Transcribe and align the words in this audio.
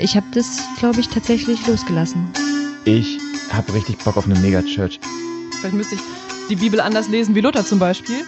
Ich 0.00 0.16
habe 0.16 0.26
das, 0.32 0.64
glaube 0.78 1.00
ich, 1.00 1.08
tatsächlich 1.08 1.66
losgelassen. 1.66 2.32
Ich 2.84 3.18
habe 3.52 3.74
richtig 3.74 3.98
Bock 3.98 4.16
auf 4.16 4.26
eine 4.26 4.38
Megachurch. 4.38 5.00
Vielleicht 5.58 5.74
müsste 5.74 5.96
ich 5.96 6.00
die 6.48 6.54
Bibel 6.54 6.80
anders 6.80 7.08
lesen 7.08 7.34
wie 7.34 7.40
Luther 7.40 7.64
zum 7.64 7.80
Beispiel. 7.80 8.24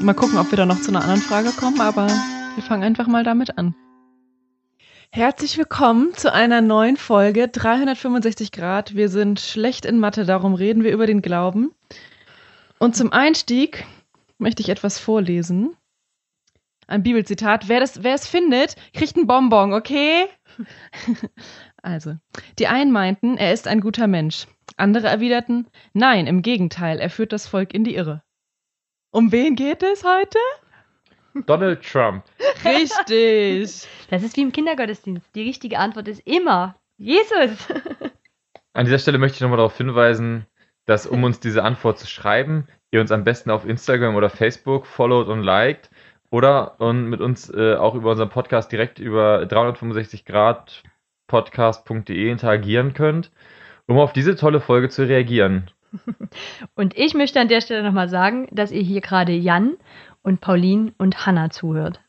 Mal 0.00 0.14
gucken, 0.14 0.38
ob 0.38 0.50
wir 0.50 0.56
da 0.56 0.64
noch 0.64 0.80
zu 0.80 0.88
einer 0.88 1.02
anderen 1.02 1.20
Frage 1.20 1.50
kommen, 1.50 1.82
aber 1.82 2.06
wir 2.06 2.62
fangen 2.62 2.82
einfach 2.82 3.06
mal 3.08 3.24
damit 3.24 3.58
an. 3.58 3.74
Herzlich 5.10 5.58
willkommen 5.58 6.14
zu 6.14 6.32
einer 6.32 6.62
neuen 6.62 6.96
Folge 6.96 7.48
365 7.48 8.52
Grad. 8.52 8.94
Wir 8.94 9.10
sind 9.10 9.38
schlecht 9.38 9.84
in 9.84 10.00
Mathe, 10.00 10.24
darum 10.24 10.54
reden 10.54 10.82
wir 10.82 10.92
über 10.92 11.06
den 11.06 11.20
Glauben. 11.20 11.72
Und 12.78 12.96
zum 12.96 13.12
Einstieg 13.12 13.84
möchte 14.38 14.62
ich 14.62 14.70
etwas 14.70 14.98
vorlesen. 14.98 15.76
Ein 16.86 17.02
Bibelzitat. 17.02 17.68
Wer, 17.68 17.80
das, 17.80 18.02
wer 18.02 18.14
es 18.14 18.28
findet, 18.28 18.76
kriegt 18.94 19.16
einen 19.16 19.26
Bonbon, 19.26 19.72
okay? 19.72 20.26
also, 21.82 22.16
die 22.58 22.68
einen 22.68 22.92
meinten, 22.92 23.36
er 23.36 23.52
ist 23.52 23.66
ein 23.66 23.80
guter 23.80 24.06
Mensch. 24.06 24.46
Andere 24.76 25.08
erwiderten, 25.08 25.66
nein, 25.94 26.26
im 26.26 26.42
Gegenteil, 26.42 26.98
er 26.98 27.10
führt 27.10 27.32
das 27.32 27.48
Volk 27.48 27.74
in 27.74 27.84
die 27.84 27.96
Irre. 27.96 28.22
Um 29.10 29.32
wen 29.32 29.56
geht 29.56 29.82
es 29.82 30.04
heute? 30.04 30.38
Donald 31.46 31.82
Trump. 31.82 32.24
Richtig. 32.64 33.86
Das 34.10 34.22
ist 34.22 34.36
wie 34.36 34.42
im 34.42 34.52
Kindergottesdienst. 34.52 35.28
Die 35.34 35.42
richtige 35.42 35.78
Antwort 35.78 36.08
ist 36.08 36.20
immer 36.26 36.76
Jesus. 36.98 37.68
An 38.72 38.84
dieser 38.84 38.98
Stelle 38.98 39.18
möchte 39.18 39.36
ich 39.36 39.40
nochmal 39.40 39.58
darauf 39.58 39.76
hinweisen, 39.76 40.46
dass 40.86 41.06
um 41.06 41.24
uns 41.24 41.40
diese 41.40 41.62
Antwort 41.62 41.98
zu 41.98 42.06
schreiben, 42.06 42.68
ihr 42.90 43.00
uns 43.00 43.10
am 43.10 43.24
besten 43.24 43.50
auf 43.50 43.66
Instagram 43.66 44.14
oder 44.14 44.30
Facebook 44.30 44.86
followt 44.86 45.28
und 45.28 45.42
liked 45.42 45.90
oder 46.36 46.78
und 46.78 47.06
mit 47.08 47.22
uns 47.22 47.48
äh, 47.48 47.76
auch 47.76 47.94
über 47.94 48.10
unseren 48.10 48.28
Podcast 48.28 48.70
direkt 48.70 48.98
über 48.98 49.46
365 49.46 50.26
Grad 50.26 50.82
podcast.de 51.28 52.30
interagieren 52.30 52.92
könnt, 52.92 53.32
um 53.86 53.98
auf 53.98 54.12
diese 54.12 54.36
tolle 54.36 54.60
Folge 54.60 54.90
zu 54.90 55.08
reagieren. 55.08 55.70
Und 56.74 56.96
ich 56.96 57.14
möchte 57.14 57.40
an 57.40 57.48
der 57.48 57.62
Stelle 57.62 57.82
nochmal 57.82 58.10
sagen, 58.10 58.48
dass 58.52 58.70
ihr 58.70 58.82
hier 58.82 59.00
gerade 59.00 59.32
Jan 59.32 59.76
und 60.22 60.40
Pauline 60.42 60.92
und 60.98 61.24
Hanna 61.24 61.50
zuhört. 61.50 62.00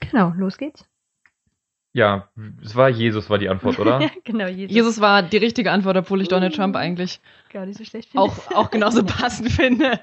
Genau, 0.00 0.34
los 0.36 0.58
geht's. 0.58 0.86
Ja, 1.96 2.28
es 2.62 2.76
war 2.76 2.90
Jesus, 2.90 3.30
war 3.30 3.38
die 3.38 3.48
Antwort, 3.48 3.78
oder? 3.78 3.98
ja, 4.02 4.10
genau, 4.22 4.46
Jesus. 4.48 4.74
Jesus 4.74 5.00
war 5.00 5.22
die 5.22 5.38
richtige 5.38 5.70
Antwort, 5.72 5.96
obwohl 5.96 6.20
ich 6.20 6.28
Donald 6.28 6.54
Trump 6.54 6.76
eigentlich 6.76 7.20
Gar 7.50 7.64
nicht 7.64 7.78
so 7.78 7.86
schlecht 7.86 8.10
finde. 8.10 8.22
auch, 8.22 8.36
auch 8.54 8.70
genauso 8.70 9.02
passend 9.06 9.50
finde. 9.50 9.98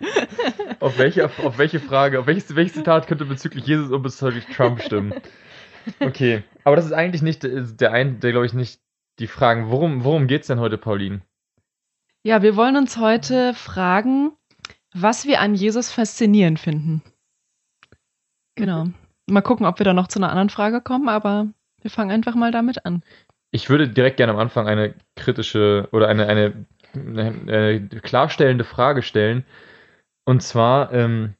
auf, 0.79 0.97
welche, 0.97 1.25
auf, 1.25 1.39
auf 1.45 1.59
welche 1.59 1.79
Frage, 1.79 2.19
auf 2.19 2.25
welches, 2.25 2.55
welches 2.55 2.73
Zitat 2.73 3.05
könnte 3.05 3.25
bezüglich 3.25 3.67
Jesus 3.67 3.91
und 3.91 4.01
bezüglich 4.01 4.43
Trump 4.47 4.81
stimmen? 4.81 5.13
Okay, 5.99 6.41
aber 6.63 6.75
das 6.77 6.85
ist 6.87 6.93
eigentlich 6.93 7.21
nicht 7.21 7.43
der, 7.43 7.61
der 7.61 7.91
ein, 7.91 8.19
der 8.19 8.31
glaube 8.31 8.47
ich 8.47 8.53
nicht 8.53 8.81
die 9.19 9.27
Fragen. 9.27 9.69
Worum, 9.69 10.03
worum 10.03 10.25
geht's 10.25 10.47
denn 10.47 10.59
heute, 10.59 10.79
Pauline? 10.79 11.21
Ja, 12.23 12.41
wir 12.41 12.55
wollen 12.55 12.75
uns 12.75 12.97
heute 12.97 13.53
fragen, 13.53 14.31
was 14.95 15.27
wir 15.27 15.41
an 15.41 15.53
Jesus 15.53 15.91
faszinierend 15.91 16.59
finden. 16.59 17.03
Genau. 18.55 18.87
Mal 19.29 19.41
gucken, 19.41 19.67
ob 19.67 19.77
wir 19.79 19.83
da 19.83 19.93
noch 19.93 20.07
zu 20.07 20.17
einer 20.17 20.29
anderen 20.31 20.49
Frage 20.49 20.81
kommen, 20.81 21.07
aber 21.07 21.49
wir 21.83 21.91
fangen 21.91 22.11
einfach 22.11 22.35
mal 22.35 22.51
damit 22.51 22.85
an. 22.85 23.03
Ich 23.51 23.69
würde 23.69 23.87
direkt 23.87 24.17
gerne 24.17 24.33
am 24.33 24.39
Anfang 24.39 24.67
eine 24.67 24.95
kritische 25.15 25.87
oder 25.91 26.07
eine, 26.07 26.27
eine, 26.27 26.65
eine, 26.95 27.21
eine 27.21 27.87
klarstellende 28.01 28.63
Frage 28.63 29.03
stellen. 29.03 29.45
Und 30.25 30.41
zwar, 30.41 30.91
ähm, 30.91 31.35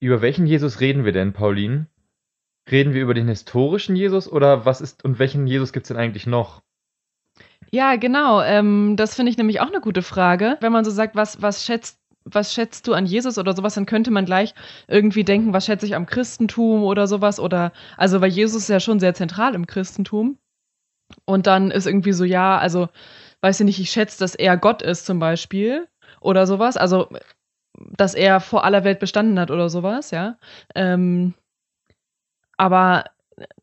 über 0.00 0.22
welchen 0.22 0.46
Jesus 0.46 0.80
reden 0.80 1.04
wir 1.04 1.12
denn, 1.12 1.32
Pauline? 1.32 1.86
Reden 2.70 2.94
wir 2.94 3.02
über 3.02 3.14
den 3.14 3.28
historischen 3.28 3.94
Jesus 3.94 4.30
oder 4.30 4.64
was 4.64 4.80
ist 4.80 5.04
und 5.04 5.18
welchen 5.18 5.46
Jesus 5.46 5.72
gibt 5.72 5.84
es 5.84 5.88
denn 5.88 5.98
eigentlich 5.98 6.26
noch? 6.26 6.62
Ja, 7.70 7.96
genau. 7.96 8.40
Ähm, 8.40 8.96
das 8.96 9.14
finde 9.14 9.30
ich 9.30 9.38
nämlich 9.38 9.60
auch 9.60 9.68
eine 9.68 9.80
gute 9.80 10.02
Frage. 10.02 10.56
Wenn 10.60 10.72
man 10.72 10.84
so 10.84 10.90
sagt, 10.90 11.16
was, 11.16 11.42
was 11.42 11.64
schätzt 11.64 12.00
was 12.24 12.54
schätzt 12.54 12.86
du 12.86 12.94
an 12.94 13.06
Jesus 13.06 13.38
oder 13.38 13.54
sowas, 13.54 13.74
dann 13.74 13.86
könnte 13.86 14.10
man 14.10 14.24
gleich 14.24 14.54
irgendwie 14.88 15.24
denken, 15.24 15.52
was 15.52 15.66
schätze 15.66 15.86
ich 15.86 15.94
am 15.94 16.06
Christentum 16.06 16.82
oder 16.84 17.06
sowas 17.06 17.38
oder 17.40 17.72
also 17.96 18.20
weil 18.20 18.30
Jesus 18.30 18.62
ist 18.62 18.68
ja 18.68 18.80
schon 18.80 19.00
sehr 19.00 19.14
zentral 19.14 19.54
im 19.54 19.66
Christentum 19.66 20.38
und 21.26 21.46
dann 21.46 21.70
ist 21.70 21.86
irgendwie 21.86 22.12
so 22.12 22.24
ja, 22.24 22.58
also 22.58 22.88
weiß 23.42 23.60
ich 23.60 23.66
nicht, 23.66 23.80
ich 23.80 23.90
schätze, 23.90 24.18
dass 24.18 24.34
er 24.34 24.56
Gott 24.56 24.82
ist 24.82 25.06
zum 25.06 25.18
Beispiel 25.18 25.86
oder 26.20 26.46
sowas, 26.46 26.76
also 26.76 27.08
dass 27.78 28.14
er 28.14 28.40
vor 28.40 28.64
aller 28.64 28.84
Welt 28.84 29.00
bestanden 29.00 29.38
hat 29.38 29.50
oder 29.50 29.68
sowas, 29.68 30.10
ja. 30.10 30.38
Ähm, 30.74 31.34
aber 32.56 33.04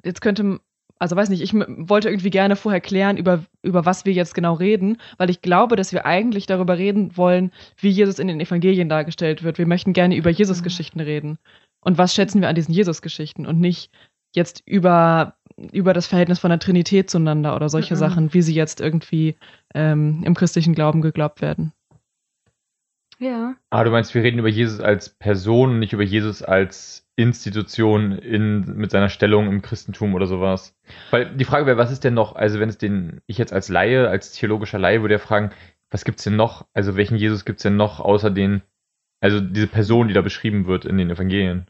jetzt 0.04 0.22
könnte 0.22 0.60
also 1.02 1.16
weiß 1.16 1.30
nicht, 1.30 1.42
ich 1.42 1.52
wollte 1.56 2.10
irgendwie 2.10 2.30
gerne 2.30 2.56
vorher 2.56 2.80
klären, 2.80 3.18
über, 3.18 3.44
über 3.64 3.88
was 3.88 4.06
wir 4.06 4.14
jetzt 4.14 4.36
genau 4.36 4.54
reden, 4.54 4.98
weil 5.18 5.32
ich 5.32 5.42
glaube, 5.42 5.76
dass 5.76 5.94
wir 5.94 6.06
eigentlich 6.06 6.46
darüber 6.46 6.78
reden 6.78 7.18
wollen, 7.18 7.52
wie 7.78 7.90
Jesus 7.90 8.20
in 8.20 8.28
den 8.28 8.40
Evangelien 8.40 8.88
dargestellt 8.88 9.42
wird. 9.42 9.58
Wir 9.58 9.66
möchten 9.66 9.94
gerne 9.94 10.16
über 10.16 10.30
Jesus-Geschichten 10.30 11.00
reden. 11.00 11.40
Und 11.84 11.98
was 11.98 12.14
schätzen 12.14 12.40
wir 12.40 12.50
an 12.50 12.56
diesen 12.56 12.76
Jesus-Geschichten 12.76 13.48
und 13.48 13.60
nicht 13.60 13.90
jetzt 14.36 14.62
über, 14.68 15.34
über 15.72 15.94
das 15.94 16.06
Verhältnis 16.06 16.38
von 16.38 16.52
der 16.52 16.60
Trinität 16.60 17.10
zueinander 17.10 17.56
oder 17.56 17.68
solche 17.68 17.96
mhm. 17.96 18.00
Sachen, 18.00 18.34
wie 18.36 18.44
sie 18.44 18.54
jetzt 18.54 18.80
irgendwie 18.80 19.38
ähm, 19.74 20.22
im 20.24 20.36
christlichen 20.36 20.76
Glauben 20.76 21.02
geglaubt 21.02 21.42
werden. 21.42 21.74
Ja. 23.22 23.56
Ah, 23.70 23.84
du 23.84 23.92
meinst, 23.92 24.16
wir 24.16 24.24
reden 24.24 24.40
über 24.40 24.50
Jesus 24.50 24.80
als 24.80 25.10
Person 25.10 25.70
und 25.70 25.80
nicht 25.80 25.94
über 25.94 26.02
Jesus 26.02 26.42
als 26.42 27.08
Institution 27.16 28.14
in, 28.14 28.62
mit 28.78 28.90
seiner 28.90 29.10
Stellung 29.10 29.48
im 29.48 29.62
Christentum 29.62 30.16
oder 30.16 30.26
sowas. 30.26 30.76
Weil 31.12 31.36
die 31.36 31.46
Frage 31.46 31.68
wäre, 31.68 31.78
was 31.78 31.92
ist 31.92 32.04
denn 32.04 32.16
noch, 32.16 32.36
also 32.36 32.60
wenn 32.60 32.70
es 32.70 32.80
den, 32.80 33.22
ich 33.28 33.38
jetzt 33.38 33.54
als 33.54 33.70
Laie, 33.70 34.10
als 34.10 34.32
theologischer 34.32 34.80
Laie 34.80 35.02
würde 35.02 35.14
ja 35.14 35.20
fragen, 35.20 35.52
was 35.92 36.04
gibt's 36.04 36.24
denn 36.24 36.36
noch, 36.36 36.66
also 36.74 36.96
welchen 36.96 37.16
Jesus 37.16 37.46
gibt's 37.46 37.62
denn 37.62 37.76
noch 37.76 38.00
außer 38.00 38.32
den, 38.32 38.64
also 39.20 39.40
diese 39.40 39.68
Person, 39.68 40.08
die 40.08 40.16
da 40.16 40.22
beschrieben 40.22 40.66
wird 40.66 40.86
in 40.86 40.98
den 40.98 41.12
Evangelien? 41.12 41.68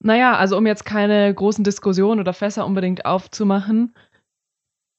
Naja, 0.00 0.36
also 0.36 0.56
um 0.56 0.66
jetzt 0.66 0.84
keine 0.84 1.32
großen 1.32 1.62
Diskussionen 1.62 2.18
oder 2.18 2.32
Fässer 2.32 2.66
unbedingt 2.66 3.06
aufzumachen, 3.06 3.94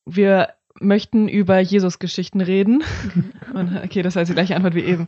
wir 0.05 0.53
möchten 0.79 1.27
über 1.27 1.59
Jesus-Geschichten 1.59 2.41
reden. 2.41 2.83
Mhm. 3.53 3.79
okay, 3.83 4.01
das 4.01 4.15
heißt 4.15 4.29
die 4.29 4.35
gleiche 4.35 4.55
Antwort 4.55 4.75
wie 4.75 4.83
eben. 4.83 5.07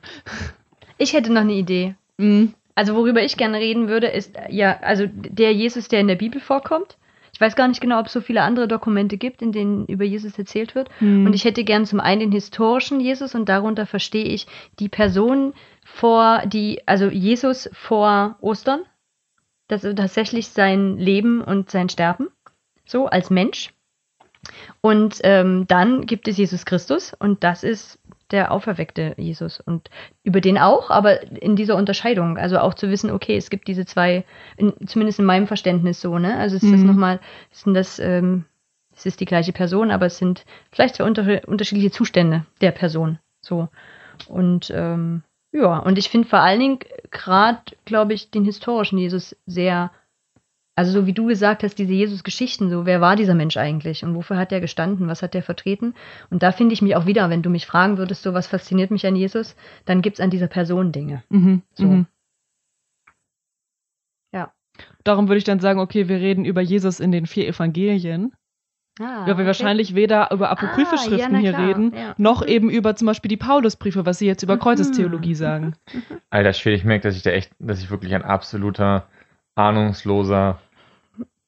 Ich 0.98 1.14
hätte 1.14 1.32
noch 1.32 1.42
eine 1.42 1.54
Idee. 1.54 1.96
Mhm. 2.18 2.54
Also 2.76 2.96
worüber 2.96 3.24
ich 3.24 3.38
gerne 3.38 3.58
reden 3.58 3.88
würde, 3.88 4.08
ist 4.08 4.36
ja, 4.50 4.80
also 4.81 5.06
der 5.08 5.54
Jesus, 5.54 5.88
der 5.88 6.00
in 6.00 6.08
der 6.08 6.16
Bibel 6.16 6.40
vorkommt. 6.40 6.98
Ich 7.34 7.40
weiß 7.40 7.56
gar 7.56 7.68
nicht 7.68 7.81
genau, 7.81 8.00
ob 8.00 8.08
es 8.08 8.14
so 8.14 8.22
viele 8.22 8.44
andere 8.44 8.68
Dokumente 8.68 9.18
gibt, 9.18 9.42
in 9.42 9.52
denen 9.52 9.86
über 9.88 10.04
Jesus 10.04 10.38
erzählt 10.38 10.76
wird. 10.76 10.90
Mhm. 11.00 11.26
Und 11.26 11.34
ich 11.34 11.46
hätte 11.46 11.64
gern 11.64 11.86
zum 11.86 12.00
einen 12.00 12.22
den 12.22 12.31
historischen 12.31 13.00
Jesus 13.00 13.36
und 13.36 13.50
darunter 13.50 13.86
verstehe 13.86 14.26
ich 14.26 14.48
die 14.80 14.90
Person 14.90 15.54
vor, 15.84 16.44
die, 16.46 16.81
also 16.88 17.08
Jesus 17.08 17.70
vor 17.74 18.38
Ostern. 18.42 18.81
Das 19.68 19.84
ist 19.84 19.98
tatsächlich 19.98 20.50
sein 20.50 20.98
Leben 20.98 21.42
und 21.42 21.72
sein 21.72 21.90
Sterben. 21.90 22.28
So 22.86 23.08
als 23.08 23.30
Mensch. 23.30 23.74
Und 24.81 25.19
ähm, 25.24 25.68
dann 25.68 26.06
gibt 26.06 26.28
es 26.28 26.38
Jesus 26.38 26.66
Christus 26.66 27.13
und 27.19 27.44
das 27.44 27.63
ist 27.63 28.00
der 28.31 28.52
auferweckte 28.52 29.13
Jesus 29.18 29.59
und 29.59 29.90
über 30.24 30.41
den 30.41 30.57
auch, 30.57 30.90
aber 30.90 31.41
in 31.41 31.56
dieser 31.56 31.75
Unterscheidung. 31.75 32.38
Also 32.38 32.59
auch 32.59 32.74
zu 32.74 32.90
wissen, 32.90 33.12
okay, 33.12 33.35
es 33.35 33.50
gibt 33.50 33.68
diese 33.68 33.85
zwei, 33.85 34.24
in, 34.57 34.74
zumindest 34.88 35.19
in 35.19 35.25
meinem 35.25 35.47
Verständnis 35.47 36.01
so, 36.01 36.18
ne? 36.18 36.38
Also 36.38 36.56
es 36.56 36.63
mhm. 36.63 36.74
ist 36.74 36.84
nochmal, 36.84 37.19
sind 37.51 37.74
das, 37.74 38.00
ähm, 38.00 38.46
es 38.96 39.06
ist 39.06 39.19
die 39.19 39.25
gleiche 39.25 39.53
Person, 39.53 39.91
aber 39.91 40.06
es 40.06 40.18
sind 40.18 40.46
vielleicht 40.72 40.96
zwei 40.96 41.03
unter, 41.03 41.47
unterschiedliche 41.47 41.91
Zustände 41.91 42.46
der 42.62 42.72
Person. 42.72 43.19
So. 43.41 43.68
Und 44.28 44.72
ähm, 44.74 45.24
ja, 45.51 45.80
und 45.80 45.97
ich 45.97 46.09
finde 46.09 46.30
vor 46.30 46.40
allen 46.40 46.59
Dingen 46.59 46.80
gerade, 47.09 47.59
glaube 47.84 48.13
ich, 48.13 48.31
den 48.31 48.46
historischen 48.46 48.97
Jesus 48.97 49.35
sehr 49.46 49.91
also 50.76 50.92
so 50.92 51.06
wie 51.06 51.13
du 51.13 51.25
gesagt 51.28 51.63
hast, 51.63 51.75
diese 51.75 51.94
Jesus-Geschichten, 51.94 52.69
so 52.69 52.86
wer 52.86 53.01
war 53.01 53.16
dieser 53.16 53.36
Mensch 53.36 53.57
eigentlich 53.57 54.04
und 54.04 54.16
wofür 54.16 54.38
hat 54.38 54.51
er 54.51 54.62
gestanden, 54.62 55.07
was 55.07 55.22
hat 55.22 55.36
er 55.36 55.44
vertreten? 55.44 55.94
Und 56.30 56.44
da 56.44 56.51
finde 56.51 56.74
ich 56.74 56.81
mich 56.81 56.95
auch 56.95 57.06
wieder, 57.06 57.30
wenn 57.30 57.42
du 57.42 57.50
mich 57.50 57.66
fragen 57.66 57.98
würdest, 57.98 58.24
so 58.24 58.34
was 58.34 58.48
fasziniert 58.48 58.92
mich 58.92 59.06
an 59.06 59.16
Jesus, 59.16 59.56
dann 59.86 60.01
gibt 60.01 60.18
es 60.18 60.24
an 60.24 60.30
dieser 60.30 60.48
Person 60.48 60.92
Dinge. 60.92 61.24
Mhm, 61.30 61.62
so. 61.74 61.86
Mhm. 61.86 62.06
Ja. 64.34 64.54
Darum 65.04 65.28
würde 65.28 65.40
ich 65.40 65.44
dann 65.44 65.60
sagen, 65.60 65.80
okay, 65.80 66.07
wir 66.07 66.18
reden 66.18 66.45
über 66.45 66.62
Jesus 66.62 67.00
in 67.00 67.12
den 67.12 67.25
vier 67.25 67.48
Evangelien. 67.48 68.31
Ah, 69.00 69.22
weil 69.22 69.28
wir 69.28 69.34
okay. 69.36 69.45
wahrscheinlich 69.45 69.95
weder 69.95 70.31
über 70.31 70.50
apokryphe 70.50 70.95
ah, 70.95 70.98
Schriften 70.98 71.36
ja, 71.36 71.40
hier 71.40 71.57
reden, 71.57 71.94
ja. 71.95 72.13
noch 72.18 72.45
eben 72.45 72.69
über 72.69 72.95
zum 72.95 73.07
Beispiel 73.07 73.30
die 73.30 73.38
Paulusbriefe, 73.38 74.06
was 74.06 74.19
sie 74.19 74.28
jetzt 74.28 74.44
über 74.44 74.56
mhm. 74.56 74.60
Kreuzestheologie 74.60 75.34
sagen. 75.34 75.75
Alter 76.30 76.54
Schwede, 76.54 76.75
ich 76.75 76.84
merke, 76.84 77.07
dass 77.07 77.16
ich 77.16 77.24
da 77.24 77.31
echt, 77.31 77.51
dass 77.57 77.81
ich 77.81 77.90
wirklich 77.90 78.13
ein 78.13 78.24
absoluter 78.24 79.07
ahnungsloser. 79.56 80.60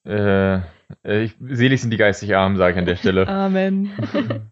Äh, 0.05 0.55
äh, 1.03 1.23
ich, 1.23 1.35
selig 1.39 1.81
sind 1.81 1.91
die 1.91 1.97
geistig 1.97 2.35
Armen, 2.35 2.57
sage 2.57 2.73
ich 2.73 2.79
an 2.79 2.85
der 2.85 2.95
Stelle. 2.95 3.27
Amen. 3.27 3.91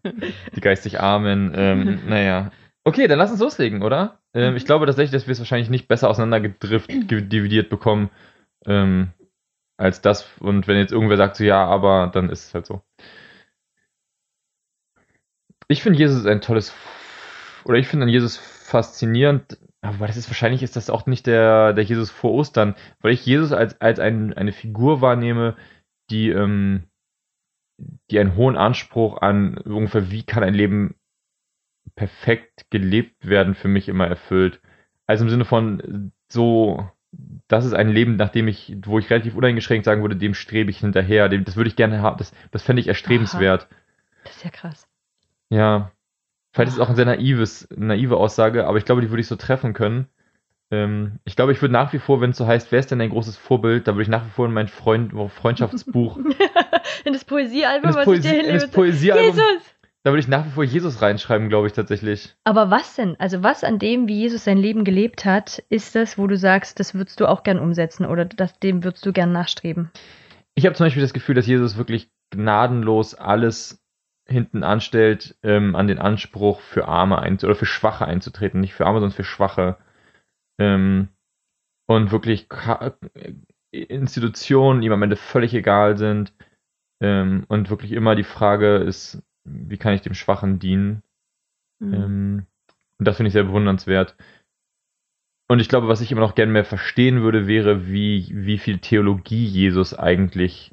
die 0.56 0.60
geistig 0.60 1.00
Armen. 1.00 1.52
Ähm, 1.54 2.00
naja. 2.08 2.52
Okay, 2.84 3.06
dann 3.06 3.18
lass 3.18 3.30
uns 3.30 3.40
loslegen, 3.40 3.82
oder? 3.82 4.18
Ähm, 4.34 4.56
ich 4.56 4.64
glaube 4.64 4.86
tatsächlich, 4.86 5.12
dass 5.12 5.26
wir 5.26 5.32
es 5.32 5.38
wahrscheinlich 5.38 5.70
nicht 5.70 5.88
besser 5.88 6.10
auseinandergedrift, 6.10 6.90
dividiert 6.90 7.68
bekommen, 7.68 8.10
ähm, 8.66 9.12
als 9.76 10.00
das. 10.00 10.28
Und 10.40 10.66
wenn 10.66 10.78
jetzt 10.78 10.92
irgendwer 10.92 11.16
sagt 11.16 11.36
so, 11.36 11.44
ja, 11.44 11.64
aber 11.64 12.10
dann 12.12 12.28
ist 12.28 12.46
es 12.46 12.54
halt 12.54 12.66
so. 12.66 12.82
Ich 15.68 15.82
finde 15.82 15.98
Jesus 15.98 16.26
ein 16.26 16.40
tolles, 16.40 16.74
oder 17.64 17.78
ich 17.78 17.86
finde 17.86 18.04
an 18.04 18.10
Jesus 18.10 18.36
faszinierend, 18.36 19.58
aber 19.82 20.06
das 20.06 20.16
ist 20.16 20.30
wahrscheinlich 20.30 20.62
ist 20.62 20.76
das 20.76 20.90
auch 20.90 21.06
nicht 21.06 21.26
der, 21.26 21.72
der 21.72 21.84
Jesus 21.84 22.10
vor 22.10 22.32
Ostern, 22.32 22.76
weil 23.00 23.12
ich 23.12 23.26
Jesus 23.26 23.52
als, 23.52 23.80
als 23.80 23.98
ein, 23.98 24.32
eine 24.32 24.52
Figur 24.52 25.00
wahrnehme, 25.00 25.56
die, 26.08 26.30
ähm, 26.30 26.84
die 28.10 28.20
einen 28.20 28.36
hohen 28.36 28.56
Anspruch 28.56 29.20
an 29.20 29.58
ungefähr, 29.58 30.10
wie 30.12 30.22
kann 30.22 30.44
ein 30.44 30.54
Leben 30.54 30.94
perfekt 31.96 32.70
gelebt 32.70 33.26
werden, 33.26 33.56
für 33.56 33.68
mich 33.68 33.88
immer 33.88 34.06
erfüllt. 34.06 34.60
Also 35.06 35.24
im 35.24 35.30
Sinne 35.30 35.44
von 35.44 36.12
so, 36.28 36.88
das 37.48 37.64
ist 37.64 37.74
ein 37.74 37.88
Leben, 37.88 38.14
nach 38.14 38.30
dem 38.30 38.46
ich, 38.46 38.76
wo 38.84 39.00
ich 39.00 39.10
relativ 39.10 39.34
uneingeschränkt 39.34 39.84
sagen 39.84 40.02
würde, 40.02 40.16
dem 40.16 40.34
strebe 40.34 40.70
ich 40.70 40.78
hinterher, 40.78 41.28
dem, 41.28 41.44
das 41.44 41.56
würde 41.56 41.68
ich 41.68 41.76
gerne 41.76 42.00
haben, 42.00 42.18
das, 42.18 42.32
das 42.52 42.62
fände 42.62 42.80
ich 42.80 42.86
erstrebenswert. 42.86 43.66
Aha. 43.68 43.80
Das 44.24 44.36
ist 44.36 44.44
ja 44.44 44.50
krass. 44.50 44.88
Ja. 45.50 45.90
Vielleicht 46.52 46.68
ist 46.68 46.74
es 46.74 46.80
auch 46.80 46.88
eine 46.88 46.96
sehr 46.96 47.06
naives, 47.06 47.68
naive 47.74 48.16
Aussage, 48.16 48.66
aber 48.66 48.78
ich 48.78 48.84
glaube, 48.84 49.00
die 49.00 49.10
würde 49.10 49.22
ich 49.22 49.26
so 49.26 49.36
treffen 49.36 49.72
können. 49.72 50.06
Ähm, 50.70 51.18
ich 51.24 51.34
glaube, 51.34 51.52
ich 51.52 51.62
würde 51.62 51.72
nach 51.72 51.92
wie 51.92 51.98
vor, 51.98 52.20
wenn 52.20 52.30
es 52.30 52.36
so 52.36 52.46
heißt, 52.46 52.70
wer 52.72 52.80
ist 52.80 52.90
denn 52.90 52.98
dein 52.98 53.10
großes 53.10 53.36
Vorbild, 53.36 53.88
da 53.88 53.92
würde 53.92 54.02
ich 54.02 54.08
nach 54.08 54.24
wie 54.24 54.30
vor 54.30 54.46
in 54.46 54.52
mein 54.52 54.68
Freund, 54.68 55.12
Freundschaftsbuch. 55.32 56.18
in 57.04 57.12
das 57.12 57.24
Poesiealbum, 57.24 57.90
in 57.90 57.96
das 57.96 58.04
Poesie, 58.04 58.28
was 58.28 58.34
ich 58.34 58.42
dir. 58.42 58.48
In 58.48 58.54
das 58.54 58.70
Poesiealbum. 58.70 59.36
Jesus! 59.36 59.72
Da 60.04 60.10
würde 60.10 60.20
ich 60.20 60.28
nach 60.28 60.44
wie 60.46 60.50
vor 60.50 60.64
Jesus 60.64 61.00
reinschreiben, 61.00 61.48
glaube 61.48 61.68
ich 61.68 61.74
tatsächlich. 61.74 62.34
Aber 62.42 62.70
was 62.70 62.96
denn? 62.96 63.14
Also 63.20 63.44
was 63.44 63.62
an 63.62 63.78
dem, 63.78 64.08
wie 64.08 64.18
Jesus 64.18 64.44
sein 64.44 64.58
Leben 64.58 64.82
gelebt 64.82 65.24
hat, 65.24 65.62
ist 65.68 65.94
das, 65.94 66.18
wo 66.18 66.26
du 66.26 66.36
sagst, 66.36 66.80
das 66.80 66.94
würdest 66.94 67.20
du 67.20 67.26
auch 67.26 67.44
gern 67.44 67.60
umsetzen 67.60 68.04
oder 68.04 68.24
das, 68.24 68.58
dem 68.58 68.82
würdest 68.82 69.06
du 69.06 69.12
gern 69.12 69.30
nachstreben? 69.30 69.90
Ich 70.54 70.66
habe 70.66 70.74
zum 70.74 70.86
Beispiel 70.86 71.02
das 71.02 71.12
Gefühl, 71.12 71.36
dass 71.36 71.46
Jesus 71.46 71.76
wirklich 71.76 72.10
gnadenlos 72.30 73.14
alles 73.14 73.81
hinten 74.26 74.62
anstellt, 74.62 75.36
ähm, 75.42 75.74
an 75.74 75.88
den 75.88 75.98
Anspruch 75.98 76.60
für 76.60 76.88
Arme 76.88 77.18
ein 77.18 77.34
oder 77.34 77.54
für 77.54 77.66
Schwache 77.66 78.06
einzutreten, 78.06 78.60
nicht 78.60 78.74
für 78.74 78.86
Arme, 78.86 79.00
sondern 79.00 79.16
für 79.16 79.24
Schwache. 79.24 79.76
Ähm, 80.58 81.08
und 81.86 82.12
wirklich 82.12 82.48
Institutionen 83.70 84.82
ihm 84.82 84.92
am 84.92 85.02
Ende 85.02 85.16
völlig 85.16 85.54
egal 85.54 85.98
sind. 85.98 86.32
Ähm, 87.00 87.44
und 87.48 87.70
wirklich 87.70 87.92
immer 87.92 88.14
die 88.14 88.24
Frage 88.24 88.76
ist, 88.76 89.22
wie 89.44 89.76
kann 89.76 89.94
ich 89.94 90.02
dem 90.02 90.14
Schwachen 90.14 90.58
dienen? 90.58 91.02
Mhm. 91.80 91.94
Ähm, 91.94 92.46
und 92.98 93.08
das 93.08 93.16
finde 93.16 93.28
ich 93.28 93.32
sehr 93.32 93.44
bewundernswert. 93.44 94.16
Und 95.48 95.60
ich 95.60 95.68
glaube, 95.68 95.88
was 95.88 96.00
ich 96.00 96.12
immer 96.12 96.20
noch 96.20 96.34
gerne 96.34 96.52
mehr 96.52 96.64
verstehen 96.64 97.22
würde, 97.22 97.46
wäre, 97.46 97.88
wie, 97.88 98.28
wie 98.32 98.58
viel 98.58 98.78
Theologie 98.78 99.44
Jesus 99.44 99.92
eigentlich 99.92 100.72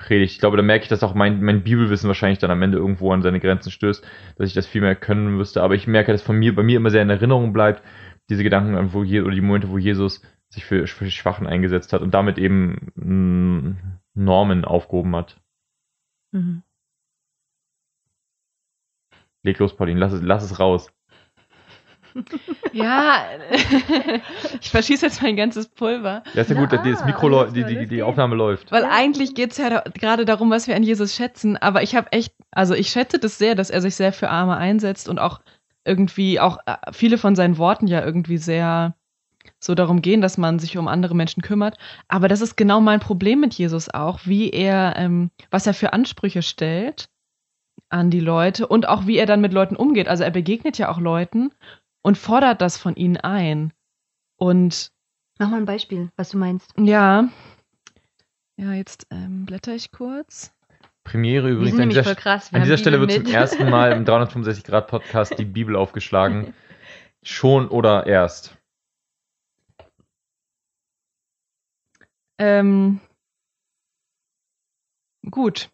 predigt. 0.00 0.32
Ich 0.32 0.40
glaube, 0.40 0.56
da 0.56 0.62
merke 0.62 0.84
ich, 0.84 0.88
dass 0.88 1.02
auch 1.02 1.14
mein, 1.14 1.42
mein 1.42 1.62
Bibelwissen 1.62 2.08
wahrscheinlich 2.08 2.38
dann 2.38 2.50
am 2.50 2.62
Ende 2.62 2.78
irgendwo 2.78 3.12
an 3.12 3.22
seine 3.22 3.38
Grenzen 3.38 3.70
stößt, 3.70 4.04
dass 4.36 4.48
ich 4.48 4.54
das 4.54 4.66
viel 4.66 4.80
mehr 4.80 4.96
können 4.96 5.36
müsste. 5.36 5.62
Aber 5.62 5.74
ich 5.74 5.86
merke, 5.86 6.10
dass 6.10 6.22
von 6.22 6.36
mir, 6.36 6.54
bei 6.54 6.62
mir 6.62 6.78
immer 6.78 6.90
sehr 6.90 7.02
in 7.02 7.10
Erinnerung 7.10 7.52
bleibt, 7.52 7.82
diese 8.28 8.42
Gedanken 8.42 8.74
an 8.74 8.92
wo 8.92 9.04
Je 9.04 9.20
oder 9.20 9.34
die 9.34 9.40
Momente, 9.40 9.68
wo 9.68 9.78
Jesus 9.78 10.22
sich 10.48 10.64
für, 10.64 10.86
für 10.86 11.10
Schwachen 11.10 11.46
eingesetzt 11.46 11.92
hat 11.92 12.02
und 12.02 12.12
damit 12.12 12.38
eben 12.38 12.90
mm, 12.96 13.76
Normen 14.14 14.64
aufgehoben 14.64 15.14
hat. 15.14 15.40
Mhm. 16.32 16.62
Leg 19.42 19.58
los, 19.58 19.76
Pauline, 19.76 20.00
lass 20.00 20.12
es, 20.12 20.22
lass 20.22 20.42
es 20.42 20.58
raus. 20.58 20.92
Ja, 22.72 23.24
ich 24.60 24.70
verschieße 24.70 25.06
jetzt 25.06 25.22
mein 25.22 25.36
ganzes 25.36 25.68
Pulver. 25.68 26.22
Ja, 26.34 26.42
ist 26.42 26.50
ja 26.50 26.56
gut, 26.56 26.72
das 26.72 27.04
Mikro, 27.04 27.44
die, 27.44 27.64
die, 27.64 27.86
die 27.86 28.02
Aufnahme 28.02 28.36
läuft. 28.36 28.70
Weil 28.72 28.84
eigentlich 28.84 29.34
geht 29.34 29.52
es 29.52 29.58
ja 29.58 29.70
da, 29.70 29.84
gerade 29.94 30.24
darum, 30.24 30.50
was 30.50 30.66
wir 30.66 30.76
an 30.76 30.82
Jesus 30.82 31.14
schätzen. 31.14 31.56
Aber 31.56 31.82
ich 31.82 31.94
habe 31.94 32.12
echt, 32.12 32.34
also 32.50 32.74
ich 32.74 32.88
schätze 32.88 33.18
das 33.18 33.38
sehr, 33.38 33.54
dass 33.54 33.70
er 33.70 33.80
sich 33.80 33.94
sehr 33.94 34.12
für 34.12 34.30
Arme 34.30 34.56
einsetzt 34.56 35.08
und 35.08 35.18
auch 35.18 35.40
irgendwie, 35.84 36.40
auch 36.40 36.58
äh, 36.66 36.76
viele 36.92 37.18
von 37.18 37.36
seinen 37.36 37.58
Worten 37.58 37.86
ja 37.86 38.04
irgendwie 38.04 38.38
sehr 38.38 38.94
so 39.58 39.74
darum 39.74 40.02
gehen, 40.02 40.20
dass 40.20 40.38
man 40.38 40.58
sich 40.58 40.76
um 40.78 40.88
andere 40.88 41.14
Menschen 41.14 41.42
kümmert. 41.42 41.76
Aber 42.08 42.28
das 42.28 42.40
ist 42.40 42.56
genau 42.56 42.80
mein 42.80 43.00
Problem 43.00 43.40
mit 43.40 43.54
Jesus 43.54 43.92
auch, 43.92 44.20
wie 44.24 44.50
er, 44.50 44.94
ähm, 44.96 45.30
was 45.50 45.66
er 45.66 45.74
für 45.74 45.92
Ansprüche 45.92 46.42
stellt 46.42 47.08
an 47.88 48.10
die 48.10 48.20
Leute 48.20 48.66
und 48.66 48.88
auch 48.88 49.06
wie 49.06 49.16
er 49.16 49.26
dann 49.26 49.40
mit 49.40 49.52
Leuten 49.52 49.76
umgeht. 49.76 50.08
Also 50.08 50.24
er 50.24 50.30
begegnet 50.30 50.78
ja 50.78 50.90
auch 50.90 50.98
Leuten 50.98 51.50
und 52.02 52.18
fordert 52.18 52.60
das 52.60 52.76
von 52.76 52.96
ihnen 52.96 53.16
ein. 53.16 53.72
Und 54.36 54.90
mach 55.38 55.50
mal 55.50 55.58
ein 55.58 55.66
Beispiel, 55.66 56.10
was 56.16 56.30
du 56.30 56.38
meinst. 56.38 56.72
Ja. 56.78 57.28
Ja, 58.56 58.72
jetzt 58.72 59.06
ähm, 59.10 59.46
blätter 59.46 59.74
ich 59.74 59.90
kurz. 59.90 60.52
Premiere 61.04 61.50
übrigens. 61.50 61.80
An 61.80 61.88
dieser, 61.88 62.14
krass, 62.14 62.52
an 62.52 62.62
dieser 62.62 62.76
Stelle 62.78 63.00
wird 63.00 63.12
zum 63.12 63.26
ersten 63.26 63.68
Mal 63.70 63.92
im 63.92 64.04
365 64.06 64.64
Grad 64.64 64.86
Podcast 64.86 65.38
die 65.38 65.44
Bibel 65.44 65.76
aufgeschlagen. 65.76 66.54
Schon 67.22 67.68
oder 67.68 68.06
erst? 68.06 68.56
Ähm, 72.38 73.00
gut. 75.30 75.70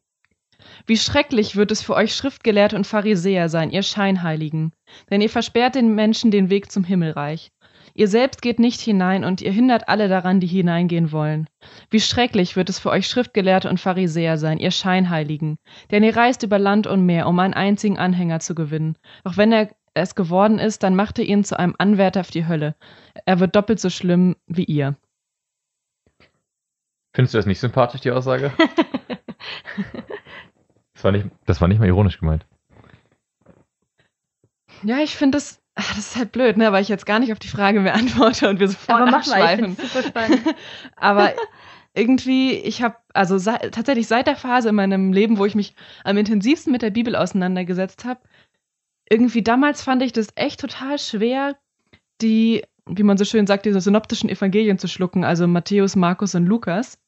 Wie 0.87 0.97
schrecklich 0.97 1.57
wird 1.57 1.73
es 1.73 1.83
für 1.83 1.95
euch 1.95 2.15
Schriftgelehrte 2.15 2.77
und 2.77 2.87
Pharisäer 2.87 3.49
sein, 3.49 3.71
ihr 3.71 3.83
Scheinheiligen, 3.83 4.73
denn 5.11 5.21
ihr 5.21 5.29
versperrt 5.29 5.75
den 5.75 5.95
Menschen 5.95 6.31
den 6.31 6.49
Weg 6.49 6.71
zum 6.71 6.85
Himmelreich. 6.85 7.51
Ihr 7.95 8.07
selbst 8.07 8.41
geht 8.41 8.61
nicht 8.61 8.81
hinein 8.81 9.25
und 9.25 9.41
ihr 9.41 9.51
hindert 9.51 9.89
alle 9.89 10.07
daran, 10.09 10.39
die 10.39 10.47
hineingehen 10.47 11.11
wollen. 11.11 11.49
Wie 11.91 11.99
schrecklich 11.99 12.55
wird 12.55 12.69
es 12.69 12.79
für 12.79 12.91
euch 12.91 13.09
Schriftgelehrte 13.09 13.69
und 13.69 13.81
Pharisäer 13.81 14.39
sein, 14.39 14.59
ihr 14.59 14.71
Scheinheiligen, 14.71 15.59
denn 15.91 16.05
ihr 16.05 16.17
reist 16.17 16.43
über 16.43 16.59
Land 16.59 16.87
und 16.87 17.05
Meer, 17.05 17.27
um 17.27 17.39
einen 17.41 17.55
einzigen 17.55 17.99
Anhänger 17.99 18.39
zu 18.39 18.55
gewinnen. 18.55 18.97
Doch 19.25 19.37
wenn 19.37 19.51
er 19.51 19.71
es 19.95 20.15
geworden 20.15 20.59
ist, 20.59 20.83
dann 20.83 20.95
macht 20.95 21.19
ihr 21.19 21.25
ihn 21.25 21.43
zu 21.43 21.59
einem 21.59 21.75
Anwärter 21.79 22.21
auf 22.21 22.31
die 22.31 22.47
Hölle. 22.47 22.77
Er 23.25 23.41
wird 23.41 23.57
doppelt 23.57 23.81
so 23.81 23.91
schlimm 23.91 24.37
wie 24.47 24.65
ihr. 24.65 24.95
Findest 27.15 27.35
du 27.35 27.39
das 27.39 27.47
nicht 27.47 27.61
sympathisch, 27.61 28.03
die 28.03 28.11
Aussage? 28.11 28.53
das, 30.97 31.05
war 31.05 31.13
nicht, 31.13 31.27
das 31.45 31.61
war 31.61 31.69
nicht 31.69 31.79
mal 31.79 31.87
ironisch 31.87 32.19
gemeint. 32.19 32.47
Ja, 34.83 34.99
ich 34.99 35.15
finde 35.15 35.37
das, 35.37 35.61
das 35.75 35.99
ist 35.99 36.17
halt 36.17 36.33
blöd, 36.33 36.57
ne, 36.57 36.73
weil 36.73 36.83
ich 36.83 36.89
jetzt 36.89 37.07
gar 37.07 37.19
nicht 37.19 37.33
auf 37.33 37.39
die 37.39 37.49
Frage 37.49 37.81
mehr 37.81 37.95
antworte 37.95 38.49
und 38.49 38.61
wir 38.61 38.69
sofort 38.69 39.03
Aber 39.03 39.11
mach 39.11 39.27
mal, 39.27 39.61
ich 39.61 39.79
super 39.79 40.03
spannend. 40.03 40.43
Aber 40.97 41.33
irgendwie, 41.95 42.53
ich 42.53 42.83
habe, 42.83 42.97
also 43.13 43.37
se 43.37 43.59
tatsächlich 43.71 44.07
seit 44.07 44.27
der 44.27 44.37
Phase 44.37 44.71
in 44.71 44.75
meinem 44.75 45.13
Leben, 45.13 45.39
wo 45.39 45.45
ich 45.45 45.55
mich 45.55 45.75
am 46.03 46.17
intensivsten 46.17 46.73
mit 46.73 46.83
der 46.83 46.91
Bibel 46.91 47.15
auseinandergesetzt 47.15 48.05
habe, 48.05 48.21
irgendwie 49.09 49.43
damals 49.43 49.83
fand 49.83 50.03
ich 50.03 50.13
das 50.13 50.29
echt 50.35 50.61
total 50.61 50.99
schwer, 50.99 51.57
die, 52.23 52.65
wie 52.87 53.03
man 53.03 53.19
so 53.19 53.25
schön 53.25 53.47
sagt, 53.47 53.67
diese 53.67 53.81
synoptischen 53.81 54.31
Evangelien 54.31 54.79
zu 54.79 54.89
schlucken, 54.89 55.25
also 55.25 55.47
Matthäus, 55.47 55.95
Markus 55.95 56.35
und 56.35 56.47
Lukas 56.47 56.99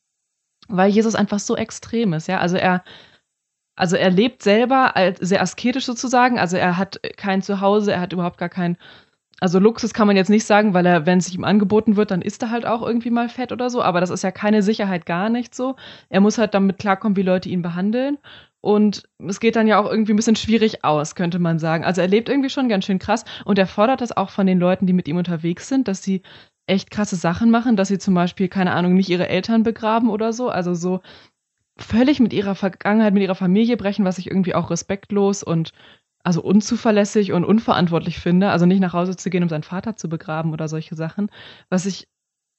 weil 0.69 0.91
Jesus 0.91 1.15
einfach 1.15 1.39
so 1.39 1.57
extrem 1.57 2.13
ist, 2.13 2.29
ja. 2.29 2.39
Also 2.39 2.57
er, 2.57 2.85
also 3.79 3.97
er 3.97 4.11
lebt 4.11 4.43
selber 4.43 4.97
als 4.97 5.21
sehr 5.21 5.41
asketisch 5.41 5.87
sozusagen, 5.87 6.39
also 6.39 6.57
er 6.57 6.77
hat 6.77 7.01
kein 7.17 7.43
Zuhause, 7.43 7.93
er 7.93 8.01
hat 8.01 8.13
überhaupt 8.13 8.39
gar 8.39 8.49
kein, 8.49 8.77
also 9.41 9.61
Luxus 9.61 9.95
kann 9.95 10.09
man 10.09 10.17
jetzt 10.17 10.31
nicht 10.31 10.45
sagen, 10.45 10.75
weil 10.75 10.85
er, 10.85 11.07
wenn 11.07 11.19
es 11.19 11.33
ihm 11.33 11.45
angeboten 11.45 11.97
wird, 11.97 12.11
dann 12.11 12.21
ist 12.21 12.43
er 12.43 12.51
halt 12.51 12.67
auch 12.67 12.83
irgendwie 12.83 13.11
mal 13.11 13.29
fett 13.29 13.53
oder 13.53 13.71
so, 13.71 13.81
aber 13.81 14.01
das 14.01 14.11
ist 14.11 14.25
ja 14.25 14.33
keine 14.33 14.63
Sicherheit 14.63 15.07
gar 15.07 15.29
nicht 15.29 15.55
so. 15.55 15.77
Er 16.09 16.21
muss 16.21 16.39
halt 16.39 16.55
damit 16.55 16.79
klarkommen, 16.79 17.17
wie 17.17 17.23
Leute 17.23 17.49
ihn 17.49 17.63
behandeln. 17.63 18.19
Und 18.61 19.05
es 19.25 19.39
geht 19.39 19.55
dann 19.55 19.69
ja 19.69 19.79
auch 19.79 19.89
irgendwie 19.89 20.13
ein 20.13 20.17
bisschen 20.17 20.35
schwierig 20.35 20.85
aus, 20.85 21.15
könnte 21.15 21.39
man 21.39 21.61
sagen. 21.61 21.85
Also 21.85 22.01
er 22.01 22.09
lebt 22.09 22.29
irgendwie 22.29 22.51
schon 22.51 22.69
ganz 22.69 22.85
schön 22.85 22.99
krass 22.99 23.25
und 23.45 23.59
er 23.59 23.69
fordert 23.69 24.01
das 24.01 24.17
auch 24.17 24.31
von 24.31 24.49
den 24.49 24.59
Leuten, 24.59 24.87
die 24.87 24.93
mit 24.93 25.07
ihm 25.07 25.17
unterwegs 25.17 25.69
sind, 25.69 25.87
dass 25.87 26.03
sie 26.03 26.23
echt 26.67 26.91
krasse 26.91 27.15
Sachen 27.17 27.51
machen, 27.51 27.77
dass 27.77 27.89
sie 27.89 27.99
zum 27.99 28.15
Beispiel, 28.15 28.49
keine 28.49 28.73
Ahnung, 28.73 28.95
nicht 28.95 29.09
ihre 29.09 29.29
Eltern 29.29 29.63
begraben 29.63 30.11
oder 30.11 30.33
so. 30.33 30.51
Also 30.51 30.75
so 30.75 31.01
völlig 31.79 32.21
mit 32.21 32.33
ihrer 32.33 32.55
Vergangenheit, 32.55 33.15
mit 33.15 33.23
ihrer 33.23 33.35
Familie 33.35 33.77
brechen, 33.77 34.05
was 34.05 34.19
ich 34.19 34.27
irgendwie 34.27 34.55
auch 34.55 34.71
respektlos 34.71 35.43
und 35.43 35.73
also 36.25 36.43
unzuverlässig 36.43 37.33
und 37.33 37.45
unverantwortlich 37.45 38.19
finde. 38.19 38.51
Also 38.51 38.67
nicht 38.67 38.81
nach 38.81 38.93
Hause 38.93 39.17
zu 39.17 39.31
gehen, 39.31 39.43
um 39.43 39.49
seinen 39.49 39.63
Vater 39.63 39.97
zu 39.97 40.09
begraben 40.09 40.53
oder 40.53 40.69
solche 40.69 40.95
Sachen. 40.95 41.31
Was 41.71 41.87
ich 41.87 42.09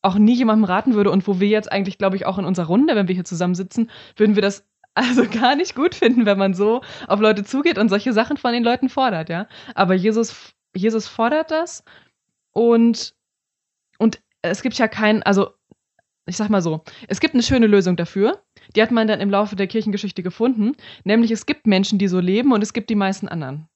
auch 0.01 0.15
nie 0.15 0.35
jemandem 0.35 0.63
raten 0.63 0.93
würde 0.93 1.11
und 1.11 1.27
wo 1.27 1.39
wir 1.39 1.49
jetzt 1.49 1.71
eigentlich, 1.71 1.97
glaube 1.97 2.15
ich, 2.15 2.25
auch 2.25 2.37
in 2.37 2.45
unserer 2.45 2.67
Runde, 2.67 2.95
wenn 2.95 3.07
wir 3.07 3.15
hier 3.15 3.25
zusammensitzen, 3.25 3.89
würden 4.15 4.35
wir 4.35 4.41
das 4.41 4.65
also 4.95 5.25
gar 5.29 5.55
nicht 5.55 5.75
gut 5.75 5.95
finden, 5.95 6.25
wenn 6.25 6.37
man 6.37 6.53
so 6.53 6.81
auf 7.07 7.19
Leute 7.19 7.43
zugeht 7.43 7.77
und 7.77 7.89
solche 7.89 8.11
Sachen 8.13 8.37
von 8.37 8.53
den 8.53 8.63
Leuten 8.63 8.89
fordert, 8.89 9.29
ja. 9.29 9.47
Aber 9.75 9.93
Jesus, 9.93 10.53
Jesus 10.75 11.07
fordert 11.07 11.51
das 11.51 11.83
und 12.51 13.13
und 13.97 14.21
es 14.41 14.61
gibt 14.61 14.77
ja 14.77 14.87
keinen, 14.87 15.21
also 15.23 15.51
ich 16.25 16.37
sag 16.37 16.49
mal 16.49 16.61
so, 16.61 16.83
es 17.07 17.19
gibt 17.19 17.33
eine 17.33 17.43
schöne 17.43 17.67
Lösung 17.67 17.95
dafür. 17.95 18.43
Die 18.75 18.81
hat 18.81 18.91
man 18.91 19.07
dann 19.07 19.19
im 19.19 19.29
Laufe 19.29 19.55
der 19.55 19.67
Kirchengeschichte 19.67 20.23
gefunden. 20.23 20.73
Nämlich 21.03 21.31
es 21.31 21.45
gibt 21.45 21.67
Menschen, 21.67 21.99
die 21.99 22.07
so 22.07 22.19
leben 22.19 22.51
und 22.51 22.61
es 22.61 22.73
gibt 22.73 22.89
die 22.89 22.95
meisten 22.95 23.27
anderen. 23.27 23.67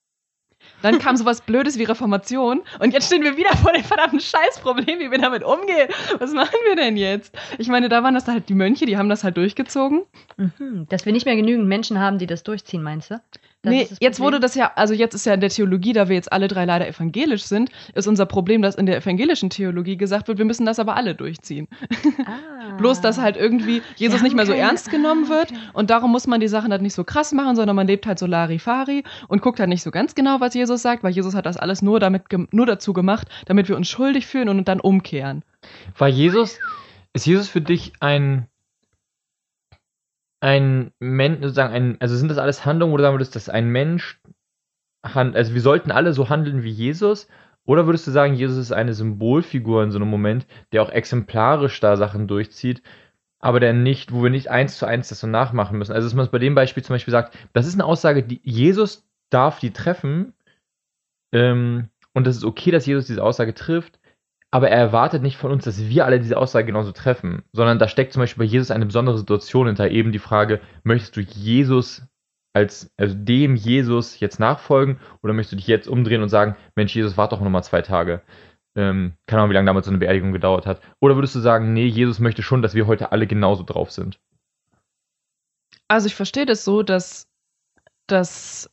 Dann 0.81 0.99
kam 0.99 1.15
sowas 1.15 1.41
Blödes 1.41 1.77
wie 1.77 1.83
Reformation 1.83 2.61
und 2.79 2.93
jetzt 2.93 3.07
stehen 3.07 3.23
wir 3.23 3.37
wieder 3.37 3.55
vor 3.57 3.73
dem 3.73 3.83
verdammten 3.83 4.19
Scheißproblem, 4.19 4.99
wie 4.99 5.11
wir 5.11 5.17
damit 5.17 5.43
umgehen. 5.43 5.89
Was 6.19 6.33
machen 6.33 6.55
wir 6.65 6.75
denn 6.75 6.97
jetzt? 6.97 7.35
Ich 7.57 7.67
meine, 7.67 7.89
da 7.89 8.03
waren 8.03 8.13
das 8.13 8.27
halt 8.27 8.49
die 8.49 8.53
Mönche, 8.53 8.85
die 8.85 8.97
haben 8.97 9.09
das 9.09 9.23
halt 9.23 9.37
durchgezogen. 9.37 10.03
Mhm. 10.37 10.87
Dass 10.89 11.05
wir 11.05 11.13
nicht 11.13 11.25
mehr 11.25 11.35
genügend 11.35 11.67
Menschen 11.67 11.99
haben, 11.99 12.17
die 12.17 12.27
das 12.27 12.43
durchziehen, 12.43 12.83
meinst 12.83 13.11
du? 13.11 13.21
Nee, 13.65 13.87
jetzt 14.01 14.19
wurde 14.19 14.39
das 14.41 14.55
ja, 14.55 14.71
also 14.75 14.93
jetzt 14.93 15.13
ist 15.13 15.25
ja 15.25 15.33
in 15.33 15.39
der 15.39 15.49
Theologie, 15.49 15.93
da 15.93 16.09
wir 16.09 16.15
jetzt 16.15 16.31
alle 16.33 16.47
drei 16.49 16.65
leider 16.65 16.87
evangelisch 16.87 17.43
sind, 17.43 17.69
ist 17.93 18.07
unser 18.07 18.25
Problem, 18.25 18.61
dass 18.61 18.75
in 18.75 18.85
der 18.85 18.97
evangelischen 18.97 19.49
Theologie 19.49 19.95
gesagt 19.95 20.27
wird, 20.27 20.37
wir 20.37 20.45
müssen 20.45 20.65
das 20.65 20.79
aber 20.79 20.95
alle 20.95 21.15
durchziehen. 21.15 21.67
Ah. 22.25 22.75
Bloß, 22.77 23.01
dass 23.01 23.17
halt 23.19 23.37
irgendwie 23.37 23.81
Jesus 23.95 24.17
haben 24.17 24.23
nicht 24.23 24.35
mehr 24.35 24.45
so 24.45 24.51
keine- 24.51 24.63
ernst 24.63 24.89
genommen 24.91 25.25
Ah, 25.27 25.29
wird 25.29 25.51
okay. 25.51 25.59
und 25.73 25.89
darum 25.89 26.11
muss 26.11 26.27
man 26.27 26.41
die 26.41 26.47
Sachen 26.47 26.71
halt 26.71 26.81
nicht 26.81 26.93
so 26.93 27.03
krass 27.03 27.31
machen, 27.31 27.55
sondern 27.55 27.75
man 27.75 27.87
lebt 27.87 28.05
halt 28.05 28.19
so 28.19 28.25
Larifari 28.25 29.03
und 29.27 29.41
guckt 29.41 29.59
halt 29.59 29.69
nicht 29.69 29.83
so 29.83 29.91
ganz 29.91 30.15
genau, 30.15 30.39
was 30.41 30.53
Jesus 30.53 30.81
sagt, 30.81 31.03
weil 31.03 31.11
Jesus 31.13 31.33
hat 31.35 31.45
das 31.45 31.55
alles 31.57 31.81
nur 31.81 31.99
damit 31.99 32.23
nur 32.51 32.65
dazu 32.65 32.91
gemacht, 32.93 33.27
damit 33.45 33.69
wir 33.69 33.75
uns 33.77 33.87
schuldig 33.87 34.25
fühlen 34.27 34.49
und 34.49 34.67
dann 34.67 34.79
umkehren. 34.79 35.43
War 35.97 36.07
Jesus, 36.09 36.59
ist 37.13 37.25
Jesus 37.25 37.47
für 37.47 37.61
dich 37.61 37.93
ein, 37.99 38.47
ein 40.43 40.91
Mensch, 40.99 41.39
sozusagen 41.41 41.73
ein, 41.73 41.97
also 42.01 42.17
sind 42.17 42.27
das 42.27 42.37
alles 42.37 42.65
Handlungen, 42.65 42.91
wo 42.91 42.97
du 42.97 43.03
sagen 43.03 43.15
würdest, 43.15 43.37
dass 43.37 43.47
ein 43.47 43.69
Mensch, 43.69 44.19
hand, 45.01 45.37
also 45.37 45.53
wir 45.53 45.61
sollten 45.61 45.89
alle 45.89 46.11
so 46.11 46.27
handeln 46.29 46.63
wie 46.63 46.69
Jesus? 46.69 47.29
Oder 47.65 47.85
würdest 47.85 48.07
du 48.07 48.11
sagen, 48.11 48.33
Jesus 48.33 48.57
ist 48.57 48.73
eine 48.73 48.93
Symbolfigur 48.93 49.83
in 49.83 49.91
so 49.91 49.99
einem 49.99 50.09
Moment, 50.09 50.45
der 50.73 50.83
auch 50.83 50.89
exemplarisch 50.89 51.79
da 51.79 51.95
Sachen 51.95 52.27
durchzieht, 52.27 52.83
aber 53.39 53.61
der 53.61 53.71
nicht, 53.71 54.11
wo 54.11 54.21
wir 54.21 54.29
nicht 54.29 54.49
eins 54.49 54.77
zu 54.77 54.85
eins 54.85 55.07
das 55.07 55.21
so 55.21 55.27
nachmachen 55.27 55.77
müssen? 55.77 55.93
Also, 55.93 56.07
dass 56.07 56.13
man 56.13 56.25
es 56.25 56.31
bei 56.31 56.39
dem 56.39 56.55
Beispiel 56.55 56.83
zum 56.83 56.95
Beispiel 56.95 57.13
sagt, 57.13 57.37
das 57.53 57.65
ist 57.65 57.75
eine 57.75 57.85
Aussage, 57.85 58.23
die 58.23 58.41
Jesus 58.43 59.07
darf 59.29 59.59
die 59.59 59.71
treffen, 59.71 60.33
ähm, 61.31 61.87
und 62.13 62.27
das 62.27 62.35
ist 62.35 62.43
okay, 62.43 62.71
dass 62.71 62.85
Jesus 62.85 63.07
diese 63.07 63.23
Aussage 63.23 63.53
trifft, 63.53 63.97
aber 64.53 64.69
er 64.69 64.77
erwartet 64.77 65.23
nicht 65.23 65.37
von 65.37 65.51
uns, 65.51 65.63
dass 65.63 65.89
wir 65.89 66.05
alle 66.05 66.19
diese 66.19 66.37
Aussage 66.37 66.67
genauso 66.67 66.91
treffen, 66.91 67.41
sondern 67.53 67.79
da 67.79 67.87
steckt 67.87 68.13
zum 68.13 68.19
Beispiel 68.19 68.45
bei 68.45 68.51
Jesus 68.51 68.69
eine 68.69 68.85
besondere 68.85 69.17
Situation 69.17 69.65
hinter, 69.65 69.89
eben 69.89 70.11
die 70.11 70.19
Frage, 70.19 70.61
möchtest 70.83 71.17
du 71.17 71.21
Jesus 71.21 72.03
als, 72.53 72.91
also 72.95 73.15
dem 73.17 73.55
Jesus 73.55 74.19
jetzt 74.19 74.39
nachfolgen 74.39 74.99
oder 75.23 75.33
möchtest 75.33 75.53
du 75.53 75.55
dich 75.55 75.65
jetzt 75.65 75.87
umdrehen 75.87 76.21
und 76.21 76.29
sagen, 76.29 76.55
Mensch, 76.75 76.95
Jesus, 76.95 77.17
warte 77.17 77.35
doch 77.35 77.41
noch 77.41 77.49
mal 77.49 77.63
zwei 77.63 77.81
Tage. 77.81 78.21
Ähm, 78.75 79.13
keine 79.25 79.41
Ahnung, 79.41 79.49
wie 79.49 79.55
lange 79.55 79.65
damals 79.65 79.87
so 79.87 79.91
eine 79.91 79.97
Beerdigung 79.97 80.33
gedauert 80.33 80.67
hat. 80.67 80.81
Oder 80.99 81.15
würdest 81.15 81.33
du 81.33 81.39
sagen, 81.39 81.73
nee, 81.73 81.87
Jesus 81.87 82.19
möchte 82.19 82.43
schon, 82.43 82.61
dass 82.61 82.75
wir 82.75 82.85
heute 82.85 83.11
alle 83.11 83.25
genauso 83.25 83.63
drauf 83.63 83.91
sind? 83.91 84.19
Also 85.87 86.05
ich 86.05 86.13
verstehe 86.13 86.45
das 86.45 86.63
so, 86.63 86.83
dass 86.83 87.27
dass 88.05 88.69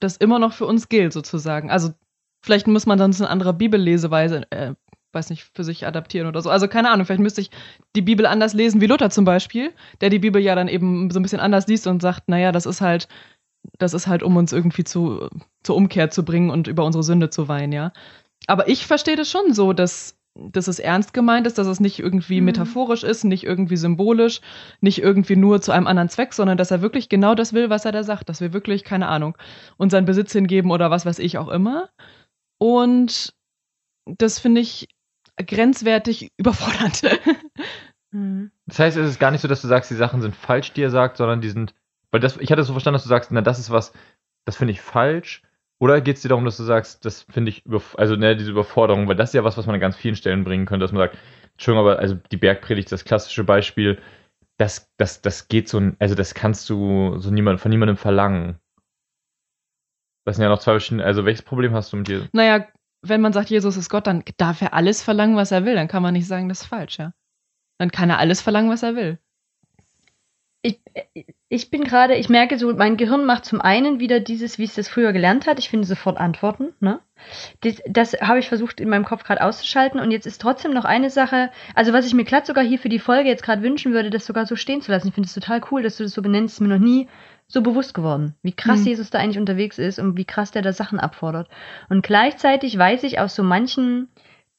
das 0.00 0.16
immer 0.16 0.40
noch 0.40 0.52
für 0.52 0.66
uns 0.66 0.88
gilt, 0.88 1.12
sozusagen. 1.12 1.70
Also 1.70 1.94
vielleicht 2.42 2.66
muss 2.66 2.86
man 2.86 2.98
dann 2.98 3.12
so 3.12 3.24
eine 3.24 3.30
andere 3.30 3.52
Bibelleseweise, 3.54 4.50
äh, 4.50 4.74
weiß 5.12 5.30
nicht, 5.30 5.48
für 5.54 5.64
sich 5.64 5.86
adaptieren 5.86 6.28
oder 6.28 6.40
so. 6.40 6.50
Also 6.50 6.68
keine 6.68 6.90
Ahnung, 6.90 7.04
vielleicht 7.06 7.22
müsste 7.22 7.40
ich 7.40 7.50
die 7.96 8.02
Bibel 8.02 8.26
anders 8.26 8.54
lesen 8.54 8.80
wie 8.80 8.86
Luther 8.86 9.10
zum 9.10 9.24
Beispiel, 9.24 9.72
der 10.00 10.10
die 10.10 10.20
Bibel 10.20 10.40
ja 10.40 10.54
dann 10.54 10.68
eben 10.68 11.10
so 11.10 11.18
ein 11.18 11.22
bisschen 11.22 11.40
anders 11.40 11.66
liest 11.66 11.86
und 11.86 12.00
sagt, 12.00 12.28
naja, 12.28 12.52
das 12.52 12.64
ist 12.66 12.80
halt, 12.80 13.08
das 13.78 13.92
ist 13.94 14.06
halt, 14.06 14.22
um 14.22 14.36
uns 14.36 14.52
irgendwie 14.52 14.84
zu, 14.84 15.28
zur 15.62 15.76
Umkehr 15.76 16.10
zu 16.10 16.24
bringen 16.24 16.50
und 16.50 16.68
über 16.68 16.84
unsere 16.84 17.02
Sünde 17.04 17.30
zu 17.30 17.48
weinen, 17.48 17.72
ja. 17.72 17.92
Aber 18.46 18.68
ich 18.68 18.86
verstehe 18.86 19.16
das 19.16 19.30
schon 19.30 19.52
so, 19.52 19.72
dass, 19.72 20.16
dass 20.34 20.68
es 20.68 20.78
ernst 20.78 21.12
gemeint 21.12 21.46
ist, 21.46 21.58
dass 21.58 21.66
es 21.66 21.80
nicht 21.80 21.98
irgendwie 21.98 22.40
Mhm. 22.40 22.46
metaphorisch 22.46 23.02
ist, 23.02 23.24
nicht 23.24 23.44
irgendwie 23.44 23.76
symbolisch, 23.76 24.40
nicht 24.80 25.02
irgendwie 25.02 25.36
nur 25.36 25.60
zu 25.60 25.72
einem 25.72 25.86
anderen 25.88 26.08
Zweck, 26.08 26.32
sondern 26.34 26.56
dass 26.56 26.70
er 26.70 26.82
wirklich 26.82 27.08
genau 27.08 27.34
das 27.34 27.52
will, 27.52 27.68
was 27.68 27.84
er 27.84 27.92
da 27.92 28.04
sagt, 28.04 28.28
dass 28.28 28.40
wir 28.40 28.52
wirklich, 28.52 28.84
keine 28.84 29.08
Ahnung, 29.08 29.36
unseren 29.76 30.04
Besitz 30.06 30.32
hingeben 30.32 30.70
oder 30.70 30.90
was 30.90 31.04
weiß 31.04 31.18
ich 31.18 31.36
auch 31.36 31.48
immer. 31.48 31.90
Und 32.60 33.32
das 34.06 34.38
finde 34.38 34.60
ich 34.60 34.88
grenzwertig 35.36 36.30
überfordernd. 36.36 37.02
Mhm. 38.12 38.50
Das 38.66 38.80
heißt, 38.80 38.96
es 38.96 39.08
ist 39.08 39.20
gar 39.20 39.30
nicht 39.30 39.40
so, 39.40 39.46
dass 39.46 39.62
du 39.62 39.68
sagst, 39.68 39.88
die 39.90 39.94
Sachen 39.94 40.20
sind 40.20 40.34
falsch, 40.34 40.72
die 40.72 40.82
er 40.82 40.90
sagt, 40.90 41.16
sondern 41.16 41.40
die 41.40 41.50
sind, 41.50 41.74
weil 42.10 42.20
das, 42.20 42.36
ich 42.38 42.50
hatte 42.50 42.64
so 42.64 42.72
verstanden, 42.72 42.96
dass 42.96 43.04
du 43.04 43.08
sagst, 43.08 43.30
na, 43.30 43.40
das 43.40 43.60
ist 43.60 43.70
was, 43.70 43.92
das 44.44 44.56
finde 44.56 44.72
ich 44.72 44.80
falsch. 44.80 45.42
Oder 45.78 46.00
geht 46.00 46.16
es 46.16 46.22
dir 46.22 46.28
darum, 46.28 46.44
dass 46.44 46.56
du 46.56 46.64
sagst, 46.64 47.04
das 47.04 47.22
finde 47.22 47.50
ich, 47.50 47.62
also 47.96 48.16
ne, 48.16 48.36
diese 48.36 48.50
Überforderung, 48.50 49.08
weil 49.08 49.14
das 49.14 49.30
ist 49.30 49.34
ja 49.34 49.44
was, 49.44 49.56
was 49.56 49.66
man 49.66 49.76
an 49.76 49.80
ganz 49.80 49.96
vielen 49.96 50.16
Stellen 50.16 50.44
bringen 50.44 50.66
könnte, 50.66 50.84
dass 50.84 50.92
man 50.92 51.02
sagt, 51.02 51.16
Entschuldigung, 51.52 51.86
aber 51.86 51.98
also 51.98 52.16
die 52.32 52.36
Bergpredigt, 52.36 52.90
das 52.90 53.04
klassische 53.04 53.44
Beispiel, 53.44 53.98
das, 54.58 54.90
das, 54.98 55.22
das 55.22 55.48
geht 55.48 55.68
so, 55.68 55.80
also 55.98 56.14
das 56.14 56.34
kannst 56.34 56.68
du 56.68 57.16
so 57.18 57.30
niemand, 57.30 57.60
von 57.60 57.70
niemandem 57.70 57.96
verlangen. 57.96 58.58
Das 60.24 60.36
sind 60.36 60.42
ja 60.42 60.48
noch 60.48 60.58
zwei 60.58 60.72
verschiedene, 60.72 61.04
also 61.04 61.24
welches 61.24 61.42
Problem 61.42 61.74
hast 61.74 61.92
du 61.92 61.96
mit 61.96 62.08
dir? 62.08 62.28
naja, 62.32 62.66
wenn 63.02 63.20
man 63.20 63.32
sagt, 63.32 63.50
Jesus 63.50 63.76
ist 63.76 63.88
Gott, 63.88 64.06
dann 64.06 64.22
darf 64.36 64.60
er 64.60 64.74
alles 64.74 65.02
verlangen, 65.02 65.36
was 65.36 65.52
er 65.52 65.64
will. 65.64 65.74
Dann 65.74 65.88
kann 65.88 66.02
man 66.02 66.12
nicht 66.12 66.26
sagen, 66.26 66.48
das 66.48 66.62
ist 66.62 66.66
falsch, 66.66 66.98
ja. 66.98 67.12
Dann 67.78 67.90
kann 67.90 68.10
er 68.10 68.18
alles 68.18 68.42
verlangen, 68.42 68.70
was 68.70 68.82
er 68.82 68.94
will. 68.94 69.18
ich, 70.62 70.80
ich 71.48 71.70
bin 71.70 71.84
gerade, 71.84 72.14
ich 72.14 72.28
merke 72.28 72.58
so, 72.58 72.72
mein 72.74 72.96
Gehirn 72.96 73.24
macht 73.24 73.44
zum 73.46 73.60
einen 73.60 73.98
wieder 73.98 74.20
dieses, 74.20 74.58
wie 74.58 74.64
es 74.64 74.74
das 74.74 74.88
früher 74.88 75.12
gelernt 75.12 75.46
hat. 75.46 75.58
Ich 75.58 75.70
finde 75.70 75.86
sofort 75.86 76.18
Antworten. 76.18 76.74
Ne? 76.80 77.00
Das, 77.62 77.82
das 77.88 78.12
habe 78.20 78.38
ich 78.38 78.48
versucht 78.48 78.80
in 78.80 78.88
meinem 78.88 79.06
Kopf 79.06 79.24
gerade 79.24 79.42
auszuschalten. 79.42 79.98
Und 79.98 80.10
jetzt 80.10 80.26
ist 80.26 80.40
trotzdem 80.40 80.74
noch 80.74 80.84
eine 80.84 81.10
Sache, 81.10 81.50
also 81.74 81.92
was 81.92 82.06
ich 82.06 82.14
mir 82.14 82.24
glatt 82.24 82.46
sogar 82.46 82.62
hier 82.62 82.78
für 82.78 82.88
die 82.90 82.98
Folge 82.98 83.30
jetzt 83.30 83.42
gerade 83.42 83.62
wünschen 83.62 83.92
würde, 83.92 84.10
das 84.10 84.26
sogar 84.26 84.44
so 84.44 84.54
stehen 84.54 84.82
zu 84.82 84.92
lassen. 84.92 85.08
Ich 85.08 85.14
finde 85.14 85.26
es 85.26 85.34
total 85.34 85.62
cool, 85.70 85.82
dass 85.82 85.96
du 85.96 86.02
das 86.02 86.12
so 86.12 86.22
benennst. 86.22 86.54
Ist 86.54 86.60
mir 86.60 86.68
noch 86.68 86.78
nie 86.78 87.08
so 87.50 87.62
bewusst 87.62 87.94
geworden, 87.94 88.34
wie 88.42 88.52
krass 88.52 88.80
Mhm. 88.80 88.86
Jesus 88.86 89.10
da 89.10 89.18
eigentlich 89.18 89.38
unterwegs 89.38 89.78
ist 89.78 89.98
und 89.98 90.16
wie 90.16 90.24
krass 90.24 90.52
der 90.52 90.62
da 90.62 90.72
Sachen 90.72 91.00
abfordert. 91.00 91.48
Und 91.88 92.02
gleichzeitig 92.02 92.78
weiß 92.78 93.02
ich 93.02 93.18
aus 93.18 93.34
so 93.34 93.42
manchen 93.42 94.08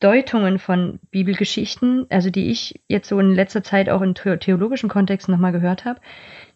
Deutungen 0.01 0.59
von 0.59 0.99
Bibelgeschichten, 1.09 2.05
also 2.09 2.29
die 2.29 2.49
ich 2.51 2.81
jetzt 2.89 3.07
so 3.07 3.17
in 3.19 3.33
letzter 3.33 3.63
Zeit 3.63 3.89
auch 3.89 4.01
in 4.01 4.13
the- 4.21 4.37
theologischen 4.37 4.89
Kontexten 4.89 5.31
nochmal 5.33 5.53
gehört 5.53 5.85
habe, 5.85 6.01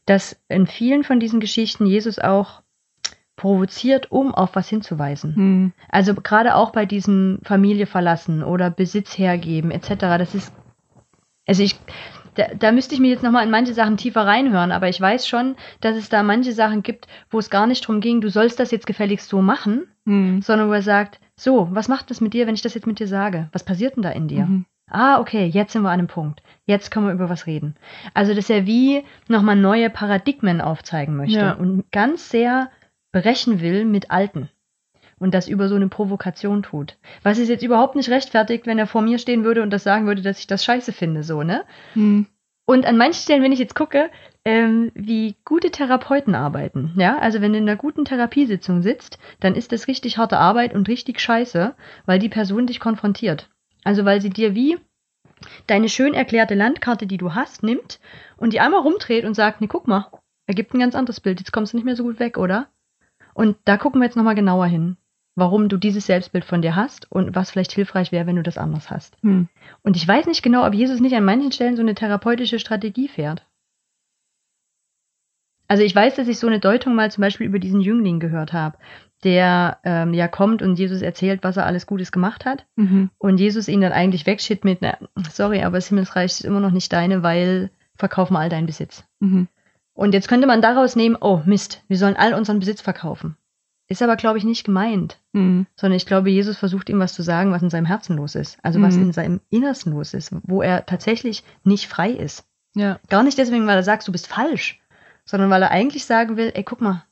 dass 0.05 0.37
in 0.49 0.67
vielen 0.67 1.03
von 1.05 1.19
diesen 1.21 1.39
Geschichten 1.39 1.85
Jesus 1.85 2.19
auch 2.19 2.61
provoziert, 3.37 4.11
um 4.11 4.33
auf 4.35 4.55
was 4.55 4.67
hinzuweisen. 4.67 5.35
Hm. 5.35 5.73
Also 5.89 6.15
gerade 6.15 6.55
auch 6.55 6.71
bei 6.71 6.85
diesem 6.85 7.39
Familie 7.43 7.85
verlassen 7.85 8.43
oder 8.43 8.69
Besitz 8.69 9.17
hergeben 9.17 9.71
etc. 9.71 9.89
Das 10.17 10.35
ist, 10.35 10.51
also 11.47 11.63
ich, 11.63 11.75
da, 12.35 12.45
da 12.57 12.71
müsste 12.71 12.93
ich 12.95 13.01
mir 13.01 13.09
jetzt 13.09 13.23
nochmal 13.23 13.43
in 13.45 13.51
manche 13.51 13.73
Sachen 13.73 13.97
tiefer 13.97 14.25
reinhören, 14.25 14.71
aber 14.71 14.87
ich 14.89 14.99
weiß 15.01 15.27
schon, 15.27 15.55
dass 15.81 15.95
es 15.97 16.09
da 16.09 16.23
manche 16.23 16.51
Sachen 16.53 16.83
gibt, 16.83 17.07
wo 17.29 17.39
es 17.39 17.49
gar 17.49 17.67
nicht 17.67 17.87
drum 17.87 17.99
ging, 18.01 18.21
du 18.21 18.29
sollst 18.29 18.59
das 18.59 18.71
jetzt 18.71 18.87
gefälligst 18.87 19.29
so 19.29 19.41
machen, 19.41 19.87
Hm. 20.07 20.41
sondern 20.41 20.69
wo 20.69 20.73
er 20.73 20.81
sagt, 20.83 21.19
so, 21.35 21.67
was 21.71 21.87
macht 21.87 22.11
das 22.11 22.21
mit 22.21 22.33
dir, 22.33 22.45
wenn 22.47 22.55
ich 22.55 22.61
das 22.61 22.75
jetzt 22.75 22.87
mit 22.87 22.99
dir 22.99 23.07
sage? 23.07 23.49
Was 23.51 23.63
passiert 23.63 23.95
denn 23.95 24.03
da 24.03 24.09
in 24.11 24.27
dir? 24.27 24.45
Mhm. 24.45 24.65
Ah, 24.87 25.19
okay, 25.19 25.47
jetzt 25.47 25.73
sind 25.73 25.81
wir 25.81 25.89
an 25.89 25.97
einem 25.99 26.07
Punkt. 26.07 26.43
Jetzt 26.65 26.91
können 26.91 27.07
wir 27.07 27.13
über 27.13 27.27
was 27.27 27.47
reden. 27.47 27.75
Also, 28.13 28.35
dass 28.35 28.51
er 28.51 28.67
wie 28.67 29.03
nochmal 29.27 29.55
neue 29.55 29.89
Paradigmen 29.89 30.61
aufzeigen 30.61 31.15
möchte 31.17 31.39
Ja. 31.39 31.53
und 31.53 31.85
ganz 31.91 32.29
sehr 32.29 32.69
brechen 33.11 33.61
will 33.61 33.83
mit 33.85 34.11
alten. 34.11 34.49
Und 35.19 35.33
das 35.33 35.47
über 35.47 35.69
so 35.69 35.75
eine 35.75 35.87
Provokation 35.87 36.61
tut. 36.61 36.97
Was 37.23 37.37
ist 37.37 37.47
jetzt 37.47 37.63
überhaupt 37.63 37.95
nicht 37.95 38.09
rechtfertigt, 38.09 38.67
wenn 38.67 38.77
er 38.77 38.87
vor 38.87 39.01
mir 39.01 39.17
stehen 39.17 39.43
würde 39.43 39.61
und 39.61 39.69
das 39.69 39.83
sagen 39.83 40.07
würde, 40.07 40.21
dass 40.21 40.39
ich 40.39 40.47
das 40.47 40.65
scheiße 40.65 40.91
finde, 40.91 41.23
so, 41.23 41.41
ne? 41.41 41.63
Hm. 41.93 42.27
Und 42.65 42.85
an 42.85 42.97
manchen 42.97 43.21
Stellen, 43.21 43.43
wenn 43.43 43.51
ich 43.51 43.59
jetzt 43.59 43.75
gucke, 43.75 44.09
ähm, 44.43 44.91
wie 44.95 45.35
gute 45.45 45.69
Therapeuten 45.69 46.33
arbeiten, 46.33 46.93
ja, 46.97 47.17
also 47.19 47.39
wenn 47.39 47.53
du 47.53 47.59
in 47.59 47.69
einer 47.69 47.77
guten 47.77 48.05
Therapiesitzung 48.05 48.81
sitzt, 48.81 49.19
dann 49.39 49.55
ist 49.55 49.71
das 49.71 49.87
richtig 49.87 50.17
harte 50.17 50.37
Arbeit 50.37 50.73
und 50.73 50.87
richtig 50.87 51.19
scheiße, 51.19 51.75
weil 52.05 52.19
die 52.19 52.29
Person 52.29 52.65
dich 52.67 52.79
konfrontiert. 52.79 53.49
Also 53.83 54.03
weil 54.03 54.19
sie 54.19 54.31
dir 54.31 54.55
wie 54.55 54.79
deine 55.67 55.89
schön 55.89 56.13
erklärte 56.13 56.55
Landkarte, 56.55 57.05
die 57.05 57.17
du 57.17 57.35
hast, 57.35 57.61
nimmt 57.61 57.99
und 58.37 58.53
die 58.53 58.59
einmal 58.59 58.81
rumdreht 58.81 59.25
und 59.25 59.35
sagt, 59.35 59.61
nee, 59.61 59.67
guck 59.67 59.87
mal, 59.87 60.11
ergibt 60.47 60.73
ein 60.73 60.79
ganz 60.79 60.95
anderes 60.95 61.19
Bild, 61.19 61.39
jetzt 61.39 61.51
kommst 61.51 61.73
du 61.73 61.77
nicht 61.77 61.85
mehr 61.85 61.95
so 61.95 62.03
gut 62.03 62.19
weg, 62.19 62.37
oder? 62.37 62.67
Und 63.33 63.57
da 63.65 63.77
gucken 63.77 64.01
wir 64.01 64.05
jetzt 64.05 64.15
nochmal 64.15 64.35
genauer 64.35 64.65
hin, 64.65 64.97
warum 65.35 65.69
du 65.69 65.77
dieses 65.77 66.05
Selbstbild 66.05 66.45
von 66.45 66.61
dir 66.61 66.75
hast 66.75 67.11
und 67.11 67.35
was 67.35 67.51
vielleicht 67.51 67.73
hilfreich 67.73 68.11
wäre, 68.11 68.25
wenn 68.25 68.37
du 68.37 68.43
das 68.43 68.57
anders 68.57 68.89
hast. 68.89 69.17
Hm. 69.21 69.49
Und 69.83 69.97
ich 69.97 70.07
weiß 70.07 70.25
nicht 70.27 70.43
genau, 70.43 70.65
ob 70.65 70.73
Jesus 70.73 71.01
nicht 71.01 71.15
an 71.15 71.25
manchen 71.25 71.51
Stellen 71.51 71.75
so 71.75 71.81
eine 71.81 71.95
therapeutische 71.95 72.59
Strategie 72.59 73.07
fährt. 73.07 73.45
Also 75.67 75.83
ich 75.83 75.95
weiß, 75.95 76.15
dass 76.15 76.27
ich 76.27 76.39
so 76.39 76.47
eine 76.47 76.59
Deutung 76.59 76.95
mal 76.95 77.11
zum 77.11 77.21
Beispiel 77.21 77.47
über 77.47 77.59
diesen 77.59 77.81
Jüngling 77.81 78.19
gehört 78.19 78.53
habe, 78.53 78.77
der 79.23 79.79
ähm, 79.83 80.13
ja 80.13 80.27
kommt 80.27 80.61
und 80.61 80.77
Jesus 80.77 81.01
erzählt, 81.01 81.43
was 81.43 81.57
er 81.57 81.65
alles 81.65 81.87
Gutes 81.87 82.11
gemacht 82.11 82.45
hat. 82.45 82.65
Mhm. 82.75 83.09
Und 83.17 83.39
Jesus 83.39 83.67
ihn 83.67 83.81
dann 83.81 83.91
eigentlich 83.91 84.25
wegschickt 84.25 84.63
mit, 84.63 84.81
na, 84.81 84.97
sorry, 85.31 85.63
aber 85.63 85.77
das 85.77 85.87
Himmelsreich 85.87 86.31
ist 86.31 86.45
immer 86.45 86.59
noch 86.59 86.71
nicht 86.71 86.93
deine, 86.93 87.23
weil 87.23 87.71
verkauf 87.95 88.29
mal 88.29 88.41
all 88.41 88.49
deinen 88.49 88.67
Besitz. 88.67 89.03
Mhm. 89.19 89.47
Und 89.93 90.13
jetzt 90.13 90.27
könnte 90.27 90.45
man 90.45 90.61
daraus 90.61 90.95
nehmen, 90.95 91.17
oh 91.19 91.41
Mist, 91.45 91.83
wir 91.87 91.97
sollen 91.97 92.17
all 92.17 92.33
unseren 92.33 92.59
Besitz 92.59 92.81
verkaufen. 92.81 93.35
Ist 93.87 94.01
aber, 94.01 94.15
glaube 94.15 94.37
ich, 94.39 94.43
nicht 94.43 94.63
gemeint 94.63 95.19
Mhm. 95.33 95.67
sondern 95.75 95.97
ich 95.97 96.05
glaube, 96.05 96.29
Jesus 96.29 96.57
versucht 96.57 96.89
ihm 96.89 96.99
was 96.99 97.13
zu 97.13 97.21
sagen, 97.21 97.51
was 97.51 97.61
in 97.61 97.69
seinem 97.69 97.85
Herzen 97.85 98.15
los 98.15 98.35
ist. 98.35 98.57
Also 98.63 98.81
was 98.81 98.95
Mhm. 98.95 99.01
in 99.03 99.13
seinem 99.13 99.41
Innersten 99.49 99.91
los 99.91 100.13
ist, 100.13 100.31
wo 100.43 100.61
er 100.61 100.85
tatsächlich 100.85 101.43
nicht 101.63 101.87
frei 101.87 102.09
ist. 102.11 102.45
Ja. 102.73 102.99
Gar 103.09 103.23
nicht 103.23 103.37
deswegen, 103.37 103.67
weil 103.67 103.75
er 103.77 103.83
sagt, 103.83 104.07
du 104.07 104.11
bist 104.11 104.27
falsch, 104.27 104.79
sondern 105.25 105.49
weil 105.49 105.61
er 105.61 105.71
eigentlich 105.71 106.05
sagen 106.05 106.37
will, 106.37 106.51
ey, 106.55 106.63
guck 106.63 106.81
mal, 106.81 107.05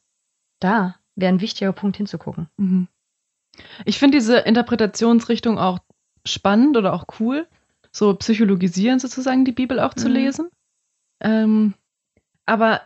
da, 0.60 0.96
wäre 1.15 1.34
ein 1.34 1.42
wichtiger 1.42 1.74
Punkt 1.74 1.98
hinzugucken. 1.98 2.48
Mhm. 2.58 2.88
Ich 3.86 4.00
finde 4.00 4.18
diese 4.18 4.38
Interpretationsrichtung 4.39 5.60
auch 5.60 5.80
spannend 6.25 6.75
oder 6.77 6.94
auch 6.94 7.06
cool, 7.20 7.46
so 7.92 8.15
psychologisieren 8.15 9.00
sozusagen 9.00 9.46
die 9.46 9.51
Bibel 9.51 9.80
auch 9.80 9.94
zu 9.94 10.08
Mhm. 10.08 10.13
lesen. 10.15 10.50
Ähm, 11.20 11.74
aber 12.46 12.82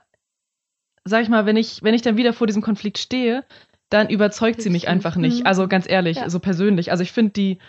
sag 1.06 1.22
ich 1.24 1.29
mal, 1.29 1.46
wenn 1.46 1.56
ich, 1.56 1.84
wenn 1.84 1.94
ich 1.94 2.01
dann 2.01 2.17
wieder 2.17 2.34
vor 2.34 2.48
diesem 2.48 2.62
Konflikt 2.62 2.98
stehe, 2.98 3.46
dann 3.89 4.10
überzeugt 4.10 4.62
sie 4.62 4.70
mich 4.70 4.88
einfach 4.88 5.15
nicht. 5.15 5.41
Mhm. 5.41 5.48
Also 5.48 5.67
ganz 5.67 5.89
ehrlich, 5.89 6.17
Ja. 6.17 6.29
so 6.29 6.39
persönlich. 6.39 6.91
Also 6.91 7.03
ich 7.03 7.12
finde 7.12 7.32
die, 7.32 7.60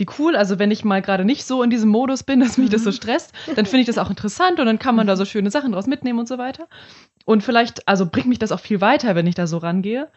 die 0.00 0.06
cool. 0.18 0.36
Also 0.36 0.58
wenn 0.58 0.70
ich 0.70 0.84
mal 0.84 1.02
gerade 1.02 1.24
nicht 1.24 1.44
so 1.44 1.62
in 1.62 1.70
diesem 1.70 1.88
Modus 1.90 2.22
bin, 2.22 2.40
dass 2.40 2.58
mich 2.58 2.70
das 2.70 2.82
so 2.84 2.90
Mhm. 2.90 2.94
stresst, 2.94 3.32
dann 3.56 3.66
finde 3.66 3.80
ich 3.80 3.86
das 3.86 3.98
auch 3.98 4.10
interessant 4.10 4.58
und 4.60 4.66
dann 4.66 4.78
kann 4.78 4.94
man 4.94 5.06
da 5.06 5.16
so 5.16 5.24
schöne 5.24 5.50
Sachen 5.50 5.72
draus 5.72 5.86
mitnehmen 5.86 6.18
und 6.18 6.28
so 6.28 6.38
weiter. 6.38 6.68
Und 7.24 7.42
vielleicht, 7.42 7.86
also 7.86 8.06
bringt 8.06 8.26
mich 8.28 8.38
das 8.38 8.52
auch 8.52 8.60
viel 8.60 8.80
weiter, 8.80 9.14
wenn 9.14 9.26
ich 9.26 9.34
da 9.34 9.46
so 9.46 9.58
rangehe. 9.58 10.10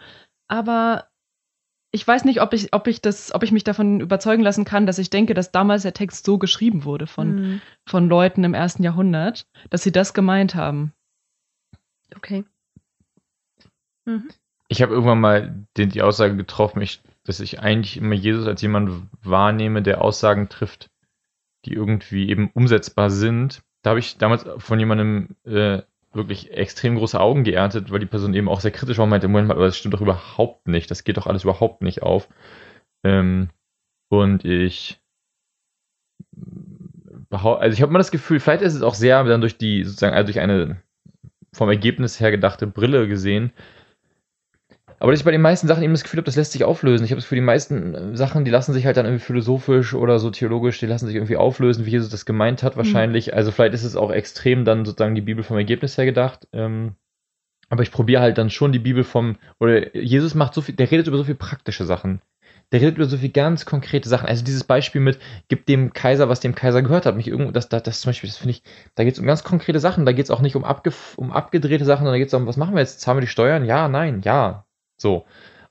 Aber 0.48 1.08
ich 1.94 2.08
weiß 2.08 2.24
nicht, 2.26 2.42
ob 2.42 2.54
ich, 2.54 2.74
ob 2.74 2.88
ich 2.88 3.02
das, 3.02 3.34
ob 3.36 3.44
ich 3.44 3.52
mich 3.52 3.66
davon 3.66 4.00
überzeugen 4.00 4.44
lassen 4.44 4.64
kann, 4.64 4.86
dass 4.86 4.98
ich 4.98 5.10
denke, 5.10 5.34
dass 5.34 5.52
damals 5.52 5.82
der 5.84 5.94
Text 5.94 6.26
so 6.26 6.38
geschrieben 6.38 6.86
wurde 6.86 7.06
von, 7.06 7.36
Mhm. 7.36 7.62
von 7.88 8.08
Leuten 8.08 8.44
im 8.46 8.54
ersten 8.54 8.82
Jahrhundert, 8.84 9.46
dass 9.70 9.84
sie 9.84 9.92
das 9.92 10.14
gemeint 10.14 10.56
haben. 10.56 10.94
Okay. 12.16 12.46
Mhm. 14.06 14.30
Ich 14.72 14.82
habe 14.82 14.94
irgendwann 14.94 15.20
mal 15.20 15.66
den, 15.76 15.90
die 15.90 16.02
Aussage 16.02 16.38
getroffen, 16.38 16.82
ich, 16.82 17.02
dass 17.26 17.42
ich 17.42 17.60
eigentlich 17.60 17.98
immer 17.98 18.16
Jesus 18.16 18.48
als 18.48 18.62
jemand 18.62 19.06
wahrnehme, 19.22 19.82
der 19.82 20.02
Aussagen 20.02 20.48
trifft, 20.48 20.90
die 21.66 21.74
irgendwie 21.74 22.30
eben 22.30 22.50
umsetzbar 22.54 23.10
sind. 23.10 23.64
Da 23.82 23.90
habe 23.90 24.00
ich 24.00 24.18
damals 24.18 24.46
von 24.60 24.80
jemandem 24.80 25.36
äh, 25.44 25.82
wirklich 26.14 26.52
extrem 26.54 26.96
große 26.96 27.20
Augen 27.20 27.44
geerntet, 27.44 27.92
weil 27.92 28.00
die 28.00 28.06
Person 28.06 28.34
eben 28.34 28.48
auch 28.48 28.62
sehr 28.62 28.72
kritisch 28.72 28.98
war 28.98 29.04
und 29.04 29.10
meinte, 29.10 29.28
Moment 29.28 29.50
mal, 29.50 29.56
aber 29.56 29.66
das 29.66 29.78
stimmt 29.78 29.94
doch 29.94 30.00
überhaupt 30.00 30.70
nicht, 30.70 30.90
das 30.90 31.04
geht 31.04 31.18
doch 31.18 31.28
alles 31.28 31.44
überhaupt 31.44 31.82
nicht 31.82 32.02
auf. 32.02 32.30
Ähm, 33.04 33.50
und 34.10 34.46
ich 34.46 35.02
also 37.30 37.74
ich 37.74 37.82
habe 37.82 37.90
immer 37.90 38.00
das 38.00 38.12
Gefühl, 38.12 38.40
vielleicht 38.40 38.62
ist 38.62 38.76
es 38.76 38.84
auch 38.84 38.96
sehr 38.96 39.22
dann 39.26 39.42
durch 39.42 39.58
die, 39.58 39.84
sozusagen, 39.84 40.16
also 40.16 40.28
durch 40.28 40.40
eine 40.40 40.82
vom 41.52 41.68
Ergebnis 41.68 42.22
her 42.22 42.32
gedachte 42.32 42.68
Brille 42.68 43.10
gesehen, 43.10 43.52
aber 45.02 45.12
dass 45.12 45.22
ich 45.22 45.26
bei 45.26 45.32
den 45.32 45.42
meisten 45.42 45.68
Sachen 45.68 45.82
eben 45.82 45.94
das 45.94 46.04
Gefühl 46.04 46.20
habe, 46.20 46.28
das 46.28 46.36
lässt 46.36 46.52
sich 46.52 46.64
auflösen. 46.64 47.04
Ich 47.04 47.10
habe 47.10 47.20
das 47.20 47.26
für 47.26 47.34
die 47.34 47.42
meisten 47.42 47.96
äh, 47.96 48.16
Sachen, 48.16 48.46
die 48.46 48.52
lassen 48.52 48.72
sich 48.72 48.86
halt 48.86 48.98
dann 48.98 49.08
irgendwie 49.08 49.26
philosophisch 49.26 49.96
oder 49.96 50.20
so 50.20 50.30
theologisch, 50.30 50.78
die 50.78 50.86
lassen 50.86 51.08
sich 51.08 51.16
irgendwie 51.16 51.38
auflösen, 51.38 51.88
wie 51.88 51.90
Jesus 51.90 52.10
das 52.10 52.28
gemeint 52.28 52.62
hat 52.62 52.78
wahrscheinlich. 52.78 53.34
Also 53.34 53.50
vielleicht 53.50 53.74
ist 53.74 53.84
es 53.84 53.96
auch 53.96 54.12
extrem 54.12 54.64
dann 54.64 54.86
sozusagen 54.86 55.16
die 55.16 55.22
Bibel 55.22 55.44
vom 55.44 55.58
Ergebnis 55.58 55.98
her 55.98 56.06
gedacht. 56.06 56.48
Ähm, 56.54 56.98
aber 57.70 57.82
ich 57.82 57.92
probiere 57.92 58.22
halt 58.22 58.38
dann 58.38 58.52
schon 58.52 58.74
die 58.74 58.80
Bibel 58.80 59.04
vom, 59.04 59.38
oder 59.60 59.96
Jesus 59.96 60.36
macht 60.36 60.54
so 60.54 60.62
viel, 60.62 60.76
der 60.76 60.92
redet 60.92 61.08
über 61.08 61.18
so 61.18 61.24
viel 61.24 61.34
praktische 61.34 61.86
Sachen. 61.86 62.22
Der 62.72 62.82
redet 62.82 62.98
über 62.98 63.06
so 63.06 63.18
viel 63.18 63.30
ganz 63.30 63.66
konkrete 63.66 64.08
Sachen. 64.08 64.28
Also 64.28 64.44
dieses 64.46 64.66
Beispiel 64.66 65.02
mit, 65.02 65.18
gib 65.48 65.66
dem 65.66 65.94
Kaiser, 65.94 66.30
was 66.30 66.42
dem 66.42 66.54
Kaiser 66.54 66.84
gehört 66.84 67.08
hat. 67.08 67.16
Mich 67.16 67.28
irgendwo, 67.28 67.50
das, 67.50 67.70
das, 67.70 67.82
das 67.82 68.02
zum 68.02 68.10
Beispiel, 68.10 68.30
das 68.30 68.38
finde 68.38 68.52
ich, 68.52 68.62
da 68.94 69.04
geht 69.04 69.16
es 69.16 69.20
um 69.20 69.26
ganz 69.26 69.44
konkrete 69.44 69.80
Sachen. 69.80 70.06
Da 70.06 70.12
geht 70.12 70.26
es 70.26 70.32
auch 70.32 70.42
nicht 70.42 70.56
um, 70.56 70.64
abge, 70.64 70.94
um 71.18 71.32
abgedrehte 71.32 71.86
Sachen, 71.86 72.02
sondern 72.02 72.14
da 72.14 72.20
geht 72.20 72.28
es 72.28 72.34
um, 72.36 72.46
was 72.46 72.58
machen 72.58 72.76
wir 72.76 72.82
jetzt? 72.82 73.02
Zahlen 73.02 73.18
wir 73.18 73.22
die 73.22 73.28
Steuern? 73.28 73.66
Ja, 73.66 73.88
nein, 73.88 74.22
ja. 74.24 74.66
So. 75.02 75.26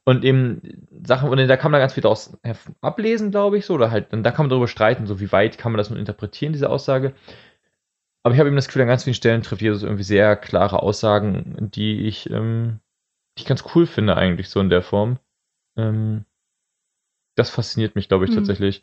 Und 0.04 0.25
eben 0.25 0.88
Sachen, 1.04 1.28
und 1.28 1.46
da 1.46 1.56
kann 1.56 1.70
man 1.70 1.80
ganz 1.80 1.94
viel 1.94 2.02
daraus 2.02 2.37
ablesen, 2.80 3.30
glaube 3.30 3.58
ich, 3.58 3.66
so, 3.66 3.75
oder 3.75 3.90
halt, 3.90 4.12
und 4.12 4.22
da 4.22 4.30
kann 4.30 4.44
man 4.44 4.50
darüber 4.50 4.66
streiten, 4.68 5.06
so 5.06 5.20
wie 5.20 5.30
weit 5.30 5.58
kann 5.58 5.72
man 5.72 5.78
das 5.78 5.90
nun 5.90 5.99
interpretieren, 5.99 6.52
diese 6.52 6.70
Aussage. 6.70 7.14
Aber 8.22 8.34
ich 8.34 8.40
habe 8.40 8.49
eben 8.49 8.56
das 8.56 8.66
Gefühl, 8.66 8.82
an 8.82 8.88
ganz 8.88 9.04
vielen 9.04 9.14
Stellen 9.14 9.42
trifft 9.42 9.62
Jesus 9.62 9.82
irgendwie 9.82 10.02
sehr 10.02 10.37
klare 10.37 10.82
Aussagen, 10.82 11.70
die 11.75 12.06
ich, 12.06 12.28
ähm, 12.30 12.80
die 13.37 13.42
ich 13.42 13.46
ganz 13.46 13.64
cool 13.75 13.87
finde, 13.87 14.16
eigentlich, 14.16 14.49
so 14.49 14.60
in 14.60 14.68
der 14.70 14.82
Form. 14.82 15.18
Ähm, 15.76 16.25
das 17.37 17.50
fasziniert 17.50 17.94
mich, 17.94 18.08
glaube 18.08 18.25
ich, 18.25 18.30
Hm. 18.30 18.37
tatsächlich. 18.37 18.82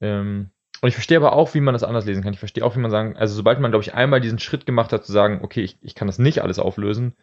Ähm, 0.00 0.50
und 0.80 0.88
ich 0.88 0.94
verstehe 0.94 1.16
aber 1.16 1.32
auch, 1.34 1.54
wie 1.54 1.60
man 1.60 1.74
das 1.74 1.84
anders 1.84 2.04
lesen 2.04 2.22
kann. 2.22 2.32
Ich 2.32 2.40
verstehe 2.40 2.64
auch, 2.64 2.76
wie 2.76 2.80
man 2.80 2.90
sagen, 2.90 3.16
also 3.16 3.34
sobald 3.34 3.60
man, 3.60 3.70
glaube 3.70 3.84
ich, 3.84 3.94
einmal 3.94 4.20
diesen 4.20 4.40
Schritt 4.40 4.66
gemacht 4.66 4.92
hat, 4.92 5.04
zu 5.04 5.12
sagen, 5.12 5.40
okay, 5.42 5.62
ich, 5.62 5.78
ich 5.80 5.94
kann 5.94 6.08
das 6.08 6.18
nicht 6.18 6.42
alles 6.42 6.58
auflösen, 6.58 7.14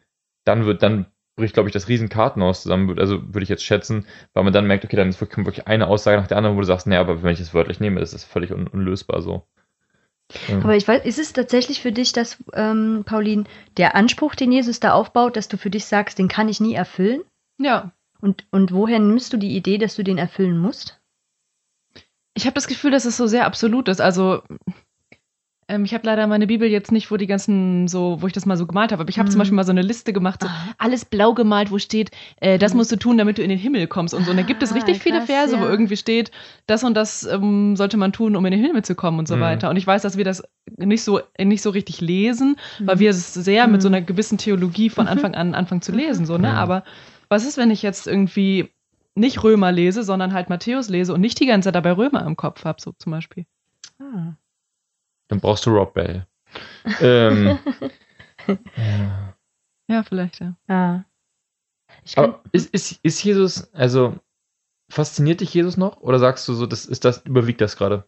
dann 0.45 0.65
wird, 0.65 0.81
dann 0.81 1.07
bricht, 1.39 1.53
glaube 1.53 1.69
ich, 1.69 1.73
das 1.73 1.87
Riesenkartenhaus 1.87 2.63
zusammen, 2.63 2.97
also 2.99 3.21
würde 3.33 3.43
ich 3.43 3.49
jetzt 3.49 3.63
schätzen, 3.63 4.05
weil 4.33 4.43
man 4.43 4.53
dann 4.53 4.67
merkt, 4.67 4.85
okay, 4.85 4.95
dann 4.95 5.09
ist 5.09 5.19
wirklich, 5.19 5.45
wirklich 5.45 5.67
eine 5.67 5.87
Aussage 5.87 6.17
nach 6.17 6.27
der 6.27 6.37
anderen, 6.37 6.55
wo 6.55 6.61
du 6.61 6.65
sagst, 6.67 6.87
naja, 6.87 7.01
aber 7.01 7.23
wenn 7.23 7.33
ich 7.33 7.39
das 7.39 7.53
wörtlich 7.53 7.79
nehme, 7.79 7.99
ist 8.01 8.13
das 8.13 8.23
völlig 8.23 8.51
un 8.51 8.67
unlösbar 8.67 9.21
so. 9.21 9.47
Ähm, 10.47 10.61
Aber 10.61 10.75
ich 10.75 10.87
weiß, 10.87 11.05
ist 11.05 11.19
es 11.19 11.33
tatsächlich 11.33 11.81
für 11.81 11.91
dich, 11.91 12.13
dass, 12.13 12.43
ähm, 12.53 13.03
Pauline, 13.05 13.45
der 13.77 13.95
Anspruch, 13.95 14.35
den 14.35 14.51
Jesus 14.51 14.79
da 14.79 14.93
aufbaut, 14.93 15.35
dass 15.35 15.47
du 15.47 15.57
für 15.57 15.69
dich 15.69 15.85
sagst, 15.85 16.19
den 16.19 16.27
kann 16.27 16.49
ich 16.49 16.59
nie 16.59 16.75
erfüllen? 16.75 17.23
Ja. 17.57 17.91
Und, 18.21 18.45
und 18.51 18.71
woher 18.71 18.99
nimmst 18.99 19.33
du 19.33 19.37
die 19.37 19.55
Idee, 19.55 19.77
dass 19.77 19.95
du 19.95 20.03
den 20.03 20.17
erfüllen 20.17 20.57
musst? 20.57 20.99
Ich 22.35 22.45
habe 22.45 22.53
das 22.53 22.67
Gefühl, 22.67 22.91
dass 22.91 23.05
es 23.05 23.17
so 23.17 23.27
sehr 23.27 23.45
absolut 23.45 23.87
ist. 23.87 24.01
Also 24.01 24.43
ähm, 25.69 25.85
ich 25.85 25.93
habe 25.93 26.05
leider 26.05 26.27
meine 26.27 26.47
Bibel 26.47 26.67
jetzt 26.67 26.91
nicht, 26.91 27.09
wo 27.11 27.15
die 27.17 27.27
ganzen 27.27 27.87
so, 27.87 28.17
wo 28.21 28.27
ich 28.27 28.33
das 28.33 28.45
mal 28.45 28.57
so 28.57 28.65
gemalt 28.67 28.91
habe. 28.91 29.01
Aber 29.01 29.09
ich 29.09 29.17
habe 29.19 29.27
Mhm. 29.29 29.31
zum 29.31 29.39
Beispiel 29.39 29.55
mal 29.55 29.63
so 29.63 29.71
eine 29.71 29.81
Liste 29.83 30.11
gemacht, 30.11 30.41
so 30.41 30.49
Ah. 30.49 30.73
alles 30.77 31.05
blau 31.05 31.33
gemalt, 31.33 31.71
wo 31.71 31.77
steht, 31.77 32.11
äh, 32.41 32.57
das 32.57 32.73
Mhm. 32.73 32.77
musst 32.79 32.91
du 32.91 32.95
tun, 32.97 33.17
damit 33.17 33.37
du 33.37 33.43
in 33.43 33.49
den 33.49 33.59
Himmel 33.59 33.87
kommst 33.87 34.13
und 34.13 34.25
so. 34.25 34.31
Und 34.31 34.37
da 34.37 34.43
gibt 34.43 34.63
es 34.63 34.71
Ah, 34.71 34.75
richtig 34.75 34.99
viele 34.99 35.19
krass, 35.19 35.27
Verse, 35.27 35.57
wo 35.59 35.63
ja. 35.63 35.69
irgendwie 35.69 35.95
steht, 35.95 36.31
das 36.67 36.83
und 36.83 36.95
das 36.95 37.23
ähm, 37.23 37.75
sollte 37.75 37.97
man 37.97 38.11
tun, 38.11 38.35
um 38.35 38.45
in 38.45 38.51
den 38.51 38.63
Himmel 38.65 38.83
zu 38.83 38.95
kommen 38.95 39.19
und 39.19 39.27
so 39.27 39.37
Mhm. 39.37 39.41
weiter. 39.41 39.69
Und 39.69 39.77
ich 39.77 39.87
weiß, 39.87 40.01
dass 40.01 40.17
wir 40.17 40.25
das 40.25 40.43
nicht 40.77 41.03
so 41.03 41.21
nicht 41.39 41.61
so 41.61 41.69
richtig 41.69 42.01
lesen, 42.01 42.55
weil 42.79 42.95
Mhm. 42.95 42.99
wir 42.99 43.09
es 43.11 43.33
sehr 43.33 43.67
mit 43.67 43.81
so 43.81 43.89
Mhm. 43.89 43.95
einer 43.95 44.05
gewissen 44.05 44.37
Theologie 44.37 44.89
von. 44.89 45.07
Anfang 45.29 45.35
an 45.35 45.53
anfangen 45.55 45.81
zu 45.81 45.91
lesen, 45.91 46.25
so, 46.25 46.37
ne? 46.37 46.49
Mhm. 46.49 46.55
Aber 46.57 46.83
was 47.29 47.45
ist, 47.45 47.57
wenn 47.57 47.71
ich 47.71 47.81
jetzt 47.83 48.07
irgendwie 48.07 48.69
nicht 49.15 49.43
Römer 49.43 49.71
lese, 49.71 50.03
sondern 50.03 50.33
halt 50.33 50.49
Matthäus 50.49 50.89
lese 50.89 51.13
und 51.13 51.21
nicht 51.21 51.39
die 51.39 51.45
ganze 51.45 51.67
Zeit 51.67 51.75
dabei 51.75 51.91
Römer 51.91 52.25
im 52.25 52.35
Kopf 52.35 52.63
habe, 52.65 52.81
so 52.81 52.93
zum 52.97 53.11
Beispiel. 53.11 53.45
Ah. 53.99 54.33
Dann 55.29 55.39
brauchst 55.39 55.65
du 55.65 55.69
Rob 55.71 55.93
Bell. 55.93 56.27
ähm, 56.99 57.57
ja. 58.75 59.35
Ja, 59.87 60.03
vielleicht, 60.03 60.39
ja. 60.39 61.03
Ich 62.05 62.13
kann, 62.15 62.25
Aber 62.25 62.43
ist, 62.51 62.69
ist, 62.75 62.99
ist 63.01 63.23
Jesus, 63.23 63.73
also 63.73 64.19
fasziniert 64.91 65.41
dich 65.41 65.51
Jesus 65.51 65.77
noch? 65.77 65.97
Oder 66.01 66.19
sagst 66.19 66.47
du 66.47 66.53
so, 66.53 66.67
das 66.67 66.85
ist 66.85 67.05
das, 67.05 67.25
überwiegt 67.25 67.59
das 67.59 67.75
gerade? 67.75 68.03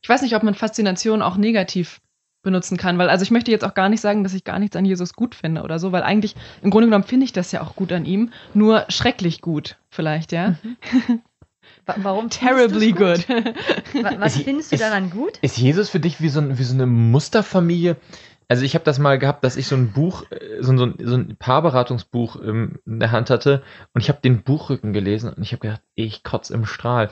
Ich 0.00 0.08
weiß 0.08 0.22
nicht, 0.22 0.34
ob 0.34 0.42
man 0.42 0.54
Faszination 0.54 1.20
auch 1.20 1.36
negativ 1.36 2.00
benutzen 2.42 2.76
kann, 2.78 2.96
weil 2.98 3.08
also 3.10 3.22
ich 3.22 3.30
möchte 3.30 3.50
jetzt 3.50 3.64
auch 3.64 3.74
gar 3.74 3.88
nicht 3.90 4.00
sagen, 4.00 4.24
dass 4.24 4.32
ich 4.34 4.44
gar 4.44 4.58
nichts 4.58 4.76
an 4.76 4.84
Jesus 4.86 5.12
gut 5.12 5.34
finde 5.34 5.62
oder 5.62 5.78
so, 5.78 5.92
weil 5.92 6.02
eigentlich 6.02 6.34
im 6.62 6.70
Grunde 6.70 6.86
genommen 6.88 7.04
finde 7.04 7.24
ich 7.24 7.32
das 7.32 7.52
ja 7.52 7.60
auch 7.60 7.76
gut 7.76 7.92
an 7.92 8.04
ihm, 8.04 8.32
nur 8.54 8.84
schrecklich 8.88 9.42
gut 9.42 9.78
vielleicht, 9.90 10.32
ja. 10.32 10.56
wa- 11.08 11.18
warum 11.96 12.30
Terribly 12.30 12.92
good. 12.92 13.28
Wa- 13.28 14.12
Was 14.18 14.36
Ist- 14.36 14.44
findest 14.44 14.72
du 14.72 14.76
ist- 14.76 14.80
daran 14.82 15.10
gut? 15.10 15.38
Ist 15.42 15.58
Jesus 15.58 15.88
für 15.90 16.00
dich 16.00 16.20
wie 16.20 16.28
so, 16.28 16.40
ein, 16.40 16.58
wie 16.58 16.64
so 16.64 16.74
eine 16.74 16.86
Musterfamilie? 16.86 17.96
Also 18.48 18.64
ich 18.64 18.74
habe 18.74 18.84
das 18.84 18.98
mal 18.98 19.18
gehabt, 19.18 19.44
dass 19.44 19.56
ich 19.56 19.66
so 19.66 19.76
ein 19.76 19.92
Buch, 19.92 20.24
äh, 20.30 20.60
so, 20.60 20.72
ein- 20.72 20.78
so, 20.78 20.84
ein, 20.84 20.94
so 21.02 21.14
ein 21.14 21.36
Paarberatungsbuch 21.38 22.36
ähm, 22.42 22.78
in 22.84 23.00
der 23.00 23.10
Hand 23.10 23.30
hatte 23.30 23.62
und 23.94 24.02
ich 24.02 24.10
habe 24.10 24.20
den 24.22 24.42
Buchrücken 24.42 24.92
gelesen 24.92 25.32
und 25.32 25.42
ich 25.42 25.52
habe 25.52 25.60
gedacht, 25.60 25.80
ich 25.94 26.22
kotz 26.22 26.50
im 26.50 26.66
Strahl. 26.66 27.08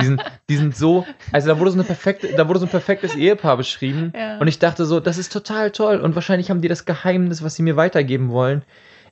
Die 0.00 0.04
sind, 0.04 0.22
die 0.48 0.56
sind 0.56 0.76
so, 0.76 1.06
also 1.30 1.46
da 1.48 1.58
wurde 1.60 1.70
so 1.70 1.76
eine 1.76 1.84
perfekte, 1.84 2.34
da 2.36 2.48
wurde 2.48 2.58
so 2.58 2.66
ein 2.66 2.70
perfektes 2.70 3.14
Ehepaar 3.14 3.56
beschrieben 3.56 4.12
Ja. 4.16 4.38
und 4.38 4.48
ich 4.48 4.58
dachte 4.58 4.84
so, 4.84 4.98
das 4.98 5.16
ist 5.18 5.32
total 5.32 5.70
toll 5.70 5.98
und 5.98 6.16
wahrscheinlich 6.16 6.50
haben 6.50 6.60
die 6.60 6.68
das 6.68 6.86
Geheimnis, 6.86 7.44
was 7.44 7.54
sie 7.54 7.62
mir 7.62 7.76
weitergeben 7.76 8.30
wollen, 8.30 8.62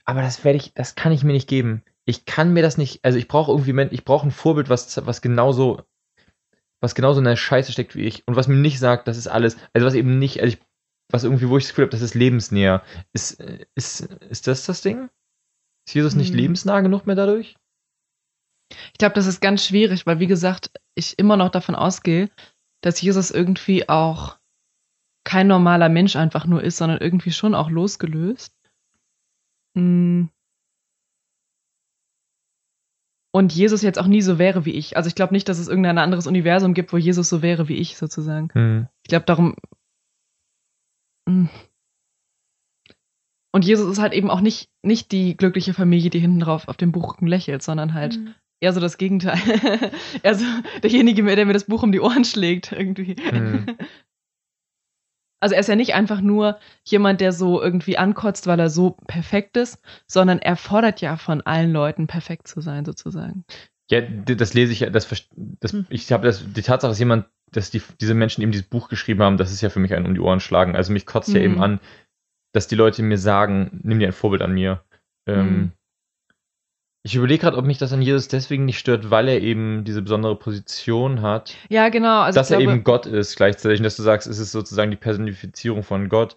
aber 0.04 0.22
das 0.22 0.42
werde 0.44 0.56
ich, 0.56 0.74
das 0.74 0.96
kann 0.96 1.12
ich 1.12 1.22
mir 1.22 1.32
nicht 1.34 1.48
geben. 1.48 1.82
Ich 2.08 2.24
kann 2.24 2.52
mir 2.52 2.62
das 2.62 2.78
nicht, 2.78 3.04
also 3.04 3.18
ich 3.18 3.28
brauche 3.28 3.52
irgendwie, 3.52 3.94
ich 3.94 4.04
brauche 4.04 4.26
ein 4.26 4.30
Vorbild, 4.30 4.70
was, 4.70 5.04
was 5.06 5.20
genauso 5.20 5.82
was 6.80 6.94
genauso 6.94 7.18
in 7.18 7.24
der 7.24 7.36
Scheiße 7.36 7.72
steckt 7.72 7.96
wie 7.96 8.04
ich 8.04 8.26
und 8.26 8.36
was 8.36 8.48
mir 8.48 8.54
nicht 8.54 8.78
sagt, 8.78 9.08
das 9.08 9.16
ist 9.16 9.26
alles, 9.26 9.56
also 9.72 9.86
was 9.86 9.94
eben 9.94 10.18
nicht, 10.18 10.40
also 10.40 10.54
ich, 10.54 10.62
was 11.10 11.24
irgendwie, 11.24 11.48
wo 11.48 11.58
ich 11.58 11.64
das 11.64 11.70
Gefühl 11.70 11.84
habe, 11.84 11.92
das 11.92 12.02
ist 12.02 12.14
lebensnäher. 12.14 12.82
Ist, 13.12 13.42
ist, 13.74 14.00
ist 14.00 14.46
das 14.46 14.64
das 14.64 14.82
Ding? 14.82 15.08
Ist 15.86 15.94
Jesus 15.94 16.14
nicht 16.14 16.30
Hm. 16.30 16.38
lebensnah 16.38 16.80
genug 16.80 17.06
mehr 17.06 17.16
dadurch? 17.16 17.56
Ich 18.70 18.98
glaube, 18.98 19.14
das 19.14 19.26
ist 19.26 19.40
ganz 19.40 19.64
schwierig, 19.64 20.06
weil 20.06 20.20
wie 20.20 20.26
gesagt, 20.26 20.70
ich 20.94 21.18
immer 21.18 21.36
noch 21.36 21.50
davon 21.50 21.74
ausgehe, 21.74 22.30
dass 22.82 23.00
Jesus 23.00 23.30
irgendwie 23.30 23.88
auch 23.88 24.38
kein 25.24 25.46
normaler 25.46 25.88
Mensch 25.88 26.14
einfach 26.16 26.46
nur 26.46 26.62
ist, 26.62 26.76
sondern 26.76 27.00
irgendwie 27.00 27.32
schon 27.32 27.54
auch 27.54 27.70
losgelöst. 27.70 28.54
Mm. 29.74 30.26
Und 33.30 33.52
Jesus 33.52 33.82
jetzt 33.82 33.98
auch 33.98 34.06
nie 34.06 34.22
so 34.22 34.38
wäre 34.38 34.64
wie 34.64 34.72
ich. 34.72 34.96
Also 34.96 35.08
ich 35.08 35.14
glaube 35.14 35.34
nicht, 35.34 35.48
dass 35.48 35.58
es 35.58 35.68
irgendein 35.68 35.98
anderes 35.98 36.26
Universum 36.26 36.72
gibt, 36.74 36.92
wo 36.92 36.96
Jesus 36.96 37.28
so 37.28 37.42
wäre 37.42 37.68
wie 37.68 37.76
ich 37.76 37.96
sozusagen. 37.96 38.48
Hm. 38.52 38.88
Ich 39.02 39.08
glaube 39.08 39.26
darum. 39.26 39.54
Mm. 41.28 41.46
Und 43.54 43.64
Jesus 43.64 43.90
ist 43.90 43.98
halt 43.98 44.12
eben 44.12 44.30
auch 44.30 44.40
nicht, 44.40 44.68
nicht 44.82 45.12
die 45.12 45.36
glückliche 45.36 45.74
Familie, 45.74 46.10
die 46.10 46.20
hinten 46.20 46.40
drauf 46.40 46.68
auf 46.68 46.76
dem 46.76 46.92
Buchrücken 46.92 47.26
lächelt, 47.26 47.62
sondern 47.62 47.94
halt 47.94 48.18
Mhm. 48.18 48.34
eher 48.60 48.72
so 48.72 48.80
das 48.80 48.98
Gegenteil. 48.98 49.38
eher 50.22 50.34
so 50.34 50.44
derjenige, 50.82 51.22
der 51.24 51.46
mir 51.46 51.52
das 51.52 51.64
Buch 51.64 51.82
um 51.82 51.92
die 51.92 52.00
Ohren 52.00 52.24
schlägt, 52.24 52.72
irgendwie. 52.72 53.14
Hm. 53.14 53.66
Also 55.40 55.54
er 55.54 55.60
ist 55.60 55.68
ja 55.68 55.76
nicht 55.76 55.94
einfach 55.94 56.20
nur 56.20 56.58
jemand, 56.84 57.20
der 57.20 57.32
so 57.32 57.62
irgendwie 57.62 57.96
ankotzt, 57.98 58.46
weil 58.46 58.58
er 58.58 58.70
so 58.70 58.92
perfekt 59.06 59.56
ist, 59.56 59.80
sondern 60.06 60.38
er 60.40 60.56
fordert 60.56 61.00
ja 61.00 61.16
von 61.16 61.40
allen 61.42 61.72
Leuten, 61.72 62.06
perfekt 62.06 62.48
zu 62.48 62.60
sein, 62.60 62.84
sozusagen. 62.84 63.44
Ja, 63.90 64.00
d- 64.00 64.34
das 64.36 64.52
lese 64.54 64.72
ich 64.72 64.80
ja, 64.80 64.90
das, 64.90 65.08
das 65.60 65.72
Hm. 65.72 65.86
ich 65.88 66.10
habe 66.12 66.26
das, 66.26 66.44
die 66.52 66.62
Tatsache, 66.62 66.90
dass 66.90 66.98
jemand, 66.98 67.26
dass 67.52 67.70
die, 67.70 67.80
diese 68.00 68.14
Menschen 68.14 68.42
eben 68.42 68.52
dieses 68.52 68.66
Buch 68.68 68.88
geschrieben 68.88 69.22
haben, 69.22 69.36
das 69.36 69.52
ist 69.52 69.60
ja 69.60 69.70
für 69.70 69.80
mich 69.80 69.94
ein 69.94 70.06
um 70.06 70.14
die 70.14 70.20
Ohren 70.20 70.40
schlagen. 70.40 70.76
Also 70.76 70.92
mich 70.92 71.06
kotzt 71.06 71.32
ja 71.32 71.40
Mhm. 71.40 71.44
eben 71.46 71.60
an, 71.60 71.80
dass 72.52 72.66
die 72.68 72.74
Leute 72.74 73.02
mir 73.02 73.18
sagen, 73.18 73.80
nimm 73.84 73.98
dir 73.98 74.08
ein 74.08 74.12
Vorbild 74.12 74.42
an 74.42 74.52
mir. 74.54 74.82
Ähm, 75.26 75.58
Mhm. 75.60 75.72
Ich 77.04 77.14
überlege 77.14 77.40
gerade, 77.42 77.56
ob 77.56 77.64
mich 77.64 77.78
das 77.78 77.92
an 77.92 78.02
Jesus 78.02 78.28
deswegen 78.28 78.64
nicht 78.64 78.78
stört, 78.78 79.10
weil 79.10 79.28
er 79.28 79.40
eben 79.40 79.84
diese 79.84 80.02
besondere 80.02 80.36
Position 80.36 81.22
hat, 81.22 81.54
Ja, 81.68 81.88
genau. 81.88 82.20
Also 82.20 82.38
dass 82.38 82.50
ich 82.50 82.56
er 82.56 82.58
glaube, 82.58 82.72
eben 82.72 82.84
Gott 82.84 83.06
ist 83.06 83.36
gleichzeitig 83.36 83.80
und 83.80 83.84
dass 83.84 83.96
du 83.96 84.02
sagst, 84.02 84.26
es 84.26 84.38
ist 84.38 84.52
sozusagen 84.52 84.90
die 84.90 84.96
Personifizierung 84.96 85.82
von 85.82 86.08
Gott. 86.08 86.36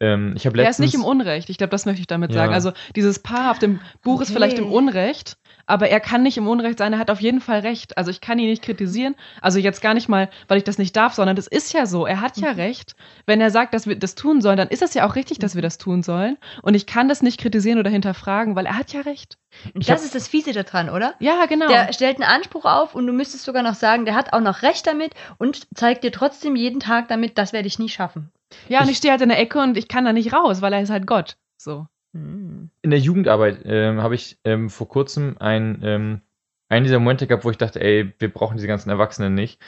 Ähm, 0.00 0.34
ich 0.36 0.46
habe 0.46 0.56
er 0.58 0.64
letztens 0.64 0.88
ist 0.90 0.94
nicht 0.94 1.02
im 1.02 1.08
Unrecht. 1.10 1.50
Ich 1.50 1.58
glaube, 1.58 1.70
das 1.72 1.84
möchte 1.84 2.00
ich 2.00 2.06
damit 2.06 2.30
Ja. 2.30 2.36
sagen. 2.42 2.54
Also 2.54 2.72
dieses 2.94 3.18
Paar 3.18 3.50
auf 3.50 3.58
dem 3.58 3.80
Buch 4.02 4.20
ist 4.20 4.28
Okay. 4.30 4.34
vielleicht 4.38 4.58
im 4.58 4.70
Unrecht, 4.70 5.36
aber 5.68 5.88
er 5.88 6.00
kann 6.00 6.22
nicht 6.24 6.36
im 6.36 6.48
Unrecht 6.48 6.78
sein. 6.78 6.92
Er 6.92 6.98
hat 6.98 7.10
auf 7.10 7.20
jeden 7.20 7.40
Fall 7.40 7.60
recht. 7.60 7.96
Also 7.96 8.10
ich 8.10 8.20
kann 8.20 8.38
ihn 8.38 8.48
nicht 8.48 8.62
kritisieren. 8.62 9.14
Also 9.40 9.58
jetzt 9.58 9.80
gar 9.82 9.94
nicht 9.94 10.08
mal, 10.08 10.28
weil 10.48 10.58
ich 10.58 10.64
das 10.64 10.78
nicht 10.78 10.96
darf, 10.96 11.14
sondern 11.14 11.36
das 11.36 11.46
ist 11.46 11.72
ja 11.72 11.86
so. 11.86 12.06
Er 12.06 12.20
hat 12.20 12.36
ja 12.38 12.50
recht. 12.52 12.96
Wenn 13.26 13.40
er 13.40 13.50
sagt, 13.50 13.74
dass 13.74 13.86
wir 13.86 13.96
das 13.98 14.14
tun 14.16 14.40
sollen, 14.40 14.56
dann 14.56 14.68
ist 14.68 14.82
es 14.82 14.94
ja 14.94 15.06
auch 15.08 15.14
richtig, 15.14 15.38
dass 15.38 15.54
wir 15.54 15.62
das 15.62 15.78
tun 15.78 16.02
sollen. 16.02 16.36
Und 16.62 16.74
ich 16.74 16.86
kann 16.86 17.08
das 17.08 17.22
nicht 17.22 17.38
kritisieren 17.40 17.78
oder 17.78 17.90
hinterfragen, 17.90 18.56
weil 18.56 18.66
er 18.66 18.76
hat 18.76 18.92
ja 18.92 19.02
recht. 19.02 19.38
Ich 19.74 19.86
das 19.86 19.98
hab- 19.98 20.04
ist 20.04 20.14
das 20.14 20.26
Fiese 20.28 20.52
daran, 20.52 20.90
oder? 20.90 21.14
Ja, 21.20 21.46
genau. 21.46 21.68
Der 21.68 21.92
stellt 21.92 22.16
einen 22.20 22.30
Anspruch 22.30 22.64
auf 22.64 22.94
und 22.94 23.06
du 23.06 23.12
müsstest 23.12 23.44
sogar 23.44 23.62
noch 23.62 23.74
sagen, 23.74 24.04
der 24.04 24.14
hat 24.14 24.32
auch 24.32 24.40
noch 24.40 24.62
recht 24.62 24.86
damit 24.86 25.12
und 25.38 25.66
zeigt 25.76 26.02
dir 26.04 26.12
trotzdem 26.12 26.56
jeden 26.56 26.80
Tag 26.80 27.08
damit, 27.08 27.38
das 27.38 27.52
werde 27.52 27.68
ich 27.68 27.78
nie 27.78 27.88
schaffen. 27.88 28.30
ja, 28.68 28.78
und 28.80 28.84
ich- 28.86 28.92
ich 28.92 28.96
stehe 28.98 29.12
halt 29.12 29.20
in 29.22 29.28
der 29.28 29.38
Ecke 29.38 29.60
und 29.60 29.76
ich 29.76 29.88
kann 29.88 30.04
da 30.06 30.12
nicht 30.14 30.32
raus, 30.32 30.62
weil 30.62 30.72
er 30.72 30.80
ist 30.80 30.90
halt 30.90 31.06
Gott. 31.06 31.36
So. 31.58 31.86
Hm. 32.18 32.70
in 32.82 32.90
der 32.90 33.00
Jugendarbeit 33.00 33.60
ähm, 33.64 34.02
habe 34.02 34.14
ich 34.14 34.38
ähm, 34.44 34.70
vor 34.70 34.88
kurzem 34.88 35.36
ein, 35.38 35.80
ähm, 35.82 36.20
einen 36.68 36.84
dieser 36.84 36.98
Momente 36.98 37.26
gehabt, 37.26 37.44
wo 37.44 37.50
ich 37.50 37.58
dachte, 37.58 37.80
ey, 37.80 38.12
wir 38.18 38.32
brauchen 38.32 38.56
diese 38.56 38.68
ganzen 38.68 38.90
Erwachsenen 38.90 39.34
nicht. 39.34 39.60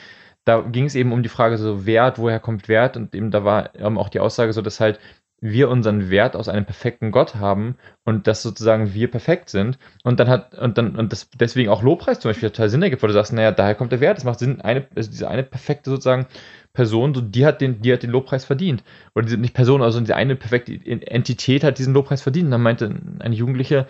Da 0.43 0.61
ging 0.61 0.85
es 0.85 0.95
eben 0.95 1.11
um 1.13 1.23
die 1.23 1.29
Frage 1.29 1.57
so 1.57 1.85
Wert, 1.85 2.17
woher 2.17 2.39
kommt 2.39 2.67
Wert? 2.67 2.97
Und 2.97 3.13
eben 3.15 3.31
da 3.31 3.43
war 3.43 3.75
ähm, 3.75 3.97
auch 3.97 4.09
die 4.09 4.19
Aussage 4.19 4.53
so, 4.53 4.61
dass 4.61 4.79
halt 4.79 4.99
wir 5.41 5.69
unseren 5.69 6.11
Wert 6.11 6.35
aus 6.35 6.47
einem 6.47 6.65
perfekten 6.65 7.11
Gott 7.11 7.35
haben 7.35 7.75
und 8.05 8.27
dass 8.27 8.43
sozusagen 8.43 8.93
wir 8.93 9.09
perfekt 9.09 9.49
sind. 9.49 9.79
Und 10.03 10.19
dann 10.19 10.29
hat, 10.29 10.53
und 10.53 10.77
dann, 10.77 10.95
und 10.95 11.11
das 11.11 11.29
deswegen 11.31 11.69
auch 11.69 11.81
Lobpreis 11.81 12.19
zum 12.19 12.29
Beispiel 12.29 12.51
total 12.51 12.69
Sinn 12.69 12.83
ergibt, 12.83 13.01
weil 13.01 13.07
du 13.07 13.13
sagst, 13.15 13.33
naja, 13.33 13.51
daher 13.51 13.75
kommt 13.75 13.91
der 13.91 14.01
Wert. 14.01 14.19
Es 14.19 14.23
macht 14.23 14.39
Sinn, 14.39 14.61
eine, 14.61 14.87
also 14.95 15.09
diese 15.09 15.27
eine 15.27 15.43
perfekte 15.43 15.89
sozusagen 15.89 16.27
Person, 16.73 17.13
so, 17.15 17.21
die 17.21 17.45
hat 17.45 17.59
den, 17.59 17.81
die 17.81 17.91
hat 17.91 18.03
den 18.03 18.11
Lobpreis 18.11 18.45
verdient. 18.45 18.83
Oder 19.15 19.25
diese, 19.25 19.37
nicht 19.37 19.55
Person, 19.55 19.81
also 19.81 19.99
diese 19.99 20.15
eine 20.15 20.35
perfekte 20.35 20.73
Entität 20.85 21.63
hat 21.63 21.79
diesen 21.79 21.93
Lobpreis 21.95 22.21
verdient. 22.21 22.45
Und 22.45 22.51
dann 22.51 22.61
meinte 22.61 22.95
eine 23.19 23.35
Jugendliche, 23.35 23.87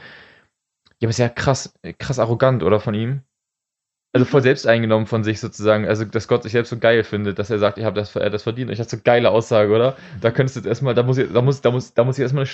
ja, 0.99 1.07
aber 1.07 1.09
ist 1.09 1.19
ja 1.19 1.29
krass, 1.29 1.77
krass 1.99 2.19
arrogant, 2.19 2.63
oder 2.63 2.79
von 2.79 2.93
ihm? 2.93 3.23
Also 4.13 4.25
voll 4.25 4.41
selbst 4.41 4.67
eingenommen 4.67 5.05
von 5.05 5.23
sich 5.23 5.39
sozusagen, 5.39 5.87
also 5.87 6.03
dass 6.03 6.27
Gott 6.27 6.43
sich 6.43 6.51
selbst 6.51 6.69
so 6.69 6.77
geil 6.77 7.03
findet, 7.03 7.39
dass 7.39 7.49
er 7.49 7.59
sagt, 7.59 7.77
ich 7.77 7.85
habe 7.85 7.95
das, 7.95 8.13
er 8.15 8.29
das 8.29 8.43
verdient. 8.43 8.67
Und 8.67 8.73
ich 8.73 8.79
dachte, 8.79 8.97
so 8.97 9.01
geile 9.03 9.31
Aussage, 9.31 9.73
oder? 9.73 9.95
Da 10.19 10.31
könntest 10.31 10.55
du 10.55 10.59
jetzt 10.59 10.67
erstmal, 10.67 10.93
da 10.93 11.03
muss 11.03 11.17
ich, 11.17 11.31
da 11.31 11.41
muss, 11.41 11.61
da 11.61 11.71
muss, 11.71 11.93
da 11.93 12.03
muss 12.03 12.17
ich 12.17 12.21
erstmal, 12.21 12.47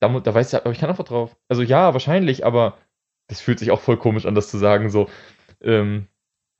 da, 0.00 0.08
da 0.20 0.34
weiß 0.34 0.52
ich, 0.52 0.58
aber 0.58 0.72
ich 0.72 0.80
kann 0.80 0.90
einfach 0.90 1.04
drauf. 1.04 1.36
Also 1.48 1.62
ja, 1.62 1.92
wahrscheinlich, 1.92 2.44
aber 2.44 2.78
das 3.28 3.40
fühlt 3.40 3.60
sich 3.60 3.70
auch 3.70 3.80
voll 3.80 3.96
komisch 3.96 4.26
an, 4.26 4.34
das 4.34 4.50
zu 4.50 4.58
sagen, 4.58 4.90
so. 4.90 5.08
Ähm, 5.60 6.08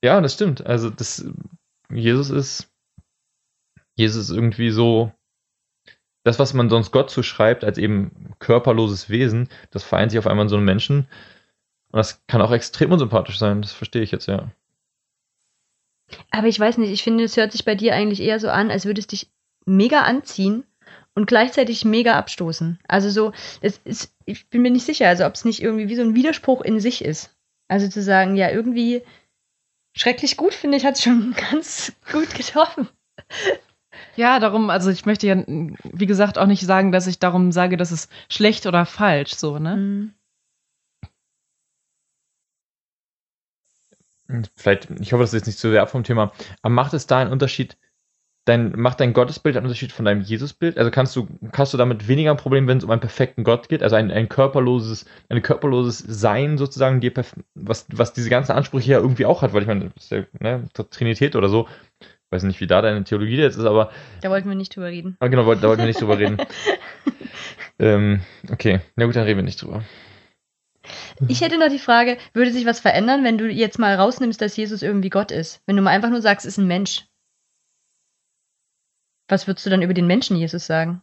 ja, 0.04 0.20
das 0.20 0.35
stimmt. 0.35 0.64
Also 0.66 0.90
das, 0.90 1.26
Jesus 1.90 2.30
ist, 2.30 2.72
Jesus 3.96 4.30
ist 4.30 4.37
irgendwie 4.37 4.70
so, 4.70 5.12
das, 6.24 6.38
was 6.38 6.54
man 6.54 6.70
sonst 6.70 6.92
Gott 6.92 7.11
zuschreibt, 7.11 7.64
als 7.64 7.78
eben 7.78 8.35
körperloses 8.38 9.11
Wesen, 9.11 9.48
das 9.70 9.82
vereint 9.82 10.12
sich 10.12 10.18
auf 10.18 10.26
einmal 10.26 10.44
in 10.44 10.48
so 10.48 10.56
einem 10.56 10.64
Menschen. 10.64 11.08
Und 11.92 11.98
das 11.98 12.26
kann 12.26 12.42
auch 12.42 12.50
extrem 12.50 12.90
unsympathisch 12.90 13.38
sein, 13.38 13.62
das 13.62 13.72
verstehe 13.72 14.02
ich 14.02 14.11
jetzt, 14.11 14.26
ja. 14.26 14.50
Aber 16.31 16.46
ich 16.46 16.59
weiß 16.59 16.78
nicht, 16.78 16.90
ich 16.90 17.02
finde, 17.02 17.24
es 17.24 17.37
hört 17.37 17.52
sich 17.52 17.64
bei 17.64 17.74
dir 17.74 17.94
eigentlich 17.94 18.20
eher 18.20 18.40
so 18.40 18.48
an, 18.48 18.70
als 18.70 18.87
würde 18.87 19.00
es 19.00 19.07
dich 19.07 19.31
mega 19.66 20.02
anziehen 20.02 20.64
und 21.14 21.26
gleichzeitig 21.26 21.85
mega 21.85 22.18
abstoßen. 22.18 22.78
Also 22.88 23.11
so, 23.11 23.33
es 23.61 23.78
ist, 23.85 24.14
ich 24.24 24.48
bin 24.48 24.62
mir 24.62 24.70
nicht 24.70 24.87
sicher, 24.87 25.09
also 25.09 25.26
ob 25.26 25.35
es 25.35 25.44
nicht 25.44 25.62
irgendwie 25.62 25.88
wie 25.88 25.96
so 25.96 26.02
ein 26.02 26.14
Widerspruch 26.14 26.62
in 26.62 26.81
sich 26.81 27.05
ist. 27.05 27.35
Also 27.68 27.88
zu 27.88 28.02
sagen, 28.02 28.37
ja, 28.37 28.50
irgendwie 28.50 29.02
schrecklich 29.94 30.37
gut, 30.37 30.55
finde 30.55 30.78
ich, 30.78 30.85
hat 30.85 30.96
es 30.96 31.02
schon 31.02 31.35
ganz 31.50 31.92
gut 32.11 32.35
getroffen. 32.35 32.88
Ja, 34.16 34.38
darum, 34.40 34.70
also 34.70 34.90
ich 34.90 35.05
möchte 35.07 35.26
ja, 35.26 35.42
wie 35.46 36.07
gesagt, 36.07 36.38
auch 36.38 36.46
nicht 36.46 36.64
sagen, 36.64 36.92
dass 36.92 37.07
ich 37.07 37.18
darum 37.18 37.52
sage, 37.52 37.76
dass 37.76 37.90
es 37.90 38.09
schlecht 38.31 38.66
oder 38.66 38.87
falsch, 38.87 39.35
so, 39.35 39.59
ne? 39.59 39.76
Mhm. 39.76 40.14
Vielleicht, 44.57 44.88
ich 45.01 45.12
hoffe, 45.12 45.23
das 45.23 45.31
ist 45.33 45.40
jetzt 45.40 45.47
nicht 45.47 45.59
zu 45.59 45.71
sehr 45.71 45.83
ab 45.83 45.90
vom 45.90 46.05
Thema, 46.05 46.33
aber 46.62 46.73
macht 46.75 46.95
es 46.95 47.07
da 47.07 47.18
einen 47.18 47.33
Unterschied, 47.33 47.77
dein, 48.45 48.73
macht 48.77 49.01
dein 49.01 49.12
Gottesbild 49.12 49.57
einen 49.57 49.66
Unterschied 49.66 49.92
von 49.92 50.05
deinem 50.05 50.23
Jesusbild? 50.23 50.77
Also 50.79 50.90
kannst 50.90 51.14
du, 51.16 51.29
hast 51.53 51.73
du 51.73 51.79
damit 51.79 52.09
weniger 52.09 52.31
ein 52.33 52.37
Problem, 52.37 52.66
wenn 52.66 52.79
es 52.79 52.85
um 52.85 52.90
einen 52.90 53.01
perfekten 53.01 53.45
Gott 53.45 53.68
geht, 53.68 53.83
also 53.83 53.97
ein, 53.97 54.11
ein 54.11 54.29
körperloses, 54.29 55.07
ein 55.29 55.42
körperloses 55.42 55.99
Sein 55.99 56.59
sozusagen, 56.59 57.01
perf- 57.01 57.35
was, 57.55 57.87
was 57.92 58.12
diese 58.12 58.31
ganzen 58.31 58.53
Ansprüche 58.53 58.92
ja 58.92 58.99
irgendwie 58.99 59.27
auch 59.27 59.42
hat, 59.42 59.53
weil 59.53 59.62
ich 59.62 59.68
meine, 59.68 59.90
das 59.95 60.05
ist 60.05 60.11
ja, 60.11 60.25
ne, 60.40 60.64
Trinität 60.90 61.37
oder 61.37 61.49
so, 61.49 61.68
weiß 62.31 62.42
nicht, 62.45 62.61
wie 62.61 62.66
da 62.66 62.83
deine 62.83 63.05
Theologie 63.05 63.37
jetzt 63.37 63.57
ist, 63.57 63.64
aber 63.64 63.90
Da 64.23 64.31
wollten 64.31 64.49
wir 64.49 64.57
nicht 64.57 64.75
drüber 64.75 64.88
reden. 64.88 65.16
Ah, 65.21 65.29
genau, 65.29 65.55
da 65.55 65.68
wollten 65.68 65.83
wir 65.83 65.87
nicht 65.87 66.01
drüber 66.01 66.18
reden. 66.18 66.38
ähm, 67.79 68.21
okay, 68.51 68.81
na 68.97 69.07
gut, 69.07 69.16
dann 69.16 69.25
reden 69.25 69.38
wir 69.38 69.45
nicht 69.45 69.62
drüber. 69.62 69.83
Ich 71.29 71.40
hätte 71.40 71.59
noch 71.59 71.68
die 71.68 71.79
Frage, 71.79 72.18
würde 72.33 72.53
sich 72.53 72.66
was 72.66 72.81
verändern, 72.81 73.25
wenn 73.25 73.38
du 73.38 73.49
jetzt 73.49 73.79
mal 73.79 73.95
rausnimmst, 73.95 74.40
dass 74.40 74.57
Jesus 74.57 74.83
irgendwie 74.83 75.11
Gott 75.11 75.31
ist? 75.31 75.62
Wenn 75.66 75.77
du 75.77 75.83
mal 75.83 75.90
einfach 75.90 76.11
nur 76.11 76.23
sagst, 76.23 76.47
es 76.47 76.55
ist 76.55 76.59
ein 76.59 76.66
Mensch. 76.66 77.07
Was 79.29 79.47
würdest 79.47 79.64
du 79.64 79.71
dann 79.71 79.83
über 79.83 79.95
den 79.95 80.07
Menschen 80.07 80.37
Jesus 80.37 80.66
sagen? 80.66 81.03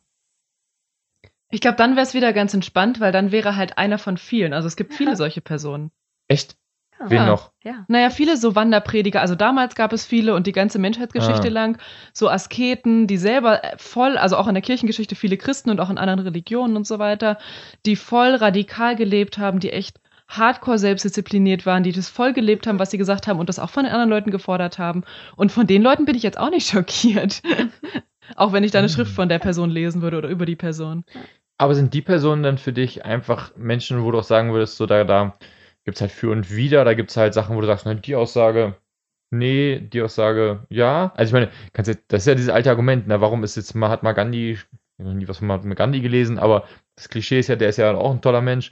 Ich 1.51 1.61
glaube, 1.61 1.77
dann 1.77 1.95
wäre 1.95 2.05
es 2.05 2.13
wieder 2.13 2.31
ganz 2.33 2.53
entspannt, 2.53 2.99
weil 2.99 3.11
dann 3.11 3.31
wäre 3.31 3.55
halt 3.55 3.77
einer 3.77 3.97
von 3.97 4.17
vielen. 4.17 4.53
Also 4.53 4.67
es 4.67 4.75
gibt 4.75 4.93
viele 4.93 5.15
solche 5.15 5.41
Personen. 5.41 5.91
Echt? 6.27 6.57
Ja. 6.99 7.09
Wen 7.09 7.25
noch? 7.25 7.51
Ja. 7.63 7.85
Naja, 7.87 8.09
viele 8.09 8.35
so 8.37 8.55
Wanderprediger, 8.55 9.21
also 9.21 9.35
damals 9.35 9.75
gab 9.75 9.93
es 9.93 10.05
viele 10.05 10.35
und 10.35 10.47
die 10.47 10.51
ganze 10.51 10.79
Menschheitsgeschichte 10.79 11.47
Ah. 11.47 11.51
lang, 11.51 11.77
so 12.13 12.29
Asketen, 12.29 13.07
die 13.07 13.17
selber 13.17 13.63
äh, 13.63 13.77
voll, 13.77 14.17
also 14.17 14.35
auch 14.37 14.47
in 14.47 14.53
der 14.53 14.61
Kirchengeschichte 14.61 15.15
viele 15.15 15.37
Christen 15.37 15.69
und 15.69 15.79
auch 15.79 15.89
in 15.89 15.97
anderen 15.97 16.19
Religionen 16.19 16.75
und 16.75 16.85
so 16.85 16.99
weiter, 16.99 17.37
die 17.85 17.95
voll 17.95 18.35
radikal 18.35 18.95
gelebt 18.95 19.37
haben, 19.37 19.59
die 19.59 19.71
echt 19.71 19.99
hardcore 20.27 20.77
selbstdiszipliniert 20.77 21.65
waren, 21.65 21.83
die 21.83 21.91
das 21.91 22.09
voll 22.09 22.33
gelebt 22.33 22.67
haben, 22.67 22.79
was 22.79 22.91
sie 22.91 22.97
gesagt 22.99 23.27
haben 23.27 23.39
und 23.39 23.49
das 23.49 23.59
auch 23.59 23.69
von 23.69 23.83
den 23.85 23.93
anderen 23.93 24.09
Leuten 24.11 24.29
gefordert 24.29 24.77
haben. 24.77 25.03
Und 25.35 25.51
von 25.51 25.65
den 25.67 25.81
Leuten 25.81 26.05
bin 26.05 26.15
ich 26.15 26.23
jetzt 26.23 26.37
auch 26.37 26.51
nicht 26.51 26.67
schockiert. 26.71 27.41
auch 28.35 28.53
wenn 28.53 28.63
ich 28.63 28.71
da 28.71 28.79
eine 28.79 28.89
Schrift 28.89 29.11
von 29.13 29.29
der 29.29 29.39
Person 29.39 29.69
lesen 29.71 30.01
würde 30.01 30.17
oder 30.17 30.29
über 30.29 30.45
die 30.45 30.55
Person. 30.55 31.03
Aber 31.57 31.73
sind 31.75 31.93
die 31.93 32.01
Personen 32.01 32.43
dann 32.43 32.57
für 32.57 32.73
dich 32.73 33.05
einfach 33.05 33.55
Menschen, 33.57 34.03
wo 34.03 34.11
du 34.11 34.19
auch 34.19 34.23
sagen 34.23 34.53
würdest, 34.53 34.77
so 34.77 34.85
da, 34.85 35.03
da 35.03 35.37
gibt 35.89 35.97
es 35.97 36.01
halt 36.01 36.11
für 36.11 36.29
und 36.29 36.55
wider, 36.55 36.85
da 36.85 36.93
gibt 36.93 37.09
es 37.09 37.17
halt 37.17 37.33
Sachen, 37.33 37.55
wo 37.55 37.61
du 37.61 37.67
sagst, 37.67 37.87
ne, 37.87 37.95
die 37.95 38.15
Aussage, 38.15 38.75
nee, 39.31 39.79
die 39.79 40.03
Aussage, 40.03 40.67
ja. 40.69 41.11
Also 41.15 41.29
ich 41.29 41.33
meine, 41.33 41.51
kannst 41.73 41.91
du, 41.91 41.95
das 42.07 42.21
ist 42.21 42.27
ja 42.27 42.35
dieses 42.35 42.51
alte 42.51 42.69
Argument, 42.69 43.05
na, 43.07 43.21
warum 43.21 43.43
ist 43.43 43.57
jetzt 43.57 43.73
Mahatma 43.73 44.11
Gandhi, 44.11 44.51
ich 44.51 44.65
habe 44.99 45.15
nie 45.15 45.27
was 45.27 45.39
von 45.39 45.47
Mahatma 45.47 45.73
Gandhi 45.73 46.01
gelesen, 46.01 46.37
aber 46.37 46.65
das 46.95 47.09
Klischee 47.09 47.39
ist 47.39 47.47
ja, 47.47 47.55
der 47.55 47.69
ist 47.69 47.77
ja 47.77 47.91
auch 47.95 48.11
ein 48.11 48.21
toller 48.21 48.41
Mensch. 48.41 48.71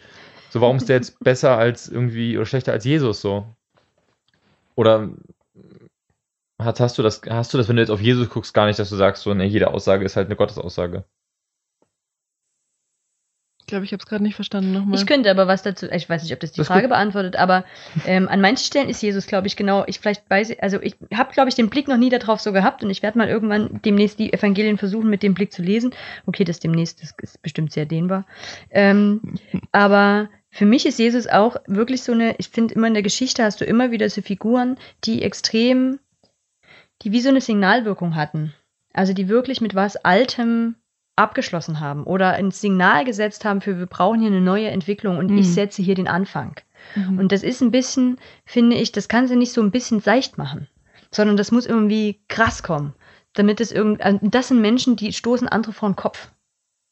So, 0.52 0.62
warum 0.62 0.78
ist 0.78 0.90
der 0.90 0.98
jetzt 0.98 1.20
besser 1.24 1.58
als 1.58 1.90
irgendwie 1.90 2.38
oder 2.38 2.46
schlechter 2.46 2.74
als 2.74 2.86
Jesus 2.86 3.20
so? 3.22 3.48
Oder 4.76 5.10
hast, 6.60 6.80
hast 6.80 7.00
du 7.00 7.04
das, 7.04 7.22
hast 7.28 7.52
du 7.52 7.58
das, 7.58 7.68
wenn 7.68 7.78
du 7.78 7.82
jetzt 7.82 7.90
auf 7.90 8.02
Jesus 8.02 8.30
guckst, 8.30 8.54
gar 8.54 8.68
nicht, 8.68 8.78
dass 8.78 8.92
du 8.92 8.96
sagst, 8.96 9.24
so, 9.24 9.34
ne, 9.34 9.46
jede 9.46 9.74
Aussage 9.74 10.06
ist 10.06 10.16
halt 10.16 10.28
eine 10.28 10.36
Gottesaussage? 10.36 11.04
Ich 13.68 13.70
glaube, 13.70 13.84
ich 13.84 13.92
habe 13.92 14.00
es 14.00 14.08
gerade 14.08 14.24
nicht 14.24 14.36
verstanden 14.36 14.72
nochmal. 14.72 14.98
Ich 14.98 15.06
könnte 15.06 15.30
aber 15.30 15.46
was 15.46 15.62
dazu, 15.62 15.88
ich 15.92 16.08
weiß 16.08 16.24
nicht, 16.24 16.32
ob 16.32 16.40
das 16.40 16.54
die 16.54 16.60
Das 16.60 16.68
Frage 16.68 16.88
beantwortet, 16.88 17.36
aber 17.36 17.66
ähm, 18.06 18.30
an 18.30 18.40
manchen 18.40 18.64
Stellen 18.64 18.88
ist 18.88 19.02
Jesus, 19.02 19.28
glaube 19.28 19.48
ich, 19.48 19.58
genau, 19.58 19.84
ich 19.88 20.00
vielleicht 20.00 20.30
weiß, 20.30 20.58
also 20.60 20.82
ich 20.82 20.96
habe, 21.14 21.34
glaube 21.34 21.50
ich, 21.50 21.56
den 21.56 21.70
Blick 21.70 21.90
noch 21.90 21.98
nie 21.98 22.10
darauf 22.10 22.40
so 22.40 22.54
gehabt 22.54 22.82
und 22.82 22.90
ich 22.90 23.04
werde 23.04 23.18
mal 23.18 23.28
irgendwann 23.28 23.82
demnächst 23.84 24.20
die 24.20 24.32
Evangelien 24.32 24.78
versuchen, 24.78 25.10
mit 25.10 25.22
dem 25.22 25.34
Blick 25.34 25.52
zu 25.52 25.64
lesen. 25.64 25.94
Okay, 26.26 26.46
das 26.46 26.62
demnächst, 26.62 27.04
das 27.04 27.14
ist 27.22 27.42
bestimmt 27.42 27.74
sehr 27.74 27.86
dehnbar. 27.86 28.26
Ähm, 28.72 29.20
aber 29.74 30.30
für 30.50 30.66
mich 30.66 30.86
ist 30.86 30.98
Jesus 30.98 31.28
auch 31.28 31.58
wirklich 31.68 32.04
so 32.04 32.14
eine, 32.14 32.36
ich 32.38 32.48
finde 32.48 32.74
immer 32.74 32.88
in 32.88 32.94
der 32.94 33.04
Geschichte 33.04 33.44
hast 33.44 33.60
du 33.60 33.66
immer 33.66 33.92
wieder 33.92 34.10
so 34.10 34.22
Figuren, 34.22 34.78
die 35.04 35.24
extrem, 35.24 36.00
die 37.02 37.12
wie 37.12 37.20
so 37.20 37.28
eine 37.28 37.42
Signalwirkung 37.42 38.16
hatten. 38.16 38.54
Also 38.94 39.12
die 39.12 39.28
wirklich 39.28 39.60
mit 39.60 39.76
was 39.76 39.98
Altem 39.98 40.76
abgeschlossen 41.18 41.80
haben 41.80 42.04
oder 42.04 42.32
ein 42.34 42.52
Signal 42.52 43.04
gesetzt 43.04 43.44
haben 43.44 43.62
für 43.62 43.78
wir 43.80 43.86
brauchen 43.88 44.20
hier 44.20 44.28
eine 44.30 44.42
neue 44.42 44.70
Entwicklung 44.70 45.18
und 45.18 45.32
Mhm. 45.32 45.38
ich 45.40 45.54
setze 45.54 45.82
hier 45.82 45.96
den 45.96 46.08
Anfang. 46.08 46.56
Mhm. 46.96 47.18
Und 47.20 47.32
das 47.32 47.44
ist 47.44 47.62
ein 47.62 47.72
bisschen, 47.72 48.18
finde 48.46 48.76
ich, 48.78 48.92
das 48.92 49.08
kann 49.10 49.28
sie 49.28 49.36
nicht 49.36 49.52
so 49.52 49.62
ein 49.62 49.72
bisschen 49.72 50.00
seicht 50.00 50.38
machen, 50.38 50.68
sondern 51.12 51.36
das 51.38 51.52
muss 51.52 51.66
irgendwie 51.66 52.20
krass 52.28 52.64
kommen. 52.64 52.94
damit 53.34 53.62
es 53.62 53.72
irgend, 53.72 54.02
also 54.02 54.18
das 54.24 54.48
sind 54.48 54.62
Menschen, 54.62 54.96
die 54.96 55.14
stoßen 55.14 55.48
andere 55.48 55.72
vor 55.72 55.90
den 55.90 55.96
Kopf. 55.96 56.32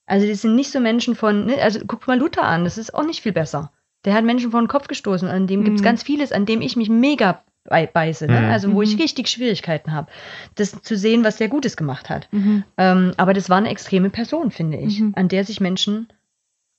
Also 0.05 0.27
die 0.27 0.35
sind 0.35 0.53
nicht 0.55 0.71
so 0.71 0.79
Menschen 0.79 1.15
von, 1.15 1.47
ne, 1.47 1.59
also 1.59 1.79
guck 1.87 2.05
mal 2.05 2.19
Luther 2.19 2.43
an, 2.43 2.65
das 2.65 2.77
ist 2.77 2.93
auch 2.93 3.03
nicht 3.03 3.21
viel 3.23 3.31
besser. 3.31 3.71
Der 4.05 4.13
hat 4.13 4.23
Menschen 4.25 4.51
vor 4.51 4.61
den 4.61 4.67
Kopf 4.67 4.87
gestoßen, 4.87 5.27
an 5.27 5.47
dem 5.47 5.61
Mhm. 5.63 5.81
ganz 5.81 6.03
vieles, 6.03 6.31
an 6.31 6.45
dem 6.45 6.61
ich 6.61 6.75
mich 6.75 6.87
mega 6.89 7.43
bei- 7.65 7.89
ne? 8.21 8.27
Mhm. 8.41 8.45
also 8.51 8.73
wo 8.73 8.81
ich 8.81 8.95
Mhm. 8.95 9.01
richtig 9.01 9.27
Schwierigkeiten 9.27 9.91
habe, 9.91 10.11
das 10.55 10.81
zu 10.81 10.95
sehen, 10.95 11.23
was 11.23 11.37
der 11.37 11.49
Gutes 11.49 11.75
gemacht 11.77 12.09
hat. 12.09 12.27
Mhm. 12.31 12.63
Ähm, 12.77 13.11
aber 13.17 13.33
das 13.33 13.49
war 13.49 13.57
eine 13.57 13.69
extreme 13.69 14.09
Person, 14.09 14.51
finde 14.51 14.77
ich, 14.77 14.99
Mhm. 15.01 15.13
an 15.15 15.27
der 15.27 15.43
sich 15.43 15.59
Menschen 15.59 16.07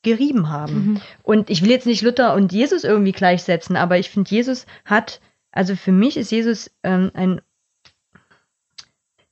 gerieben 0.02 0.48
haben. 0.48 0.74
Mhm. 0.74 1.00
Und 1.22 1.50
ich 1.50 1.62
will 1.62 1.70
jetzt 1.70 1.86
nicht 1.86 2.02
Luther 2.02 2.34
und 2.34 2.52
Jesus 2.52 2.84
irgendwie 2.84 3.12
gleichsetzen, 3.12 3.76
aber 3.76 3.98
ich 3.98 4.08
finde, 4.10 4.30
Jesus 4.30 4.66
hat, 4.84 5.20
also 5.50 5.74
für 5.74 5.92
mich 5.92 6.16
ist 6.16 6.30
Jesus 6.30 6.70
ähm, 6.84 7.10
ein, 7.14 7.40